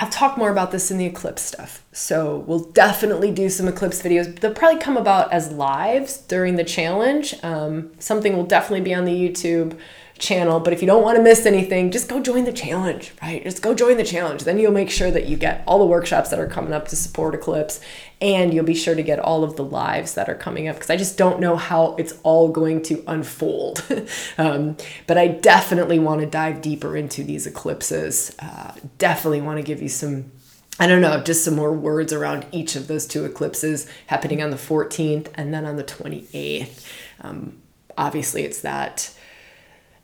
I'll 0.00 0.08
talk 0.08 0.38
more 0.38 0.50
about 0.50 0.70
this 0.70 0.92
in 0.92 0.98
the 0.98 1.06
Eclipse 1.06 1.42
stuff. 1.42 1.84
So 1.90 2.44
we'll 2.46 2.70
definitely 2.70 3.32
do 3.32 3.48
some 3.48 3.66
Eclipse 3.66 4.00
videos. 4.00 4.38
They'll 4.38 4.54
probably 4.54 4.78
come 4.78 4.96
about 4.96 5.32
as 5.32 5.50
lives 5.50 6.18
during 6.18 6.54
the 6.54 6.62
challenge. 6.62 7.34
Um, 7.42 7.90
something 7.98 8.36
will 8.36 8.46
definitely 8.46 8.82
be 8.82 8.94
on 8.94 9.06
the 9.06 9.12
YouTube 9.12 9.76
channel. 10.18 10.60
But 10.60 10.72
if 10.72 10.80
you 10.80 10.86
don't 10.86 11.02
want 11.02 11.16
to 11.16 11.22
miss 11.22 11.46
anything, 11.46 11.90
just 11.90 12.08
go 12.08 12.20
join 12.20 12.44
the 12.44 12.52
challenge, 12.52 13.12
right? 13.22 13.42
Just 13.42 13.62
go 13.62 13.74
join 13.74 13.96
the 13.96 14.04
challenge. 14.04 14.44
Then 14.44 14.58
you'll 14.58 14.72
make 14.72 14.90
sure 14.90 15.10
that 15.10 15.26
you 15.26 15.36
get 15.36 15.62
all 15.66 15.78
the 15.78 15.86
workshops 15.86 16.30
that 16.30 16.38
are 16.38 16.46
coming 16.46 16.72
up 16.72 16.88
to 16.88 16.96
support 16.96 17.34
Eclipse 17.34 17.80
and 18.20 18.52
you'll 18.52 18.64
be 18.64 18.74
sure 18.74 18.94
to 18.94 19.02
get 19.02 19.18
all 19.20 19.44
of 19.44 19.56
the 19.56 19.64
lives 19.64 20.14
that 20.14 20.28
are 20.28 20.34
coming 20.34 20.66
up 20.66 20.76
because 20.76 20.90
I 20.90 20.96
just 20.96 21.16
don't 21.16 21.40
know 21.40 21.56
how 21.56 21.94
it's 21.96 22.18
all 22.22 22.48
going 22.48 22.82
to 22.82 23.02
unfold. 23.06 23.84
um, 24.38 24.76
but 25.06 25.16
I 25.16 25.28
definitely 25.28 25.98
want 25.98 26.20
to 26.20 26.26
dive 26.26 26.60
deeper 26.60 26.96
into 26.96 27.22
these 27.22 27.46
eclipses. 27.46 28.34
Uh, 28.40 28.74
definitely 28.98 29.40
want 29.40 29.58
to 29.58 29.62
give 29.62 29.80
you 29.80 29.88
some 29.88 30.32
I 30.80 30.86
don't 30.86 31.00
know, 31.00 31.20
just 31.20 31.44
some 31.44 31.56
more 31.56 31.72
words 31.72 32.12
around 32.12 32.46
each 32.52 32.76
of 32.76 32.86
those 32.86 33.04
two 33.04 33.24
eclipses 33.24 33.88
happening 34.06 34.40
on 34.40 34.50
the 34.50 34.56
14th 34.56 35.28
and 35.34 35.52
then 35.52 35.64
on 35.64 35.74
the 35.74 35.82
28th. 35.82 36.86
Um, 37.20 37.60
obviously, 37.96 38.44
it's 38.44 38.60
that 38.60 39.12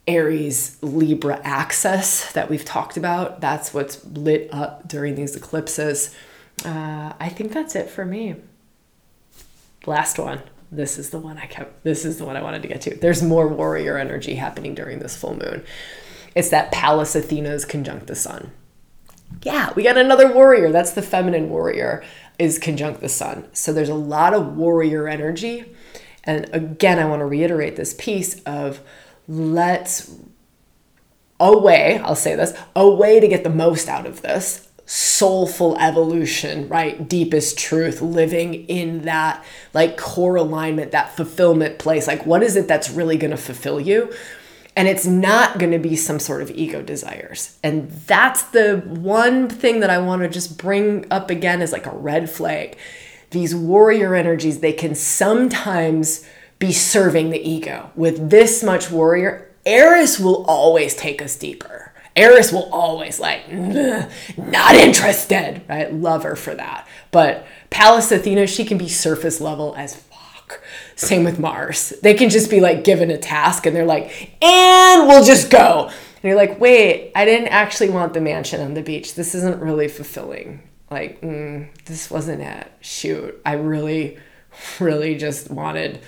Aries 0.06 0.76
Libra 0.82 1.40
axis 1.44 2.32
that 2.32 2.50
we've 2.50 2.64
talked 2.64 2.96
about. 2.96 3.40
That's 3.40 3.72
what's 3.72 4.04
lit 4.04 4.48
up 4.52 4.86
during 4.86 5.14
these 5.14 5.34
eclipses. 5.34 6.14
Uh, 6.64 7.12
I 7.18 7.28
think 7.30 7.52
that's 7.52 7.74
it 7.74 7.88
for 7.88 8.04
me. 8.04 8.36
Last 9.86 10.18
one. 10.18 10.42
This 10.70 10.98
is 10.98 11.10
the 11.10 11.18
one 11.18 11.38
I 11.38 11.46
kept. 11.46 11.84
This 11.84 12.04
is 12.04 12.18
the 12.18 12.24
one 12.24 12.36
I 12.36 12.42
wanted 12.42 12.62
to 12.62 12.68
get 12.68 12.80
to. 12.82 12.96
There's 12.96 13.22
more 13.22 13.46
warrior 13.46 13.96
energy 13.96 14.34
happening 14.34 14.74
during 14.74 14.98
this 14.98 15.16
full 15.16 15.34
moon. 15.34 15.64
It's 16.34 16.50
that 16.50 16.72
Pallas 16.72 17.14
Athena's 17.14 17.64
conjunct 17.64 18.08
the 18.08 18.16
sun. 18.16 18.50
Yeah, 19.42 19.72
we 19.74 19.82
got 19.82 19.96
another 19.96 20.32
warrior. 20.32 20.72
That's 20.72 20.92
the 20.92 21.02
feminine 21.02 21.48
warrior 21.48 22.02
is 22.38 22.58
conjunct 22.58 23.00
the 23.00 23.08
sun. 23.08 23.46
So 23.52 23.72
there's 23.72 23.88
a 23.88 23.94
lot 23.94 24.34
of 24.34 24.56
warrior 24.56 25.08
energy. 25.08 25.64
And 26.24 26.48
again, 26.52 26.98
I 26.98 27.04
want 27.04 27.20
to 27.20 27.26
reiterate 27.26 27.76
this 27.76 27.94
piece 27.94 28.40
of 28.42 28.80
let's 29.28 30.14
a 31.40 31.58
way, 31.58 31.98
I'll 31.98 32.14
say 32.14 32.36
this, 32.36 32.56
a 32.76 32.88
way 32.88 33.20
to 33.20 33.28
get 33.28 33.44
the 33.44 33.50
most 33.50 33.88
out 33.88 34.06
of 34.06 34.22
this 34.22 34.68
soulful 34.86 35.78
evolution, 35.78 36.68
right? 36.68 37.08
Deepest 37.08 37.58
truth, 37.58 38.02
living 38.02 38.54
in 38.66 39.02
that 39.02 39.42
like 39.72 39.96
core 39.96 40.36
alignment, 40.36 40.92
that 40.92 41.16
fulfillment 41.16 41.78
place. 41.78 42.06
Like, 42.06 42.26
what 42.26 42.42
is 42.42 42.56
it 42.56 42.68
that's 42.68 42.90
really 42.90 43.16
going 43.16 43.30
to 43.30 43.36
fulfill 43.36 43.80
you? 43.80 44.12
And 44.76 44.88
it's 44.88 45.06
not 45.06 45.58
going 45.58 45.72
to 45.72 45.78
be 45.78 45.96
some 45.96 46.18
sort 46.18 46.42
of 46.42 46.50
ego 46.50 46.82
desires. 46.82 47.58
And 47.62 47.90
that's 47.90 48.42
the 48.42 48.78
one 48.86 49.48
thing 49.48 49.80
that 49.80 49.90
I 49.90 49.98
want 49.98 50.22
to 50.22 50.28
just 50.28 50.58
bring 50.58 51.06
up 51.10 51.30
again 51.30 51.62
as 51.62 51.72
like 51.72 51.86
a 51.86 51.96
red 51.96 52.28
flag. 52.28 52.76
These 53.30 53.54
warrior 53.54 54.14
energies, 54.14 54.60
they 54.60 54.72
can 54.72 54.94
sometimes 54.94 56.26
be 56.64 56.72
serving 56.72 57.30
the 57.30 57.48
ego. 57.48 57.90
With 57.94 58.30
this 58.30 58.62
much 58.62 58.90
warrior, 58.90 59.50
Eris 59.66 60.18
will 60.18 60.44
always 60.46 60.94
take 60.94 61.20
us 61.20 61.36
deeper. 61.36 61.92
Eris 62.16 62.52
will 62.52 62.70
always 62.72 63.20
like, 63.20 63.50
not 63.52 64.74
interested, 64.74 65.62
right? 65.68 65.92
Love 65.92 66.22
her 66.22 66.36
for 66.36 66.54
that. 66.54 66.86
But 67.10 67.46
Pallas 67.70 68.10
Athena, 68.10 68.46
she 68.46 68.64
can 68.64 68.78
be 68.78 68.88
surface 68.88 69.40
level 69.40 69.74
as 69.76 69.96
fuck. 69.96 70.62
Same 70.96 71.24
with 71.24 71.38
Mars. 71.38 71.92
They 72.02 72.14
can 72.14 72.30
just 72.30 72.50
be 72.50 72.60
like 72.60 72.84
given 72.84 73.10
a 73.10 73.18
task 73.18 73.66
and 73.66 73.74
they're 73.74 73.84
like, 73.84 74.36
and 74.42 75.08
we'll 75.08 75.24
just 75.24 75.50
go. 75.50 75.88
And 75.88 76.24
you're 76.24 76.36
like, 76.36 76.60
wait, 76.60 77.12
I 77.14 77.24
didn't 77.24 77.48
actually 77.48 77.90
want 77.90 78.14
the 78.14 78.20
mansion 78.20 78.60
on 78.60 78.74
the 78.74 78.82
beach. 78.82 79.14
This 79.14 79.34
isn't 79.34 79.60
really 79.60 79.88
fulfilling. 79.88 80.62
Like, 80.90 81.20
mm, 81.20 81.68
this 81.84 82.10
wasn't 82.10 82.42
it. 82.42 82.72
Shoot, 82.80 83.40
I 83.44 83.54
really, 83.54 84.18
really 84.78 85.16
just 85.16 85.50
wanted 85.50 86.00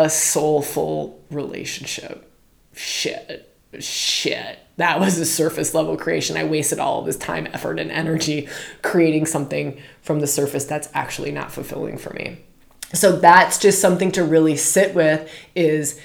a 0.00 0.08
soulful 0.08 1.22
relationship. 1.30 2.32
Shit. 2.74 3.54
Shit. 3.78 4.58
That 4.78 4.98
was 4.98 5.18
a 5.18 5.26
surface 5.26 5.74
level 5.74 5.96
creation. 5.98 6.38
I 6.38 6.44
wasted 6.44 6.78
all 6.78 7.00
of 7.00 7.06
this 7.06 7.18
time, 7.18 7.46
effort, 7.52 7.78
and 7.78 7.90
energy 7.90 8.48
creating 8.82 9.26
something 9.26 9.78
from 10.00 10.20
the 10.20 10.26
surface 10.26 10.64
that's 10.64 10.88
actually 10.94 11.32
not 11.32 11.52
fulfilling 11.52 11.98
for 11.98 12.14
me. 12.14 12.38
So 12.94 13.16
that's 13.16 13.58
just 13.58 13.80
something 13.80 14.10
to 14.12 14.24
really 14.24 14.56
sit 14.56 14.94
with 14.94 15.30
is 15.54 16.00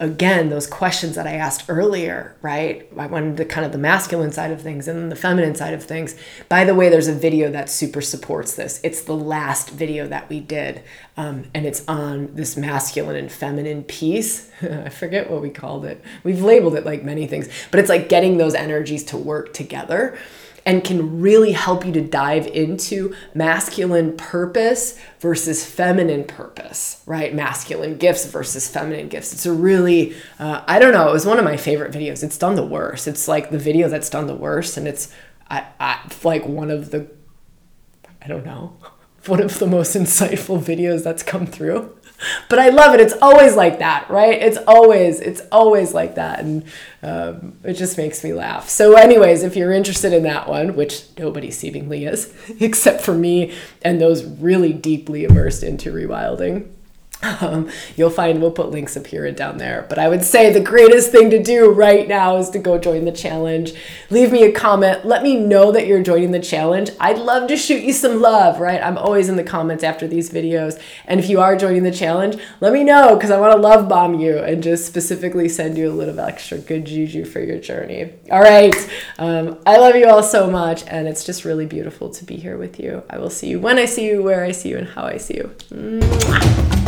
again 0.00 0.48
those 0.48 0.66
questions 0.66 1.14
that 1.14 1.26
i 1.26 1.32
asked 1.32 1.66
earlier 1.68 2.30
right? 2.42 2.88
I 2.96 3.06
wanted 3.06 3.36
the 3.36 3.44
kind 3.44 3.66
of 3.66 3.72
the 3.72 3.78
masculine 3.78 4.32
side 4.32 4.50
of 4.50 4.60
things 4.60 4.88
and 4.88 4.98
then 4.98 5.08
the 5.08 5.16
feminine 5.16 5.54
side 5.54 5.74
of 5.74 5.84
things. 5.84 6.16
By 6.48 6.64
the 6.64 6.74
way 6.74 6.88
there's 6.88 7.08
a 7.08 7.14
video 7.14 7.50
that 7.50 7.68
super 7.68 8.00
supports 8.00 8.54
this. 8.54 8.80
It's 8.82 9.02
the 9.02 9.16
last 9.16 9.70
video 9.70 10.06
that 10.08 10.28
we 10.28 10.40
did 10.40 10.82
um, 11.16 11.44
and 11.54 11.66
it's 11.66 11.86
on 11.86 12.34
this 12.34 12.56
masculine 12.56 13.16
and 13.16 13.30
feminine 13.30 13.84
piece. 13.84 14.50
I 14.62 14.88
forget 14.88 15.30
what 15.30 15.42
we 15.42 15.50
called 15.50 15.84
it. 15.84 16.02
We've 16.24 16.42
labeled 16.42 16.74
it 16.76 16.86
like 16.86 17.04
many 17.04 17.26
things 17.26 17.48
but 17.70 17.80
it's 17.80 17.88
like 17.88 18.08
getting 18.08 18.38
those 18.38 18.54
energies 18.54 19.04
to 19.04 19.16
work 19.16 19.52
together 19.52 20.18
and 20.70 20.84
can 20.84 21.20
really 21.20 21.50
help 21.50 21.84
you 21.84 21.90
to 21.90 22.00
dive 22.00 22.46
into 22.46 23.12
masculine 23.34 24.16
purpose 24.16 24.96
versus 25.18 25.66
feminine 25.66 26.22
purpose, 26.22 27.02
right? 27.06 27.34
Masculine 27.34 27.96
gifts 27.96 28.24
versus 28.26 28.68
feminine 28.68 29.08
gifts. 29.08 29.32
It's 29.32 29.46
a 29.46 29.52
really, 29.52 30.14
uh, 30.38 30.62
I 30.68 30.78
don't 30.78 30.92
know, 30.92 31.08
it 31.08 31.12
was 31.12 31.26
one 31.26 31.40
of 31.40 31.44
my 31.44 31.56
favorite 31.56 31.92
videos. 31.92 32.22
It's 32.22 32.38
done 32.38 32.54
the 32.54 32.64
worst. 32.64 33.08
It's 33.08 33.26
like 33.26 33.50
the 33.50 33.58
video 33.58 33.88
that's 33.88 34.08
done 34.08 34.28
the 34.28 34.36
worst, 34.36 34.76
and 34.76 34.86
it's 34.86 35.12
I, 35.50 35.66
I, 35.80 36.08
like 36.22 36.46
one 36.46 36.70
of 36.70 36.92
the, 36.92 37.10
I 38.22 38.28
don't 38.28 38.46
know, 38.46 38.76
one 39.26 39.42
of 39.42 39.58
the 39.58 39.66
most 39.66 39.96
insightful 39.96 40.62
videos 40.62 41.02
that's 41.02 41.24
come 41.24 41.46
through 41.48 41.96
but 42.48 42.58
I 42.58 42.68
love 42.68 42.94
it. 42.94 43.00
It's 43.00 43.14
always 43.22 43.56
like 43.56 43.78
that, 43.78 44.08
right? 44.10 44.40
It's 44.40 44.58
always, 44.66 45.20
it's 45.20 45.42
always 45.52 45.94
like 45.94 46.16
that. 46.16 46.40
And 46.40 46.64
um, 47.02 47.58
it 47.64 47.74
just 47.74 47.96
makes 47.96 48.22
me 48.22 48.32
laugh. 48.32 48.68
So, 48.68 48.94
anyways, 48.94 49.42
if 49.42 49.56
you're 49.56 49.72
interested 49.72 50.12
in 50.12 50.22
that 50.24 50.48
one, 50.48 50.76
which 50.76 51.04
nobody 51.18 51.50
seemingly 51.50 52.04
is, 52.04 52.32
except 52.60 53.02
for 53.02 53.14
me 53.14 53.54
and 53.82 54.00
those 54.00 54.24
really 54.24 54.72
deeply 54.72 55.24
immersed 55.24 55.62
into 55.62 55.92
rewilding, 55.92 56.68
um, 57.22 57.68
you'll 57.96 58.10
find 58.10 58.40
we'll 58.40 58.50
put 58.50 58.70
links 58.70 58.96
up 58.96 59.06
here 59.06 59.26
and 59.26 59.36
down 59.36 59.58
there. 59.58 59.86
But 59.88 59.98
I 59.98 60.08
would 60.08 60.24
say 60.24 60.52
the 60.52 60.60
greatest 60.60 61.10
thing 61.10 61.30
to 61.30 61.42
do 61.42 61.70
right 61.70 62.08
now 62.08 62.36
is 62.38 62.50
to 62.50 62.58
go 62.58 62.78
join 62.78 63.04
the 63.04 63.12
challenge. 63.12 63.72
Leave 64.08 64.32
me 64.32 64.44
a 64.44 64.52
comment. 64.52 65.04
Let 65.04 65.22
me 65.22 65.36
know 65.36 65.70
that 65.72 65.86
you're 65.86 66.02
joining 66.02 66.30
the 66.30 66.40
challenge. 66.40 66.90
I'd 66.98 67.18
love 67.18 67.48
to 67.48 67.56
shoot 67.56 67.82
you 67.82 67.92
some 67.92 68.20
love, 68.20 68.60
right? 68.60 68.82
I'm 68.82 68.96
always 68.96 69.28
in 69.28 69.36
the 69.36 69.44
comments 69.44 69.84
after 69.84 70.06
these 70.06 70.30
videos. 70.30 70.80
And 71.06 71.20
if 71.20 71.28
you 71.28 71.40
are 71.40 71.56
joining 71.56 71.82
the 71.82 71.90
challenge, 71.90 72.36
let 72.60 72.72
me 72.72 72.84
know 72.84 73.14
because 73.14 73.30
I 73.30 73.38
want 73.38 73.52
to 73.52 73.60
love 73.60 73.88
bomb 73.88 74.18
you 74.18 74.38
and 74.38 74.62
just 74.62 74.86
specifically 74.86 75.48
send 75.48 75.76
you 75.76 75.90
a 75.90 75.92
little 75.92 76.18
extra 76.20 76.58
good 76.58 76.86
juju 76.86 77.24
for 77.24 77.40
your 77.40 77.58
journey. 77.58 78.12
All 78.30 78.40
right. 78.40 78.74
Um, 79.18 79.58
I 79.66 79.76
love 79.76 79.94
you 79.96 80.08
all 80.08 80.22
so 80.22 80.50
much. 80.50 80.84
And 80.86 81.06
it's 81.06 81.24
just 81.24 81.44
really 81.44 81.66
beautiful 81.66 82.10
to 82.10 82.24
be 82.24 82.36
here 82.36 82.56
with 82.56 82.80
you. 82.80 83.02
I 83.10 83.18
will 83.18 83.30
see 83.30 83.48
you 83.48 83.60
when 83.60 83.78
I 83.78 83.84
see 83.84 84.06
you, 84.06 84.22
where 84.22 84.44
I 84.44 84.52
see 84.52 84.70
you, 84.70 84.78
and 84.78 84.88
how 84.88 85.04
I 85.04 85.18
see 85.18 85.34
you. 85.34 85.54
Mwah. 85.70 86.79